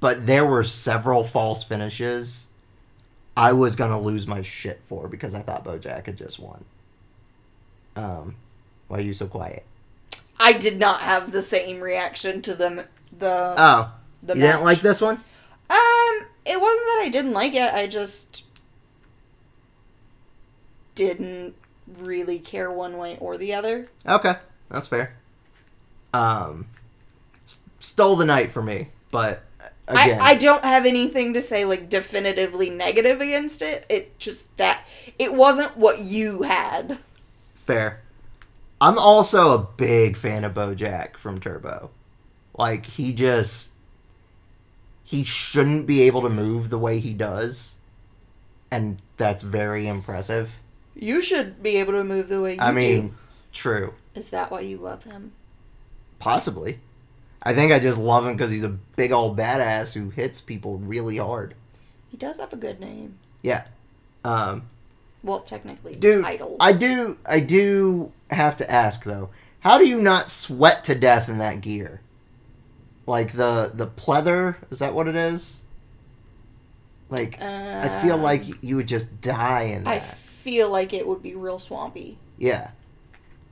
[0.00, 2.42] but there were several false finishes
[3.38, 6.64] I was gonna lose my shit for because I thought BoJack had just won.
[7.94, 8.36] Um,
[8.88, 9.62] why are you so quiet?
[10.40, 12.86] I did not have the same reaction to the
[13.18, 13.92] the Oh,
[14.22, 14.52] the you match.
[14.52, 15.16] didn't like this one?
[15.16, 17.74] Um, it wasn't that I didn't like it.
[17.74, 18.45] I just
[20.96, 21.54] didn't
[21.98, 23.86] really care one way or the other.
[24.04, 24.34] Okay,
[24.68, 25.14] that's fair.
[26.12, 26.66] Um,
[27.46, 29.42] s- stole the night for me, but
[29.86, 33.86] again, I, I don't have anything to say like definitively negative against it.
[33.88, 34.84] It just that
[35.18, 36.98] it wasn't what you had.
[37.54, 38.02] fair.
[38.80, 41.90] I'm also a big fan of BoJack from Turbo.
[42.58, 43.72] Like he just
[45.04, 47.76] he shouldn't be able to move the way he does,
[48.70, 50.56] and that's very impressive.
[50.98, 52.64] You should be able to move the way you do.
[52.64, 53.14] I mean, do.
[53.52, 55.32] true, Is that why you love him?
[56.18, 56.80] possibly.
[57.42, 60.78] I think I just love him because he's a big old badass who hits people
[60.78, 61.54] really hard.
[62.10, 63.18] He does have a good name.
[63.42, 63.66] Yeah.
[64.24, 64.62] Um,
[65.22, 66.56] Well, technically, Dude, title.
[66.58, 69.28] I do I do have to ask though.
[69.60, 72.00] How do you not sweat to death in that gear?
[73.06, 75.62] Like the the pleather, is that what it is?
[77.10, 80.04] Like I feel Um, like you would just die in I that.
[80.46, 82.18] Feel like it would be real swampy.
[82.38, 82.70] yeah.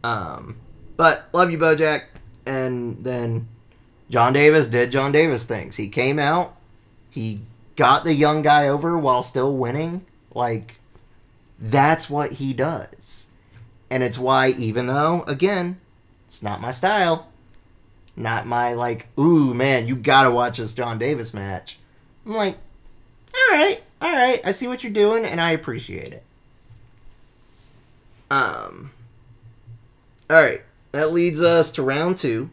[0.05, 0.57] Um
[0.97, 2.05] but love you Bojack
[2.47, 3.49] and then
[4.09, 5.75] John Davis did John Davis things.
[5.75, 6.55] He came out,
[7.11, 7.41] he
[7.75, 10.05] got the young guy over while still winning.
[10.33, 10.79] Like
[11.59, 13.29] that's what he does.
[13.91, 15.81] And it's why, even though, again,
[16.27, 17.29] it's not my style,
[18.17, 21.79] not my, like, ooh, man, you gotta watch this John Davis match.
[22.27, 22.59] I'm like,
[23.51, 26.23] alright, alright, I see what you're doing, and I appreciate it.
[28.35, 28.91] Um,
[30.29, 32.51] alright, that leads us to round two.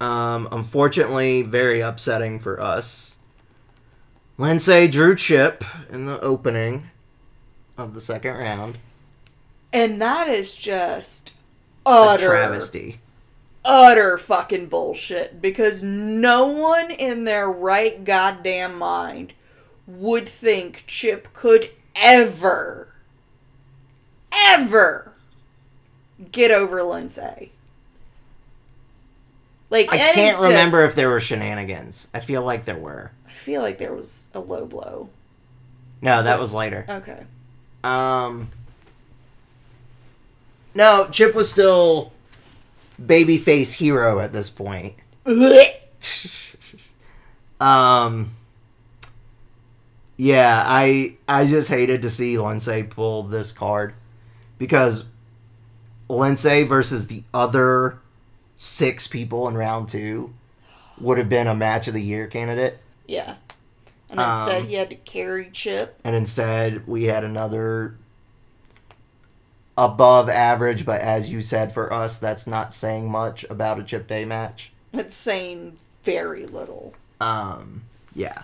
[0.00, 3.16] Um, unfortunately, very upsetting for us.
[4.38, 6.90] Lindsay drew Chip in the opening
[7.76, 8.78] of the second round.
[9.72, 11.32] And that is just
[11.84, 13.00] A utter travesty.
[13.64, 19.32] utter fucking bullshit because no one in their right goddamn mind
[19.88, 22.93] would think Chip could ever
[24.36, 25.12] ever
[26.32, 27.52] get over Lindsay.
[29.70, 32.08] Like I can't remember just- if there were shenanigans.
[32.14, 33.10] I feel like there were.
[33.28, 35.08] I feel like there was a low blow.
[36.00, 36.84] No, that was later.
[36.88, 37.24] Okay.
[37.82, 38.50] Um,
[40.74, 42.12] no, Chip was still
[43.00, 44.94] babyface hero at this point.
[47.60, 48.30] um,
[50.16, 53.94] yeah, I I just hated to see Lindsay pull this card
[54.64, 55.06] because
[56.08, 57.98] Lindsay versus the other
[58.56, 60.32] six people in round two
[60.98, 62.78] would have been a match of the year candidate.
[63.06, 63.34] Yeah.
[64.08, 65.98] And instead Um, he had to carry Chip.
[66.04, 67.96] and instead we had another
[69.76, 74.06] above average but as you said for us that's not saying much about a chip
[74.06, 76.94] day match It's saying very little.
[77.20, 77.82] um
[78.14, 78.42] yeah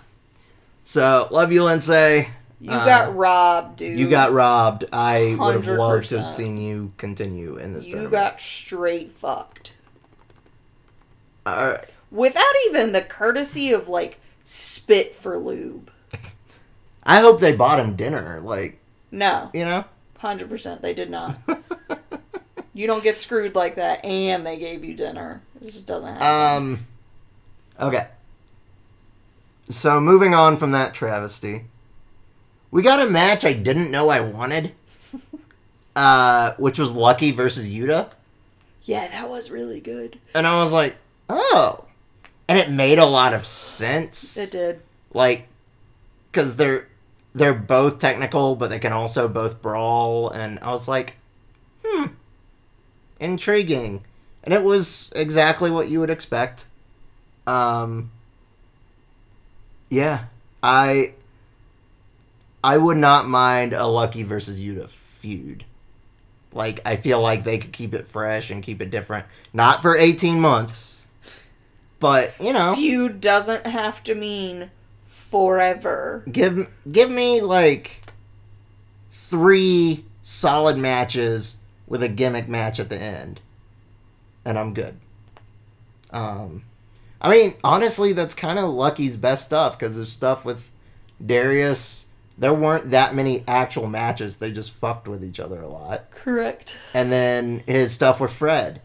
[0.83, 2.27] so love you lindsay
[2.61, 3.97] You Uh, got robbed, dude.
[3.97, 7.93] you got robbed i would have loved to have seen you continue in this You
[7.93, 8.11] tournament.
[8.13, 9.75] got straight fucked.
[11.45, 11.77] Uh,
[12.11, 15.89] Without even the courtesy of like spit for lube.
[17.03, 18.77] i hope they bought him dinner like
[19.09, 19.85] No, you know
[20.19, 21.39] hundred percent they did not.
[22.75, 25.41] you don't get screwed like that, and they gave you dinner.
[25.59, 26.63] It just doesn't happen.
[26.73, 26.87] Um.
[27.79, 28.07] Okay.
[29.69, 31.65] So moving on from that travesty,
[32.71, 34.71] we got a match I didn't know I wanted.
[35.95, 38.11] uh, which was Lucky versus Yuta,
[38.83, 40.19] yeah, that was really good.
[40.33, 40.97] and I was like,
[41.29, 41.85] oh,
[42.47, 44.37] and it made a lot of sense.
[44.37, 44.81] It did.
[45.13, 45.47] Like,
[46.31, 46.87] because they're
[47.33, 51.15] they're both technical, but they can also both brawl, and I was like,
[51.85, 52.07] hmm,
[53.19, 54.03] intriguing,
[54.43, 56.65] and it was exactly what you would expect.
[57.45, 58.11] Um,
[59.89, 60.25] yeah,
[60.63, 61.13] I
[62.63, 65.65] I would not mind a Lucky versus Yuta feud.
[66.53, 69.25] Like, I feel like they could keep it fresh and keep it different.
[69.53, 71.05] Not for 18 months,
[71.99, 74.71] but, you know Feud doesn't have to mean
[75.03, 76.23] forever.
[76.29, 78.01] give give me like
[79.09, 81.57] three solid matches
[81.87, 83.39] with a gimmick match at the end
[84.43, 84.97] and i'm good
[86.11, 86.63] um
[87.21, 90.69] i mean honestly that's kind of lucky's best stuff because there's stuff with
[91.25, 96.09] darius there weren't that many actual matches they just fucked with each other a lot
[96.11, 96.77] Correct.
[96.93, 98.81] and then his stuff with fred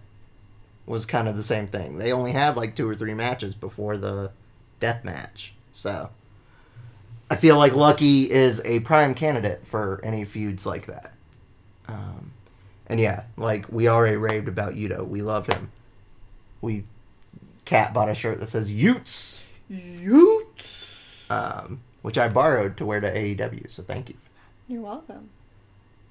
[0.87, 3.97] was kind of the same thing they only had like two or three matches before
[3.97, 4.31] the
[4.81, 6.11] death match so
[7.29, 11.13] I feel like Lucky is a prime candidate for any feuds like that.
[11.89, 12.31] Um,
[12.87, 15.07] and yeah, like we already raved about Yuta.
[15.07, 15.73] We love him.
[16.61, 16.85] We
[17.65, 21.29] cat bought a shirt that says Utes, Utes.
[21.31, 23.69] um, which I borrowed to wear to AEW.
[23.69, 24.73] So thank you for that.
[24.73, 25.29] You're welcome.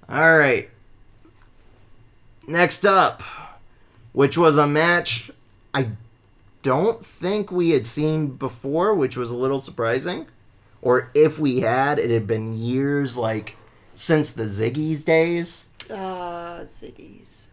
[0.10, 0.70] All right.
[2.46, 3.24] Next up,
[4.12, 5.32] which was a match
[5.74, 5.92] I
[6.64, 10.28] don't think we had seen before, which was a little surprising.
[10.82, 13.56] Or if we had, it had been years like
[13.94, 15.70] since the Ziggy's days.
[15.90, 17.52] Ah, Ziggy's.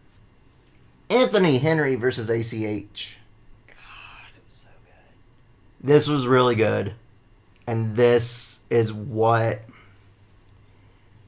[1.09, 3.19] Anthony Henry versus ACH.
[3.67, 5.87] God, it was so good.
[5.87, 6.95] This was really good.
[7.67, 9.61] And this is what.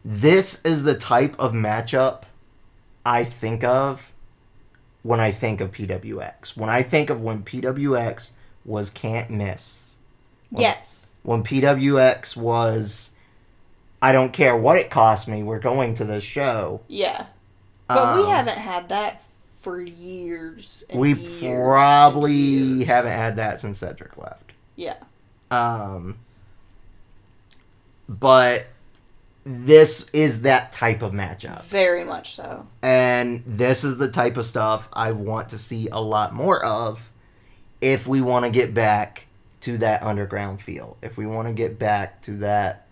[0.03, 2.23] This is the type of matchup
[3.05, 4.11] I think of
[5.01, 6.55] when I think of PWX.
[6.55, 8.33] When I think of when PWX
[8.63, 9.95] was can't miss.
[10.51, 11.13] Yes.
[11.23, 13.11] When PWX was
[14.01, 16.81] I don't care what it cost me, we're going to this show.
[16.87, 17.25] Yeah.
[17.87, 19.23] But we Um, haven't had that
[19.55, 20.83] for years.
[20.89, 22.85] and We years probably years.
[22.87, 24.53] haven't had that since Cedric left.
[24.75, 24.97] Yeah.
[25.49, 26.17] Um,
[28.07, 28.67] but
[29.45, 31.63] this is that type of matchup.
[31.63, 32.67] Very much so.
[32.81, 37.11] And this is the type of stuff I want to see a lot more of
[37.79, 39.27] if we want to get back
[39.61, 40.97] to that underground feel.
[41.01, 42.87] If we want to get back to that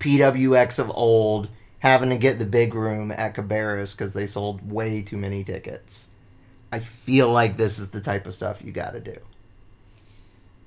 [0.00, 1.48] PWX of old,
[1.80, 6.08] having to get the big room at Cabarrus because they sold way too many tickets.
[6.70, 9.18] I feel like this is the type of stuff you got to do.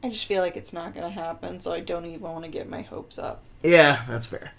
[0.05, 2.51] I just feel like it's not going to happen, so I don't even want to
[2.51, 3.41] get my hopes up.
[3.63, 4.51] Yeah, that's fair.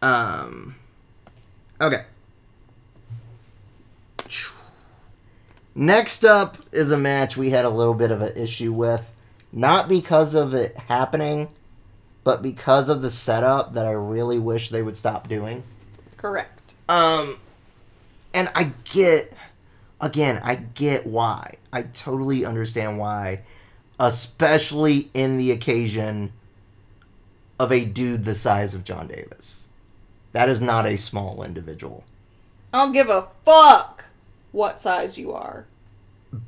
[0.00, 0.76] Um.
[1.78, 2.04] Okay.
[5.74, 9.12] Next up is a match we had a little bit of an issue with,
[9.52, 11.48] not because of it happening,
[12.24, 15.64] but because of the setup that I really wish they would stop doing.
[16.16, 16.76] Correct.
[16.88, 17.36] Um,
[18.32, 19.34] and I get,
[20.00, 21.56] again, I get why.
[21.74, 23.42] I totally understand why,
[23.98, 26.32] especially in the occasion
[27.58, 29.68] of a dude the size of John Davis.
[30.32, 32.04] That is not a small individual.
[32.72, 34.04] I don't give a fuck
[34.52, 35.66] what size you are.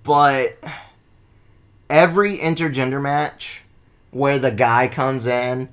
[0.03, 0.63] But
[1.89, 3.63] every intergender match
[4.11, 5.71] where the guy comes in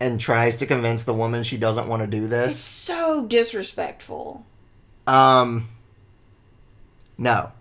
[0.00, 2.52] and tries to convince the woman she doesn't want to do this.
[2.52, 4.44] It's so disrespectful.
[5.06, 5.68] um,
[7.18, 7.52] no,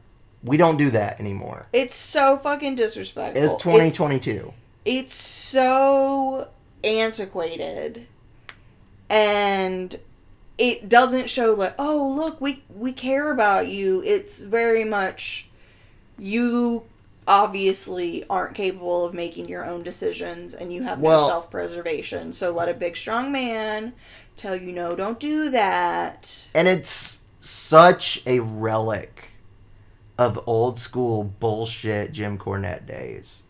[0.43, 1.67] we don't do that anymore.
[1.73, 3.43] It's so fucking disrespectful.
[3.43, 4.53] It's 2022.
[4.85, 6.49] It's so
[6.83, 8.07] antiquated.
[9.09, 9.99] And
[10.57, 14.01] it doesn't show like, oh look, we we care about you.
[14.05, 15.47] It's very much
[16.17, 16.85] you
[17.27, 22.33] obviously aren't capable of making your own decisions and you have Well- no self-preservation.
[22.33, 23.93] So let a big strong man
[24.35, 26.47] tell you no, don't do that.
[26.53, 29.30] and it's such a relic
[30.21, 33.43] of old school bullshit Jim Cornette days.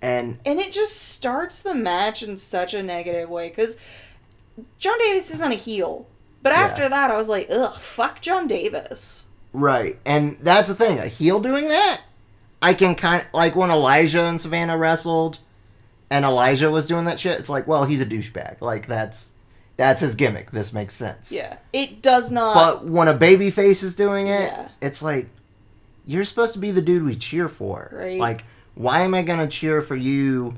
[0.00, 3.76] And And it just starts the match in such a negative way because
[4.78, 6.06] John Davis isn't a heel.
[6.42, 6.60] But Yeah.
[6.62, 9.26] after that, I was like, ugh, fuck John Davis.
[9.54, 12.00] right, and that's the thing, a heel doing that,
[12.62, 15.38] I can kind of like when Elijah and Savannah wrestled,
[16.10, 17.38] and Elijah was doing that shit.
[17.38, 18.60] It's like, well, he's a douchebag.
[18.60, 19.32] Like that's
[19.76, 20.50] that's his gimmick.
[20.52, 21.32] This makes sense.
[21.32, 21.56] Yeah.
[21.72, 22.54] It does not.
[22.54, 24.68] But when a baby face is doing it, Yeah.
[24.80, 25.28] it's like
[26.06, 27.90] you're supposed to be the dude we cheer for.
[27.92, 28.18] Right.
[28.18, 30.54] Like, why am I gonna cheer for you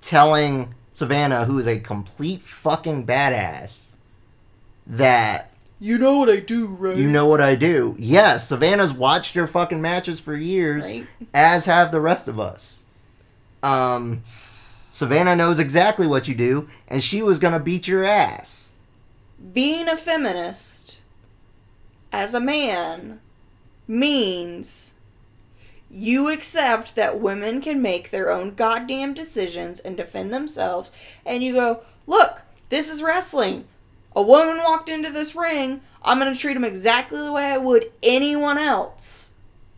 [0.00, 3.90] telling Savannah, who is a complete fucking badass,
[4.86, 6.96] that you know what I do, right?
[6.96, 7.94] you know what I do?
[7.98, 11.06] Yes, Savannah's watched your fucking matches for years, Right.
[11.34, 12.84] as have the rest of us.
[13.62, 14.22] Um
[14.90, 18.72] Savannah knows exactly what you do, and she was gonna beat your ass.
[19.52, 20.98] Being a feminist
[22.10, 23.20] as a man
[23.88, 24.94] means
[25.90, 30.92] you accept that women can make their own goddamn decisions and defend themselves,
[31.24, 33.64] and you go, look, this is wrestling.
[34.14, 35.80] A woman walked into this ring.
[36.02, 39.32] I'm going to treat them exactly the way I would anyone else.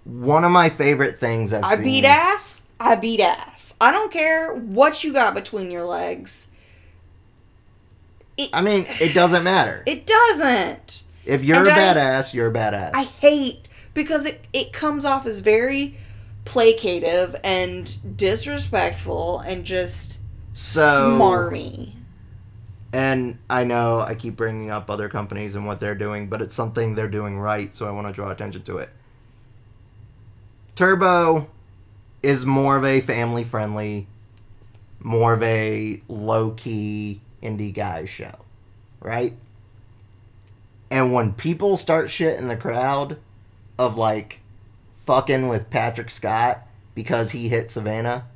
[0.04, 1.84] One of my favorite things I've seen I seen.
[1.84, 2.62] beat ass.
[2.80, 3.74] I beat ass.
[3.80, 6.48] I don't care what you got between your legs.
[8.38, 9.82] It, I mean, it doesn't matter.
[9.86, 11.04] it doesn't.
[11.24, 12.92] If you're And a I- badass, you're a badass.
[12.94, 15.96] I hate because it, it comes off as very
[16.44, 20.20] placative and disrespectful and just
[20.52, 21.92] so smarmy.
[22.92, 26.54] And I know I keep bringing up other companies and what they're doing, but it's
[26.54, 28.90] something they're doing right, so I want to draw attention to it.
[30.74, 31.48] Turbo
[32.22, 34.06] is more of a family friendly,
[34.98, 38.34] more of a low key indie guy show,
[39.00, 39.36] right?
[40.90, 43.18] And when people start shit in the crowd
[43.80, 44.40] of like
[45.06, 48.26] fucking with Patrick Scott because he hit Savannah,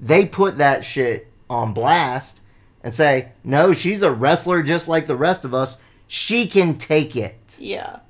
[0.00, 2.40] they put that shit on blast
[2.82, 5.78] and say, no, she's a wrestler just like the rest of us.
[6.08, 7.56] She can take it.
[7.58, 8.00] Yeah.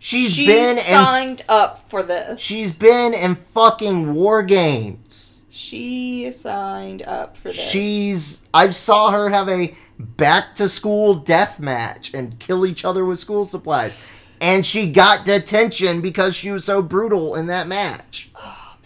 [0.00, 2.40] She's She's been in signed up for this.
[2.40, 5.40] she's been in fucking war games.
[5.50, 7.56] she signed up for this.
[7.70, 13.04] She's I saw her have a back to school death match and kill each other
[13.04, 14.00] with school supplies.
[14.40, 18.30] And she got detention because she was so brutal in that match.
[18.36, 18.76] Oh,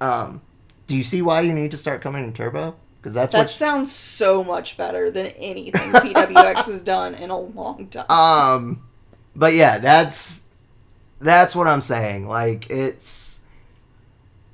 [0.00, 0.42] Um,
[0.86, 2.76] do you see why you need to start coming in Turbo?
[3.00, 3.50] Because that's That what.
[3.50, 8.10] sounds so much better than anything PWX has done in a long time.
[8.10, 8.82] Um,
[9.34, 10.44] but yeah, that's
[11.20, 12.26] that's what I'm saying.
[12.28, 13.40] Like it's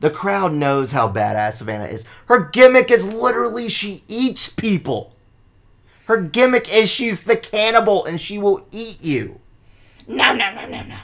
[0.00, 2.04] the crowd knows how badass Savannah is.
[2.26, 5.14] Her gimmick is literally she eats people.
[6.06, 9.40] Her gimmick is she's the cannibal and she will eat you.
[10.06, 10.96] No, no, no, no, no.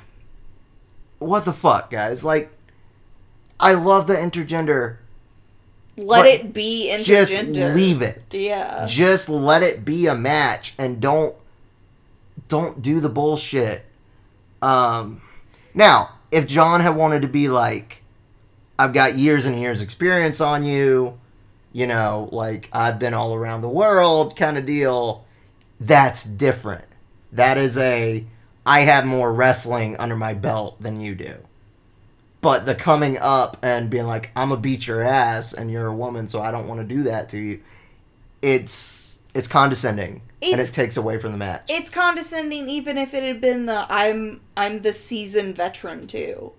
[1.18, 2.24] What the fuck, guys?
[2.24, 2.52] Like,
[3.60, 4.96] I love the intergender.
[5.96, 7.54] Let it be intergender.
[7.54, 8.22] Just leave it.
[8.32, 8.86] Yeah.
[8.88, 11.34] Just let it be a match and don't
[12.46, 13.84] don't do the bullshit.
[14.62, 15.22] Um
[15.74, 18.02] now, if John had wanted to be like
[18.78, 21.18] I've got years and years experience on you,
[21.72, 25.24] you know, like I've been all around the world kind of deal,
[25.80, 26.84] that's different.
[27.32, 28.24] That is a
[28.68, 31.36] I have more wrestling under my belt than you do.
[32.40, 35.94] But the coming up and being like, I'm gonna beat your ass and you're a
[35.94, 37.60] woman, so I don't want to do that to you.
[38.42, 41.64] It's it's condescending and it takes away from the match.
[41.68, 46.52] it's condescending even if it had been the I'm I'm the seasoned veteran too.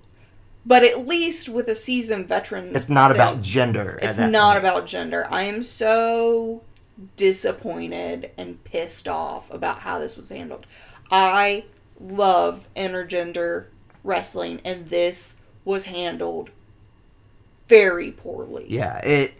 [0.65, 3.97] But at least with a seasoned veteran It's not thing, about gender.
[4.01, 4.65] It's not point.
[4.65, 5.27] about gender.
[5.31, 6.63] I am so
[7.15, 10.65] disappointed and pissed off about how this was handled.
[11.09, 11.63] I
[11.99, 13.65] love intergender
[14.03, 15.35] wrestling and this
[15.65, 16.49] was handled
[17.67, 18.65] very poorly.
[18.67, 19.33] Yeah, it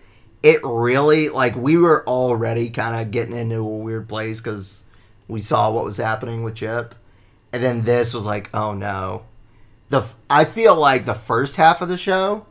[0.44, 4.84] it really like we were already kind of getting into a weird place because
[5.27, 6.95] we saw what was happening with Chip,
[7.52, 9.23] and then this was like, oh no.
[9.90, 12.45] The I feel like the first half of the show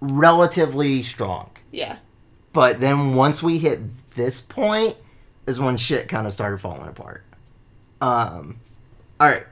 [0.00, 1.98] relatively strong, Yeah.
[2.52, 3.80] but then once we hit
[4.14, 4.96] this point
[5.46, 7.24] is when shit kind of started falling apart.
[8.00, 8.56] Um,
[9.22, 9.46] all right.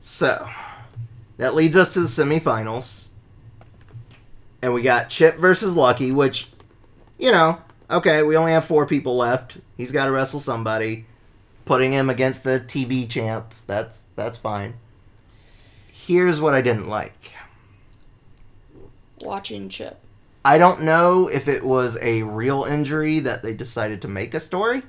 [0.00, 0.48] So
[1.36, 3.10] that leads us to the semifinals.
[4.60, 6.48] And we got Chip versus Lucky, which,
[7.16, 9.58] you know, okay, we only have four people left.
[9.76, 11.06] He's got to wrestle somebody.
[11.64, 14.74] Putting him against the TV champ, that's that's fine.
[15.92, 17.30] Here's what I didn't like.
[19.20, 20.00] Watching Chip.
[20.44, 24.40] I don't know if it was a real injury that they decided to make a
[24.40, 24.82] story,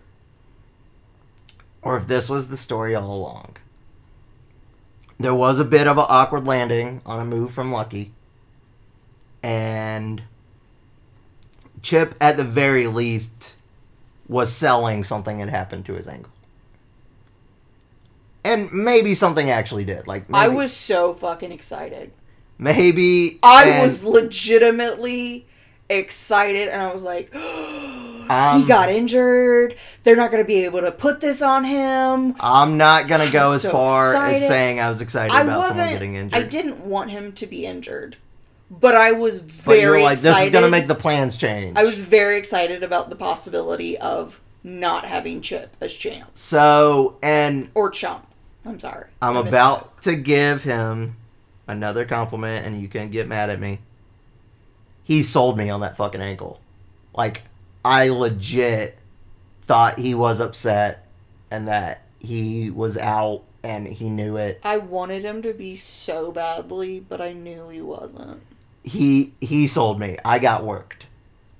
[1.86, 3.56] or if this was the story all along.
[5.18, 8.12] There was a bit of an awkward landing on a move from Lucky,
[9.42, 10.24] and
[11.82, 13.56] Chip, at the very least,
[14.28, 16.34] was selling something had happened to his ankle.
[18.44, 20.08] And maybe something actually did.
[20.08, 22.12] Like maybe, I was so fucking excited.
[22.58, 25.46] maybe I and- was legitimately
[25.88, 27.32] excited and I was like,
[28.30, 29.76] Um, he got injured.
[30.04, 32.36] They're not going to be able to put this on him.
[32.40, 34.36] I'm not gonna go as so far excited.
[34.36, 36.44] as saying I was excited I about someone getting injured.
[36.44, 38.18] I didn't want him to be injured,
[38.70, 40.36] but I was but very you were like, excited.
[40.36, 41.78] this is gonna make the plans change.
[41.78, 47.70] I was very excited about the possibility of not having Chip as champ so, and
[47.76, 48.26] or chump.
[48.66, 49.08] I'm sorry.
[49.22, 51.18] I'm about to give him
[51.68, 53.80] another compliment, and you can get mad at me.
[55.04, 56.60] He sold me on that fucking ankle.
[57.14, 57.44] Like,
[57.86, 58.98] I legit
[59.62, 61.08] thought he was upset
[61.52, 64.60] and that he was out and he knew it.
[64.64, 68.42] I wanted him to be so badly, but I knew he wasn't.
[68.84, 70.18] he he sold me.
[70.26, 71.08] I got worked.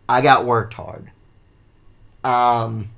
[0.10, 1.12] I got worked hard.
[2.24, 2.90] Um,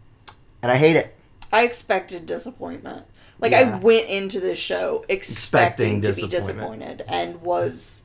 [0.62, 1.16] and I hate it.
[1.52, 3.06] I expected disappointment.
[3.40, 3.76] Like Yeah.
[3.76, 8.04] I went into this show expecting, Expecting to be disappointed and was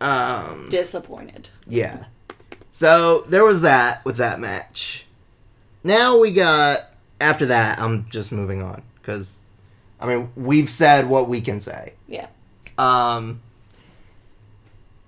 [0.00, 1.48] Um, disappointed.
[1.66, 2.04] yeah.
[2.76, 5.06] So there was that with that match.
[5.84, 6.90] Now we got
[7.20, 7.78] after that.
[7.78, 9.38] I'm just moving on because,
[10.00, 11.92] I mean, we've said what we can say.
[12.08, 12.26] Yeah.
[12.76, 13.42] Um,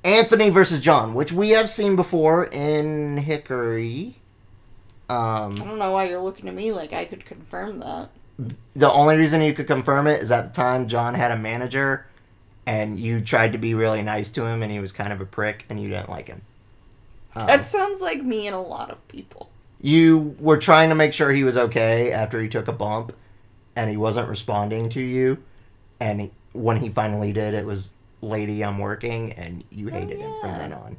[0.05, 4.14] Anthony versus John, which we have seen before in Hickory.
[5.10, 8.10] I Um, don't know why you're looking at me like I could confirm that.
[8.76, 12.06] the only reason you could confirm it is at the time John had a manager,
[12.64, 15.26] and you tried to be really nice to him, and he was kind of a
[15.26, 16.43] prick, and you didn't like him.
[17.37, 19.51] Um, That sounds like me and a lot of people.
[19.81, 23.13] you were trying to make sure he was okay after he took a bump,
[23.77, 25.43] and he wasn't responding to you,
[26.01, 27.93] and he, when he finally did, it was
[28.23, 30.97] "Lady, I'm working," and you hated him from then on.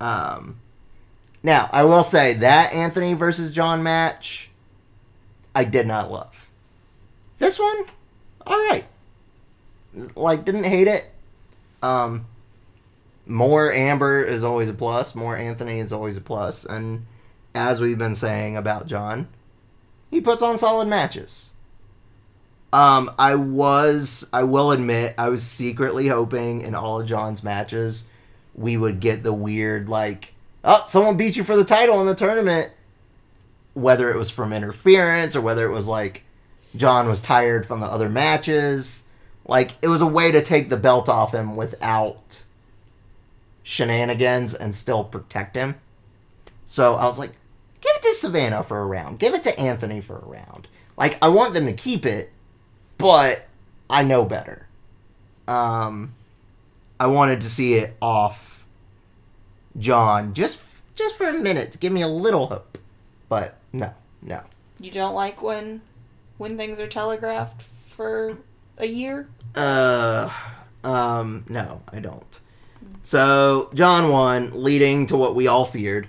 [0.00, 0.56] Um,
[1.42, 4.50] now I will say that Anthony versus John match,
[5.54, 6.48] I did not love.
[7.38, 7.84] This one,
[8.46, 8.86] all right.
[10.16, 11.12] Like, didn't hate it.
[11.82, 12.24] Um,
[13.32, 15.14] more Amber is always a plus.
[15.14, 16.64] More Anthony is always a plus.
[16.64, 17.06] And
[17.54, 19.28] as we've been saying about John,
[20.10, 21.52] he puts on solid matches.
[22.72, 28.06] Um, I was, I will admit, I was secretly hoping in all of John's matches
[28.54, 30.34] we would get the weird like,
[30.64, 32.70] oh, someone beat you for the title in the tournament,
[33.74, 36.22] whether it was from interference or whether it was like
[36.76, 39.04] John was tired from the other matches.
[39.46, 42.42] Like it was a way to take the belt off him without
[43.62, 45.76] shenanigans and still protect him.
[46.64, 47.32] So I was like,
[47.80, 49.18] give it to Savannah for a round.
[49.18, 50.68] Give it to Anthony for a round.
[50.96, 52.32] Like I want them to keep it,
[52.98, 53.48] but
[53.88, 54.66] I know better.
[55.48, 56.14] Um,
[56.98, 58.64] I wanted to see it off
[59.78, 62.78] John just just for a minute to give me a little hope,
[63.28, 64.42] but no, no.
[64.78, 65.80] You don't like when
[66.38, 68.38] when things are telegraphed for
[68.78, 69.28] a year?
[69.54, 70.30] Uh,
[70.84, 72.40] um, no, I don't.
[73.02, 76.08] So John won, leading to what we all feared,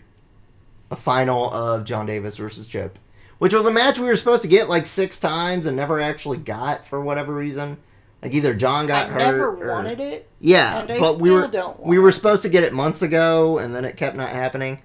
[0.91, 2.99] a final of John Davis versus Chip,
[3.39, 6.37] which was a match we were supposed to get like six times and never actually
[6.37, 7.77] got for whatever reason.
[8.21, 9.19] Like either John got I hurt.
[9.19, 10.29] never or- wanted it.
[10.39, 13.57] Yeah, and I but we were don't we were supposed to get it months ago,
[13.57, 14.79] and then it kept not happening.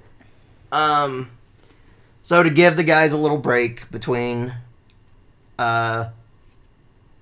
[0.72, 1.30] Um,
[2.22, 4.54] so to give the guys a little break between,
[5.58, 6.08] uh,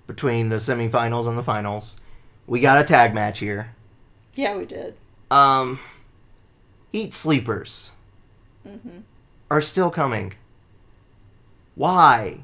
[0.07, 2.01] between the semifinals and the finals,
[2.47, 3.75] we got a tag match here.
[4.37, 4.95] Yeah, we did.
[5.31, 5.81] Um,
[6.93, 7.93] Heat Sleepers
[8.63, 9.01] hmm
[9.51, 10.35] are still coming.
[11.77, 12.41] Why?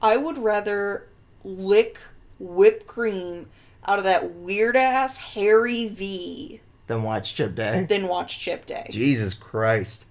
[0.00, 1.08] I would rather
[1.44, 1.98] lick
[2.38, 3.48] whipped cream
[3.86, 7.84] out of that weird ass hairy V Than watch Chip Day.
[7.88, 10.06] than watch Chip Day Jesus Christ.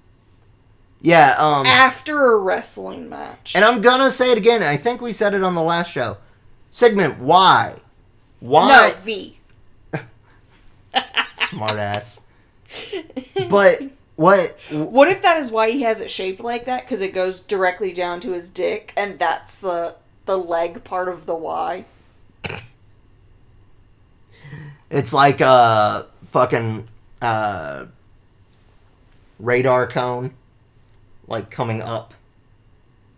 [1.02, 1.36] Yeah.
[1.38, 1.66] Um.
[1.66, 3.54] after a wrestling match.
[3.56, 4.62] And I'm gonna say it again.
[4.64, 6.18] I think we said it on the last show.
[6.70, 7.76] Segment why?
[8.42, 8.94] no Why?
[9.00, 9.40] V.
[11.36, 12.22] Smart ass.
[13.50, 13.82] But
[14.16, 14.58] what?
[14.72, 16.82] What if that is why he has it shaped like that?
[16.82, 19.96] Because it goes directly down to his dick, and that's the
[20.26, 21.86] the leg part of the Y.
[24.90, 26.88] It's like a fucking
[27.22, 27.86] uh,
[29.40, 30.34] radar cone,
[31.28, 32.14] like coming up,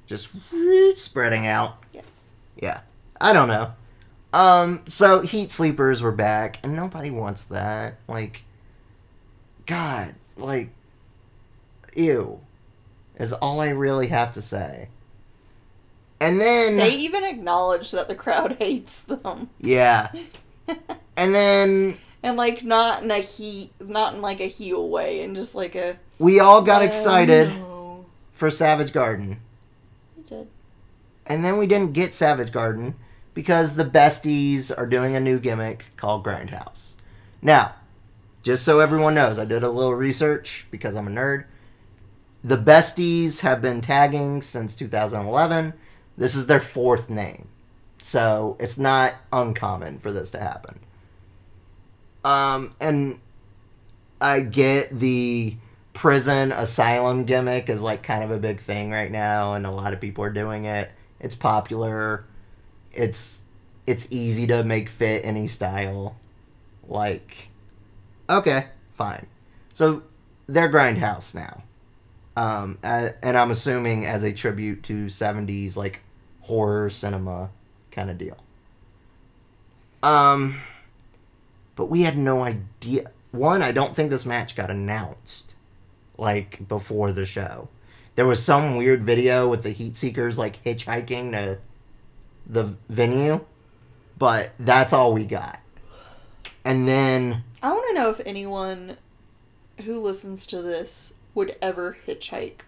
[0.08, 0.32] just
[0.96, 1.78] spreading out.
[1.94, 2.24] Yes.
[2.56, 2.82] Yeah.
[3.20, 3.74] I don't know.
[4.34, 8.00] Um, so heat sleepers were back, and nobody wants that.
[8.08, 8.44] Like,
[9.68, 10.72] God, like,
[11.96, 12.40] ew,
[13.18, 14.90] is all I really have to say.
[16.20, 20.12] And then, They even acknowledge that the crowd hates them, yeah,
[21.18, 25.36] and then and like not in a he, not in like a heel way, and
[25.36, 25.98] just like a.
[26.20, 29.42] we all got "Oh, excited no." for Savage Garden,
[30.16, 30.48] We did.
[31.28, 32.96] and then we didn't get Savage Garden
[33.34, 36.94] because the besties are doing a new gimmick called Grindhouse.
[37.42, 37.76] Now,
[38.44, 41.46] just so everyone knows, I did a little research because I'm a nerd.
[42.44, 45.74] The besties have been tagging since 2011.
[46.18, 47.48] This is their fourth name.
[48.02, 50.82] So it's not uncommon for this to happen.
[52.26, 53.20] Um, and
[54.20, 55.56] I get the
[55.94, 59.94] prison asylum gimmick is like kind of a big thing right now, and a lot
[59.94, 60.92] of people are doing it.
[61.20, 62.26] It's popular.
[62.94, 63.44] It's
[63.86, 66.16] it's easy to make fit any style.
[66.88, 67.50] Like,
[68.30, 69.28] okay, fine.
[69.74, 70.04] So
[70.48, 71.64] they're Grindhouse now,
[72.36, 76.02] um, and I'm assuming as a tribute to '70s like
[76.42, 77.50] horror cinema
[77.92, 78.38] kind of deal.
[80.04, 80.62] Um,
[81.76, 83.12] but we had no idea.
[83.32, 85.56] One, I don't think this match got announced
[86.18, 87.70] like before the show.
[88.16, 91.58] There was some weird video with the Heat Seekers like hitchhiking to
[92.46, 93.42] the venue,
[94.18, 95.60] but that's all we got.
[96.66, 98.98] And then I want to know if anyone
[99.84, 102.62] who listens to this would ever hitchhike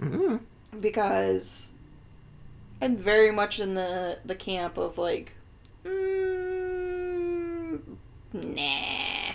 [0.00, 0.40] mm,
[0.78, 1.72] because
[2.82, 5.32] I'm very much in the the camp of like,
[5.84, 7.80] mm,
[8.32, 9.34] nah.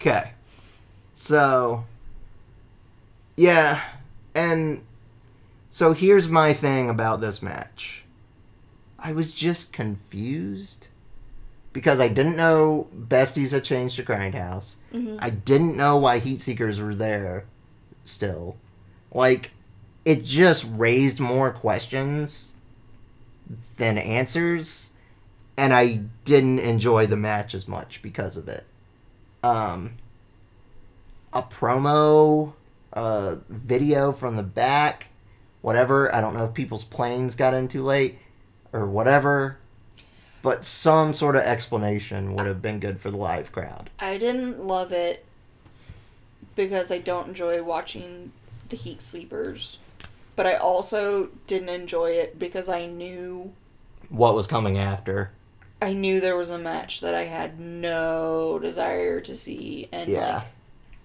[0.00, 0.32] Okay.
[1.14, 1.84] So,
[3.36, 3.80] yeah.
[4.34, 4.82] And
[5.72, 8.04] so here's my thing about this match
[8.98, 10.86] I was just confused
[11.72, 14.76] because I didn't know Besties had changed to Grindhouse.
[14.92, 15.16] Mhm.
[15.20, 17.46] I didn't know why Heat Seekers were there
[18.04, 18.56] still.
[19.10, 19.50] Like,
[20.04, 22.52] it just raised more questions
[23.78, 24.90] than answers,
[25.56, 28.66] and I didn't enjoy the match as much because of it.
[29.42, 29.94] Um,
[31.32, 32.52] a promo,
[32.92, 35.08] uh, video from the back,
[35.62, 36.14] whatever.
[36.14, 38.18] I don't know if people's planes got in too late
[38.72, 39.56] or whatever,
[40.42, 43.88] but some sort of explanation would have been good for the live crowd.
[43.98, 45.24] I didn't love it
[46.54, 48.32] because I don't enjoy watching
[48.68, 49.78] the Heat Sleepers,
[50.36, 53.52] but I also didn't enjoy it because I knew
[54.08, 55.30] What was coming after?
[55.80, 60.34] I knew there was a match that I had no desire to see and Yeah.
[60.36, 60.42] like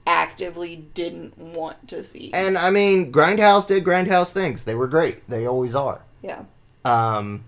[0.07, 2.31] actively didn't want to see.
[2.33, 4.63] And I mean, Grindhouse did Grindhouse things.
[4.63, 5.27] They were great.
[5.29, 6.01] They always are.
[6.23, 6.45] yeah.
[6.85, 7.43] Um,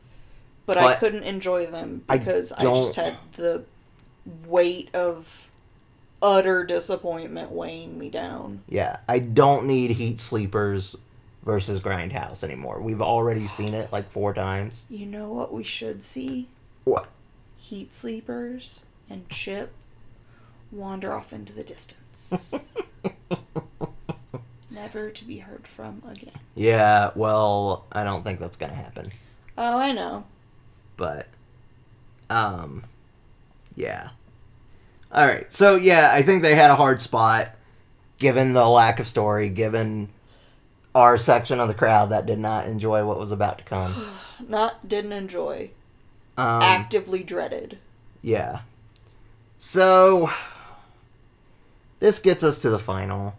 [0.66, 3.64] But, I couldn't enjoy them because I, don't- just had the
[4.46, 5.50] weight of
[6.22, 8.62] utter disappointment weighing me down.
[8.68, 10.98] yeah, I don't need Heat Sleepers
[11.46, 12.82] versus Grindhouse anymore.
[12.82, 14.84] We've already seen it like four times.
[14.90, 16.50] You know what we should see?
[16.84, 17.08] What?
[17.56, 19.72] Heat sleepers and Chip
[20.72, 22.09] wander off into the distance.
[24.72, 26.34] Never to be heard from again.
[26.56, 29.12] Yeah, well, I don't think that's gonna happen.
[29.58, 30.26] Oh, I know.
[30.98, 31.28] But,
[32.30, 32.84] um,
[33.76, 34.10] yeah.
[35.12, 37.50] All right, so yeah, I think they had a hard spot,
[38.20, 40.10] given the lack of story, given
[40.94, 43.94] our section of the crowd that did not enjoy what was about to come.
[44.48, 45.72] Not didn't enjoy.
[46.38, 47.78] Um, Actively dreaded.
[48.22, 48.62] Yeah.
[49.58, 50.30] So
[52.00, 53.36] this gets us to the final.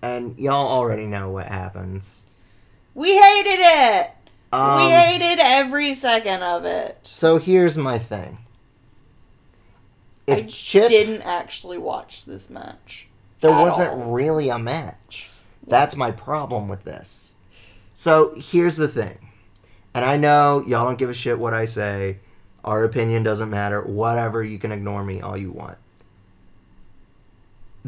[0.00, 2.24] And y'all already know what happens.
[2.94, 4.10] We hated it.
[4.52, 7.00] Um, we hated every second of it.
[7.02, 8.38] So here's my thing.
[10.26, 13.08] If I Chip didn't actually watch this match.
[13.40, 14.12] there wasn't all.
[14.12, 15.30] really a match.
[15.66, 17.34] That's my problem with this.
[17.94, 19.18] So here's the thing.
[19.94, 22.18] And I know y'all don't give a shit what I say.
[22.64, 23.82] Our opinion doesn't matter.
[23.82, 25.78] Whatever, you can ignore me all you want.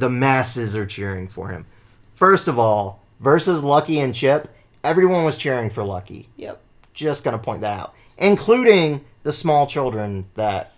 [0.00, 1.66] The masses are cheering for him.
[2.14, 4.48] First of all, versus Lucky and Chip,
[4.82, 6.30] everyone was cheering for Lucky.
[6.38, 6.58] Yep.
[6.94, 7.94] Just gonna point that out.
[8.16, 10.72] Including the small children that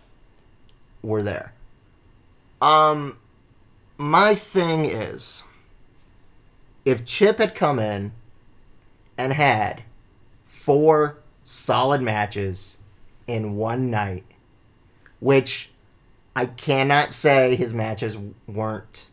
[1.03, 1.53] were there.
[2.61, 3.19] Um
[3.97, 5.45] my thing is
[6.85, 8.11] if Chip had come in
[9.17, 9.85] and had
[10.47, 12.79] four solid matches
[13.29, 14.25] in one night,
[15.21, 15.71] which
[16.35, 18.19] I cannot say his matches
[18.49, 19.11] weren't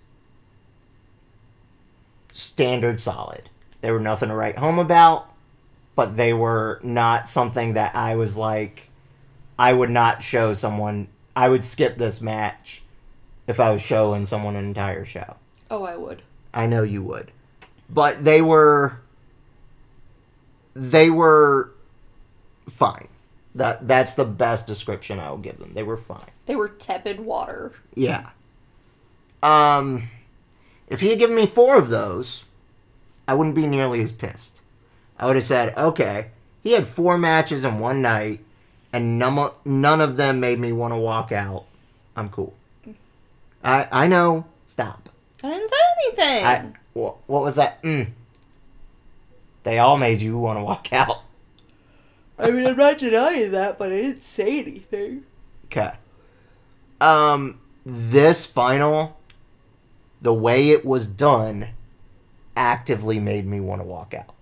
[2.31, 3.49] standard solid.
[3.81, 5.31] They were nothing to write home about,
[5.95, 8.89] but they were not something that I was like,
[9.57, 12.83] I would not show someone, I would skip this match
[13.47, 15.35] if I was showing someone an entire show.
[15.71, 16.21] Oh, I would.
[16.53, 17.31] I know you would.
[17.89, 19.01] But they were
[20.75, 21.71] they were
[22.69, 23.07] fine.
[23.55, 25.73] That that's the best description I will give them.
[25.73, 26.29] They were fine.
[26.45, 27.73] They were tepid water.
[27.95, 28.29] Yeah.
[29.41, 30.09] Um
[30.89, 32.45] if he had given me four of those,
[33.27, 34.61] I wouldn't be nearly as pissed.
[35.17, 36.31] I would have said, okay,
[36.63, 38.39] he had four matches in one night,
[38.91, 41.65] and none, none of them made me want to walk out.
[42.15, 42.53] I'm cool.
[43.63, 44.45] I I know.
[44.65, 45.09] Stop.
[45.43, 46.45] I didn't say anything.
[46.45, 47.81] I, what, what was that?
[47.83, 48.09] Mm.
[49.63, 51.23] They all made you want to walk out.
[52.37, 55.23] I mean, I'm not denying that, but I didn't say anything.
[55.65, 55.91] Okay.
[57.01, 59.18] Um, this final,
[60.21, 61.69] the way it was done,
[62.55, 64.33] actively made me want to walk out.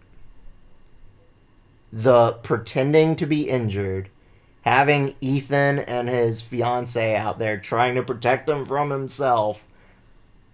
[1.94, 4.10] The pretending to be injured,
[4.62, 9.66] having Ethan and his fiance out there trying to protect him from himself,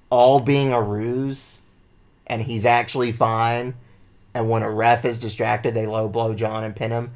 [0.09, 1.61] all being a ruse,
[2.27, 3.75] and he's actually fine.
[4.33, 7.11] And when a ref is distracted, they low blow John and pin him.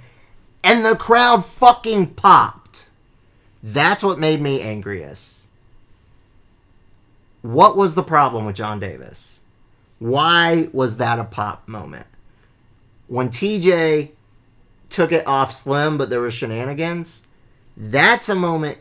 [0.63, 2.89] And the crowd fucking popped.
[3.61, 5.36] That's what made me angriest.
[7.41, 9.41] What was the problem with John Davis?
[9.99, 12.07] Why was that a pop moment?
[13.07, 14.11] When TJ
[14.89, 17.25] took it off Slim, but there was shenanigans,
[17.75, 18.79] that's a moment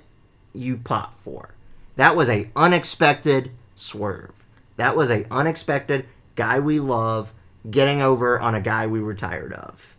[0.52, 1.54] you pop for.
[1.96, 4.32] That was a unexpected swerve.
[4.76, 7.32] That was a unexpected guy we love
[7.70, 9.96] getting over on a guy we were tired of.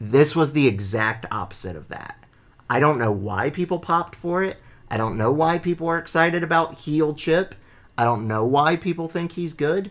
[0.00, 2.22] This was the exact opposite of that.
[2.70, 4.58] I don't know why people popped for it.
[4.90, 7.54] I don't know why people are excited about heel Chip.
[7.96, 9.90] I don't know why people think he's good.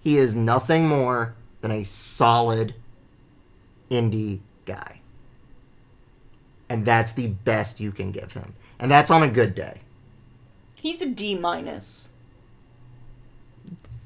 [0.00, 2.74] He is nothing more than a solid
[3.90, 5.00] indie guy.
[6.68, 8.54] And that's the best you can give him.
[8.78, 9.80] And that's on a good day.
[10.74, 12.12] He's a D minus.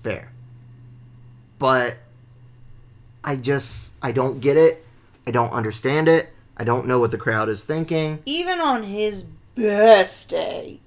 [0.03, 0.33] Fair.
[1.59, 1.99] But
[3.23, 4.87] I just I don't get it.
[5.27, 6.31] I don't understand it.
[6.61, 8.19] I don't know what the crowd is thinking.
[8.27, 9.25] Even on his
[9.55, 10.79] best day,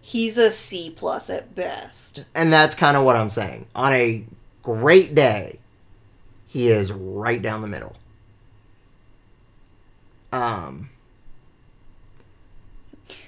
[0.00, 2.24] he's a C plus at best.
[2.34, 3.66] And that's kind of what I'm saying.
[3.74, 4.24] On a
[4.62, 5.58] great day,
[6.46, 7.94] he is right down the middle.
[10.32, 10.88] Um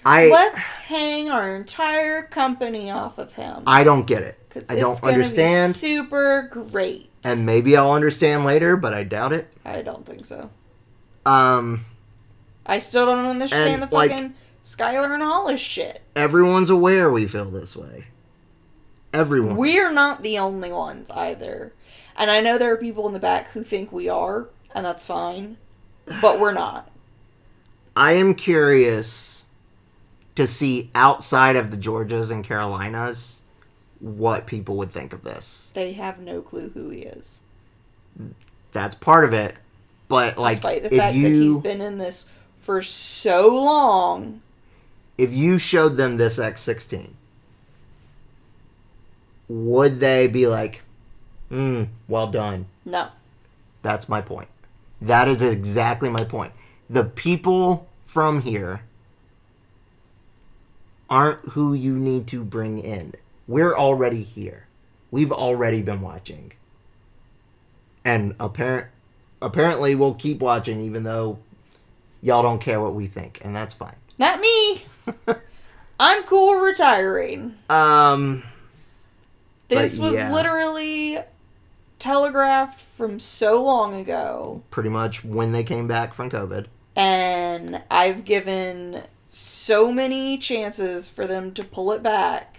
[0.02, 3.62] I Let's hang our entire company off of him.
[3.66, 4.38] I don't get it.
[4.70, 5.76] I don't it's gonna be understand.
[5.76, 7.10] super great.
[7.24, 9.52] And maybe I'll understand later, but I doubt it.
[9.66, 10.48] I don't think so.
[11.26, 11.84] Um
[12.66, 16.02] I still don't understand And, the like- fucking Skylar and Hollis shit.
[16.14, 18.06] Everyone's aware we feel this way.
[19.12, 19.56] Everyone.
[19.56, 21.72] We're not the only ones either.
[22.16, 25.06] And I know there are people in the back who think we are, and that's
[25.06, 25.56] fine.
[26.20, 26.90] But we're not.
[27.96, 29.46] I am curious
[30.36, 33.40] to see outside of the Georgias and Carolinas
[33.98, 35.70] what people would think of this.
[35.74, 37.42] They have no clue who he is.
[38.72, 39.54] That's part of it.
[40.08, 42.28] But like despite the if fact you that he's been in this
[42.60, 44.42] for so long.
[45.18, 47.10] if you showed them this X16,
[49.48, 50.82] would they be like,
[51.50, 53.08] "Hmm, well done." No.
[53.82, 54.48] That's my point.
[55.02, 56.52] That is exactly my point.
[56.88, 58.82] The people from here
[61.08, 63.14] aren't who you need to bring in.
[63.46, 64.66] We're already here.
[65.10, 66.52] We've already been watching.
[68.04, 68.86] And apparent
[69.42, 71.38] apparently we'll keep watching even though
[72.22, 73.96] y'all don't care what we think, and that's fine.
[74.18, 74.84] Not me.
[76.00, 77.56] I'm cool retiring.
[77.68, 78.42] Um
[79.68, 80.32] This was yeah.
[80.32, 81.18] literally
[81.98, 84.62] telegraphed from so long ago.
[84.70, 86.66] pretty much when they came back from COVID.
[86.96, 92.49] And I've given so many chances for them to pull it back.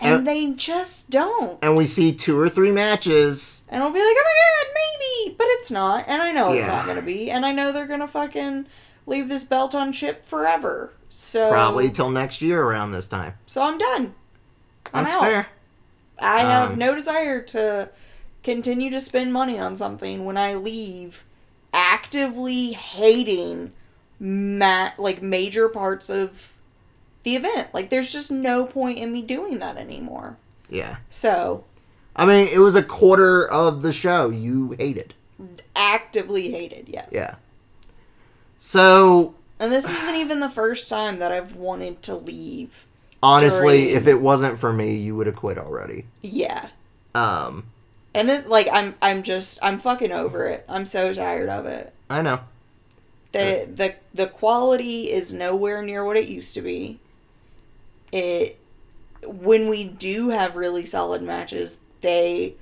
[0.00, 1.58] And, And- they just don't.
[1.62, 5.36] And we see two or three matches And we'll be like, oh my god, maybe.
[5.38, 6.04] But it's not.
[6.08, 7.30] And I know it's not going to be.
[7.30, 8.66] And I know they're going to fucking
[9.06, 10.92] leave this belt on chip forever.
[11.08, 13.34] So probably till next year around this time.
[13.46, 14.14] So I'm done.
[14.92, 15.22] I'm That's out.
[15.22, 15.46] fair.
[16.20, 17.90] I have Um, no desire to
[18.42, 21.24] continue to spend money on something when I leave
[21.72, 23.72] actively hating
[24.20, 26.53] ma- like major parts of
[27.24, 27.74] the event.
[27.74, 30.36] Like there's just no point in me doing that anymore.
[30.70, 30.96] Yeah.
[31.10, 31.64] So,
[32.16, 35.12] I mean, it was a quarter of the show you hated.
[35.76, 37.08] actively hated, yes.
[37.12, 37.34] Yeah.
[38.58, 42.86] So, And this isn't even the first time that I've wanted to leave.
[43.22, 46.06] honestly, During- if it wasn't for me, you would have quit already.
[46.22, 46.68] Yeah.
[47.14, 47.64] Um,
[48.14, 50.64] And this like I'm I'm just I'm fucking over it.
[50.68, 51.92] I'm so tired of it.
[52.10, 52.40] I know.
[53.32, 57.00] The the the quality is nowhere near what it used to be.
[58.14, 58.60] It
[59.26, 62.54] when we do have really solid matches, they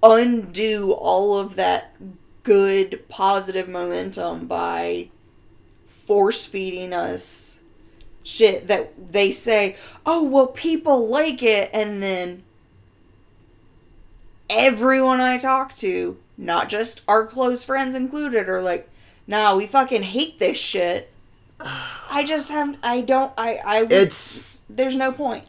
[0.00, 1.96] undo all of that
[2.44, 5.08] good positive momentum by
[5.86, 7.60] force feeding us
[8.22, 9.76] shit that they say,
[10.06, 12.44] "Oh, well people like it." And then
[14.48, 18.88] everyone I talk to, not just our close friends included, are like,
[19.26, 21.10] "Nah, we fucking hate this shit."
[21.60, 24.59] I just have I don't I I would, It's.
[24.76, 25.46] There's no point.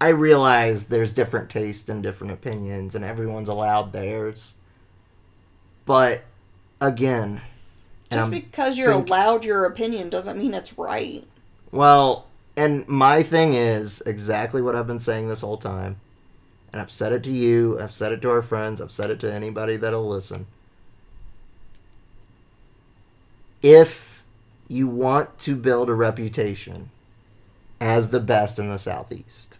[0.00, 4.54] I realize there's different tastes and different opinions, and everyone's allowed theirs.
[5.86, 6.24] But,
[6.80, 7.40] again.
[8.10, 11.26] Just because you're think- allowed your opinion doesn't mean it's right.
[11.72, 15.96] Well, and my thing is exactly what I've been saying this whole time.
[16.72, 19.18] And I've said it to you, I've said it to our friends, I've said it
[19.20, 20.46] to anybody that'll listen.
[23.62, 24.22] If
[24.68, 26.90] you want to build a reputation
[27.80, 29.58] as the best in the Southeast,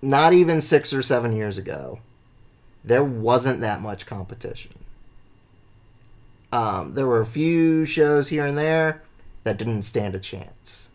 [0.00, 2.00] not even six or seven years ago,
[2.84, 4.72] there wasn't that much competition.
[6.52, 9.02] Um, there were a few shows here and there
[9.44, 10.88] that didn't stand a chance.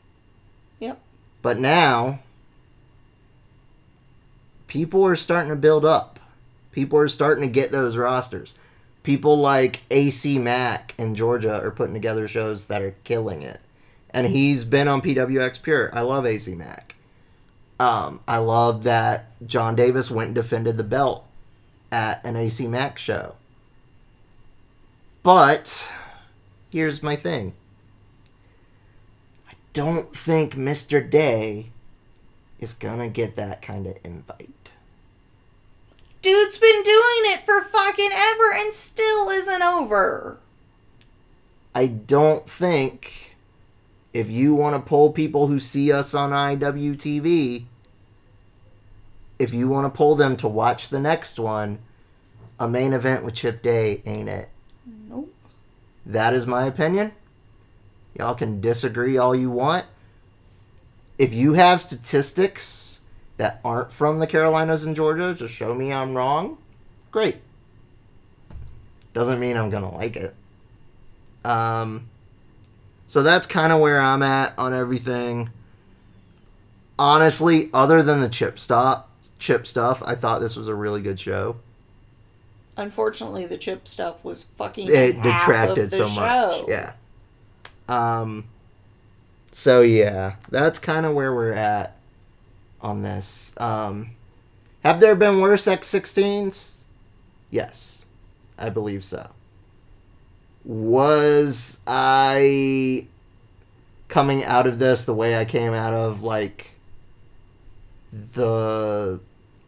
[0.80, 1.00] Yep.
[1.42, 2.20] But now,
[4.68, 6.20] people are starting to build up.
[6.72, 8.56] People are starting to get those rosters.
[9.04, 13.60] People like AC Mack in Georgia are putting together shows that are killing it.
[14.14, 15.92] And he's been on PWX Pure.
[15.94, 16.96] I love AC Mack.
[17.80, 21.26] Um, I love that John Davis went and defended the belt
[21.92, 23.36] at an AC Mack show.
[25.24, 25.92] But
[26.70, 27.54] here's my thing.
[29.50, 31.08] I don't think Mr.
[31.08, 31.72] Day
[32.60, 34.72] is gonna get that kind of invite.
[36.22, 40.38] Dude's been doing it for fucking ever and still isn't over.
[41.74, 43.31] I don't think
[44.14, 47.66] if you want to pull people who see us on IWTV,
[49.40, 51.80] if you want to pull them to watch the next one,
[52.60, 54.50] a main event with Chip Day ain't it.
[55.10, 55.34] Nope.
[56.06, 57.14] That is my opinion.
[58.18, 59.86] Y'all can disagree all you want.
[61.18, 63.00] If you have statistics
[63.38, 66.58] that aren't from the Carolinas and Georgia just show me I'm wrong,
[67.10, 67.38] great.
[69.14, 70.36] Doesn't mean I'm gonna like it.
[71.44, 72.10] Um,
[73.12, 75.50] so that's kind of where I'm at on everything.
[76.98, 81.20] Honestly, other than the chip stop, chip stuff, I thought this was a really good
[81.20, 81.58] show.
[82.78, 86.22] unfortunately, the chip stuff was fucking it detracted so show.
[86.22, 86.70] much.
[86.70, 86.94] Yeah.
[87.90, 88.46] Um.
[89.52, 91.98] So yeah, that's kind of where we're at
[92.80, 93.54] on this.
[93.58, 94.12] Um,
[94.86, 96.84] have there been worse X16s?
[97.50, 98.06] Yes,
[98.58, 99.32] I believe so.
[100.64, 103.08] Was I
[104.08, 106.72] coming out of this the way I came out of like
[108.12, 109.20] the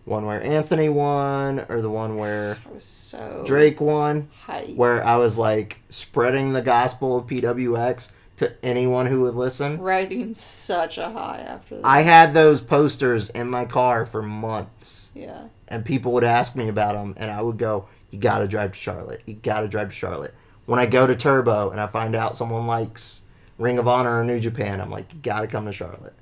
[0.06, 4.28] one where Anthony won or the one where I was so Drake won?
[4.46, 4.76] hyped.
[4.76, 9.80] where I was like spreading the gospel of PWX to anyone who would listen.
[9.80, 11.84] riding such a high after this.
[11.86, 15.44] I had those posters in my car for months, yeah.
[15.68, 18.74] and people would ask me about them, and I would go, "You got to drive
[18.74, 19.22] to Charlotte.
[19.26, 20.34] You got to drive to Charlotte."
[20.66, 23.24] When I go to Turbo and I find out someone likes
[23.58, 26.16] Ring of Honor or New Japan, I'm like, "You got to come to Charlotte."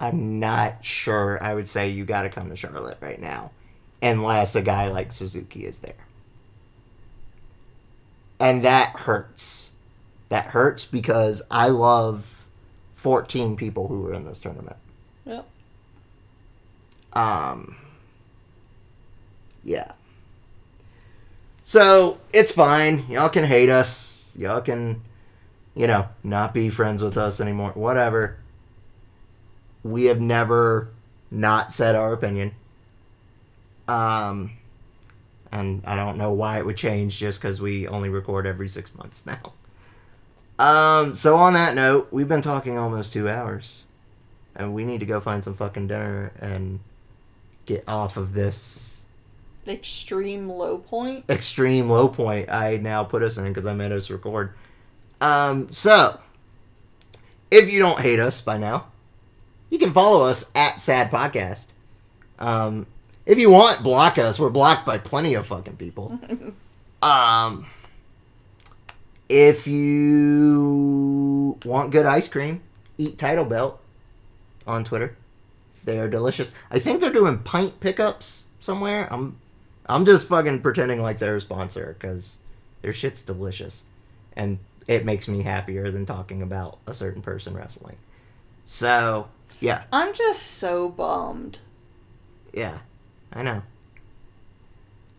[0.00, 3.50] I'm not sure I would say you got to come to Charlotte right now,
[4.00, 5.94] unless a guy like Suzuki is there.
[8.38, 9.72] And that hurts.
[10.28, 12.44] That hurts because I love
[12.94, 14.76] 14 people who were in this tournament.
[15.24, 15.46] Yep.
[17.14, 17.76] Um,
[19.64, 19.92] yeah.
[21.68, 23.04] So it's fine.
[23.10, 24.32] Y'all can hate us.
[24.34, 25.02] Y'all can,
[25.76, 27.72] you know, not be friends with us anymore.
[27.72, 28.38] Whatever.
[29.82, 30.88] We have never
[31.30, 32.54] not said our opinion.
[33.86, 34.52] Um,
[35.52, 38.94] and I don't know why it would change just because we only record every six
[38.94, 39.52] months now.
[40.58, 43.84] Um, so on that note, we've been talking almost two hours,
[44.56, 46.80] and we need to go find some fucking dinner and
[47.66, 48.97] get off of this
[49.68, 51.24] Extreme low point.
[51.28, 54.54] extreme low point I now put us in because I made us record.
[55.20, 56.18] Um, so
[57.50, 58.86] if you don't hate us by now,
[59.70, 61.68] you can follow us at Sad Podcast.
[62.38, 62.86] Um,
[63.26, 64.38] if you want, block us.
[64.40, 66.18] We're blocked by plenty of fucking people.
[67.02, 67.66] um,
[69.28, 72.62] if you want good ice cream,
[72.96, 73.78] eat Title Belt
[74.66, 75.14] on Twitter.
[75.84, 76.54] They are delicious.
[76.70, 79.12] I think they're doing pint pickups somewhere.
[79.12, 79.36] I'm
[79.88, 82.38] I'm just fucking pretending like they're a sponsor because
[82.82, 83.84] their shit's delicious,
[84.34, 87.96] and it makes me happier than talking about a certain person wrestling.
[88.64, 89.28] So
[89.60, 91.58] yeah, I'm just so bummed.
[92.52, 92.78] yeah,
[93.32, 93.62] I know.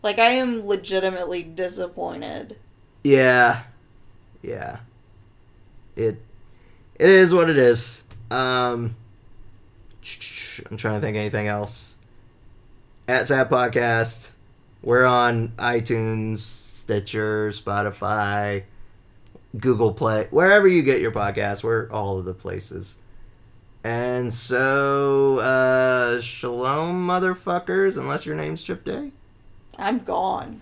[0.01, 2.57] Like I am legitimately disappointed.
[3.03, 3.63] Yeah,
[4.41, 4.77] yeah.
[5.95, 6.21] It
[6.95, 8.03] it is what it is.
[8.31, 8.95] Um,
[10.69, 11.97] I'm trying to think of anything else.
[13.07, 14.31] At Zap Podcast,
[14.81, 18.63] we're on iTunes, Stitcher, Spotify,
[19.57, 21.63] Google Play, wherever you get your podcasts.
[21.63, 22.97] We're all of the places.
[23.83, 29.11] And so, uh, shalom, motherfuckers, unless your name's Chip Day.
[29.77, 30.61] I'm gone.